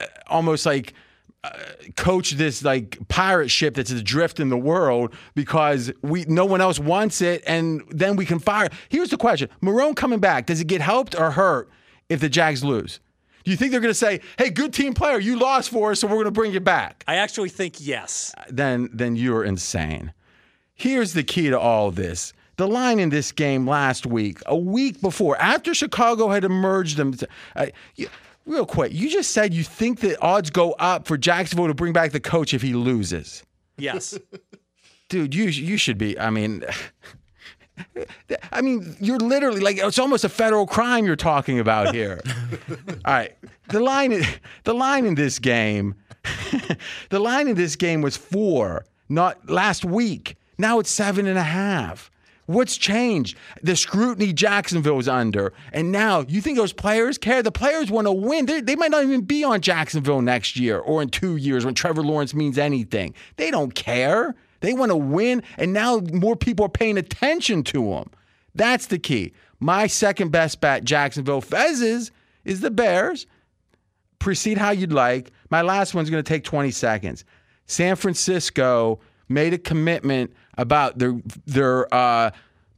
uh, 0.00 0.06
almost 0.26 0.66
like 0.66 0.92
coach 1.96 2.32
this 2.32 2.64
like 2.64 2.98
pirate 3.08 3.50
ship 3.50 3.74
that's 3.74 3.90
adrift 3.90 4.40
in 4.40 4.48
the 4.48 4.56
world 4.56 5.14
because 5.34 5.92
we 6.02 6.24
no 6.26 6.44
one 6.44 6.60
else 6.60 6.78
wants 6.78 7.20
it 7.20 7.42
and 7.46 7.82
then 7.90 8.16
we 8.16 8.26
can 8.26 8.38
fire. 8.38 8.68
Here's 8.88 9.10
the 9.10 9.16
question: 9.16 9.48
Marrone 9.62 9.96
coming 9.96 10.20
back, 10.20 10.46
does 10.46 10.60
it 10.60 10.66
get 10.66 10.80
helped 10.80 11.18
or 11.18 11.30
hurt 11.32 11.70
if 12.08 12.20
the 12.20 12.28
Jags 12.28 12.64
lose? 12.64 13.00
Do 13.44 13.52
you 13.52 13.56
think 13.56 13.70
they're 13.70 13.80
going 13.80 13.90
to 13.90 13.94
say, 13.94 14.20
"Hey, 14.38 14.50
good 14.50 14.72
team 14.72 14.92
player, 14.92 15.18
you 15.18 15.38
lost 15.38 15.70
for 15.70 15.92
us, 15.92 16.00
so 16.00 16.08
we're 16.08 16.14
going 16.14 16.24
to 16.24 16.30
bring 16.32 16.52
you 16.52 16.60
back"? 16.60 17.04
I 17.06 17.16
actually 17.16 17.48
think 17.48 17.76
yes. 17.78 18.34
then 18.48 18.90
then 18.92 19.16
you're 19.16 19.44
insane. 19.44 20.12
Here's 20.74 21.12
the 21.12 21.22
key 21.22 21.48
to 21.50 21.58
all 21.58 21.90
this. 21.90 22.32
The 22.56 22.66
line 22.66 22.98
in 22.98 23.10
this 23.10 23.32
game 23.32 23.68
last 23.68 24.06
week, 24.06 24.40
a 24.46 24.56
week 24.56 25.00
before, 25.00 25.36
after 25.40 25.74
Chicago 25.74 26.28
had 26.28 26.42
emerged 26.42 26.96
them. 26.96 27.14
Uh, 27.54 27.66
you, 27.96 28.08
real 28.46 28.64
quick, 28.64 28.92
you 28.92 29.10
just 29.10 29.32
said 29.32 29.52
you 29.52 29.64
think 29.64 30.00
the 30.00 30.18
odds 30.20 30.50
go 30.50 30.72
up 30.72 31.06
for 31.06 31.18
Jacksonville 31.18 31.66
to 31.66 31.74
bring 31.74 31.92
back 31.92 32.12
the 32.12 32.20
coach 32.20 32.54
if 32.54 32.62
he 32.62 32.72
loses. 32.72 33.42
Yes. 33.76 34.18
Dude, 35.08 35.34
you 35.34 35.44
you 35.44 35.76
should 35.76 35.98
be. 35.98 36.18
I 36.18 36.30
mean, 36.30 36.64
I 38.52 38.60
mean, 38.60 38.96
you're 39.00 39.18
literally 39.18 39.60
like 39.60 39.78
it's 39.78 39.98
almost 39.98 40.24
a 40.24 40.28
federal 40.28 40.66
crime 40.66 41.04
you're 41.04 41.14
talking 41.14 41.60
about 41.60 41.94
here. 41.94 42.20
All 43.04 43.14
right, 43.14 43.36
the 43.68 43.80
line 43.80 44.24
the 44.64 44.74
line 44.74 45.06
in 45.06 45.14
this 45.14 45.38
game, 45.38 45.94
the 47.10 47.20
line 47.20 47.46
in 47.46 47.54
this 47.54 47.76
game 47.76 48.02
was 48.02 48.16
four, 48.16 48.84
not 49.08 49.48
last 49.48 49.84
week. 49.84 50.36
Now 50.58 50.80
it's 50.80 50.90
seven 50.90 51.26
and 51.26 51.38
a 51.38 51.44
half. 51.44 52.10
What's 52.46 52.76
changed? 52.76 53.36
The 53.62 53.74
scrutiny 53.74 54.32
Jacksonville's 54.32 55.08
under, 55.08 55.52
and 55.72 55.90
now 55.90 56.20
you 56.28 56.40
think 56.40 56.56
those 56.56 56.72
players 56.72 57.18
care? 57.18 57.42
The 57.42 57.50
players 57.50 57.90
want 57.90 58.06
to 58.06 58.12
win. 58.12 58.46
They, 58.46 58.60
they 58.60 58.76
might 58.76 58.92
not 58.92 59.02
even 59.02 59.22
be 59.22 59.42
on 59.42 59.60
Jacksonville 59.60 60.22
next 60.22 60.56
year 60.56 60.78
or 60.78 61.02
in 61.02 61.08
two 61.08 61.36
years 61.36 61.64
when 61.64 61.74
Trevor 61.74 62.02
Lawrence 62.02 62.34
means 62.34 62.56
anything. 62.56 63.14
They 63.36 63.50
don't 63.50 63.74
care. 63.74 64.36
They 64.60 64.72
want 64.72 64.90
to 64.90 64.96
win, 64.96 65.42
and 65.58 65.72
now 65.72 65.98
more 66.12 66.36
people 66.36 66.66
are 66.66 66.70
paying 66.70 66.96
attention 66.96 67.64
to 67.64 67.90
them. 67.90 68.10
That's 68.54 68.86
the 68.86 68.98
key. 68.98 69.32
My 69.58 69.86
second 69.86 70.30
best 70.30 70.60
bet, 70.60 70.84
Jacksonville 70.84 71.42
Fezes, 71.42 72.10
is 72.44 72.60
the 72.60 72.70
Bears. 72.70 73.26
Proceed 74.18 74.56
how 74.56 74.70
you'd 74.70 74.92
like. 74.92 75.32
My 75.50 75.62
last 75.62 75.94
one's 75.94 76.10
going 76.10 76.22
to 76.22 76.28
take 76.28 76.44
20 76.44 76.70
seconds. 76.70 77.24
San 77.66 77.96
Francisco 77.96 79.00
made 79.28 79.52
a 79.52 79.58
commitment 79.58 80.32
about 80.56 80.98
their 80.98 81.20
their 81.46 81.92
uh, 81.94 82.30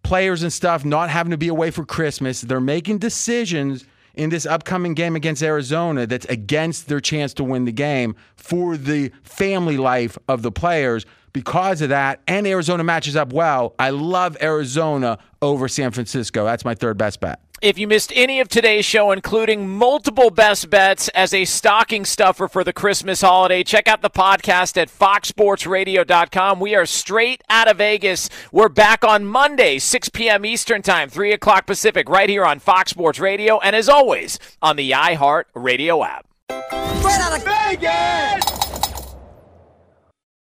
players 0.02 0.42
and 0.42 0.52
stuff 0.52 0.84
not 0.84 1.10
having 1.10 1.30
to 1.30 1.38
be 1.38 1.48
away 1.48 1.70
for 1.70 1.84
Christmas. 1.84 2.40
They're 2.40 2.60
making 2.60 2.98
decisions 2.98 3.84
in 4.14 4.30
this 4.30 4.46
upcoming 4.46 4.94
game 4.94 5.14
against 5.14 5.42
Arizona 5.42 6.06
that's 6.06 6.26
against 6.26 6.88
their 6.88 7.00
chance 7.00 7.32
to 7.34 7.44
win 7.44 7.64
the 7.64 7.72
game 7.72 8.16
for 8.36 8.76
the 8.76 9.12
family 9.22 9.76
life 9.76 10.18
of 10.28 10.42
the 10.42 10.50
players 10.50 11.06
because 11.32 11.80
of 11.82 11.90
that. 11.90 12.20
And 12.26 12.46
Arizona 12.46 12.82
matches 12.82 13.14
up 13.16 13.32
well. 13.32 13.74
I 13.78 13.90
love 13.90 14.36
Arizona 14.42 15.18
over 15.40 15.68
San 15.68 15.92
Francisco. 15.92 16.44
That's 16.44 16.64
my 16.64 16.74
third 16.74 16.98
best 16.98 17.20
bet. 17.20 17.40
If 17.60 17.76
you 17.76 17.88
missed 17.88 18.12
any 18.14 18.38
of 18.38 18.46
today's 18.46 18.84
show, 18.84 19.10
including 19.10 19.68
multiple 19.68 20.30
best 20.30 20.70
bets 20.70 21.08
as 21.08 21.34
a 21.34 21.44
stocking 21.44 22.04
stuffer 22.04 22.46
for 22.46 22.62
the 22.62 22.72
Christmas 22.72 23.20
holiday, 23.20 23.64
check 23.64 23.88
out 23.88 24.00
the 24.00 24.10
podcast 24.10 24.76
at 24.76 24.88
foxsportsradio.com. 24.88 26.60
We 26.60 26.76
are 26.76 26.86
straight 26.86 27.42
out 27.50 27.66
of 27.66 27.78
Vegas. 27.78 28.30
We're 28.52 28.68
back 28.68 29.02
on 29.02 29.24
Monday, 29.24 29.80
6 29.80 30.08
p.m. 30.10 30.46
Eastern 30.46 30.82
Time, 30.82 31.08
3 31.08 31.32
o'clock 31.32 31.66
Pacific, 31.66 32.08
right 32.08 32.28
here 32.28 32.44
on 32.44 32.60
Fox 32.60 32.92
Sports 32.92 33.18
Radio, 33.18 33.58
and 33.58 33.74
as 33.74 33.88
always, 33.88 34.38
on 34.62 34.76
the 34.76 34.92
iHeart 34.92 35.44
Radio 35.54 36.04
app. 36.04 36.28
Straight 36.50 37.20
out 37.20 37.36
of 37.38 37.44
Vegas! 37.44 38.57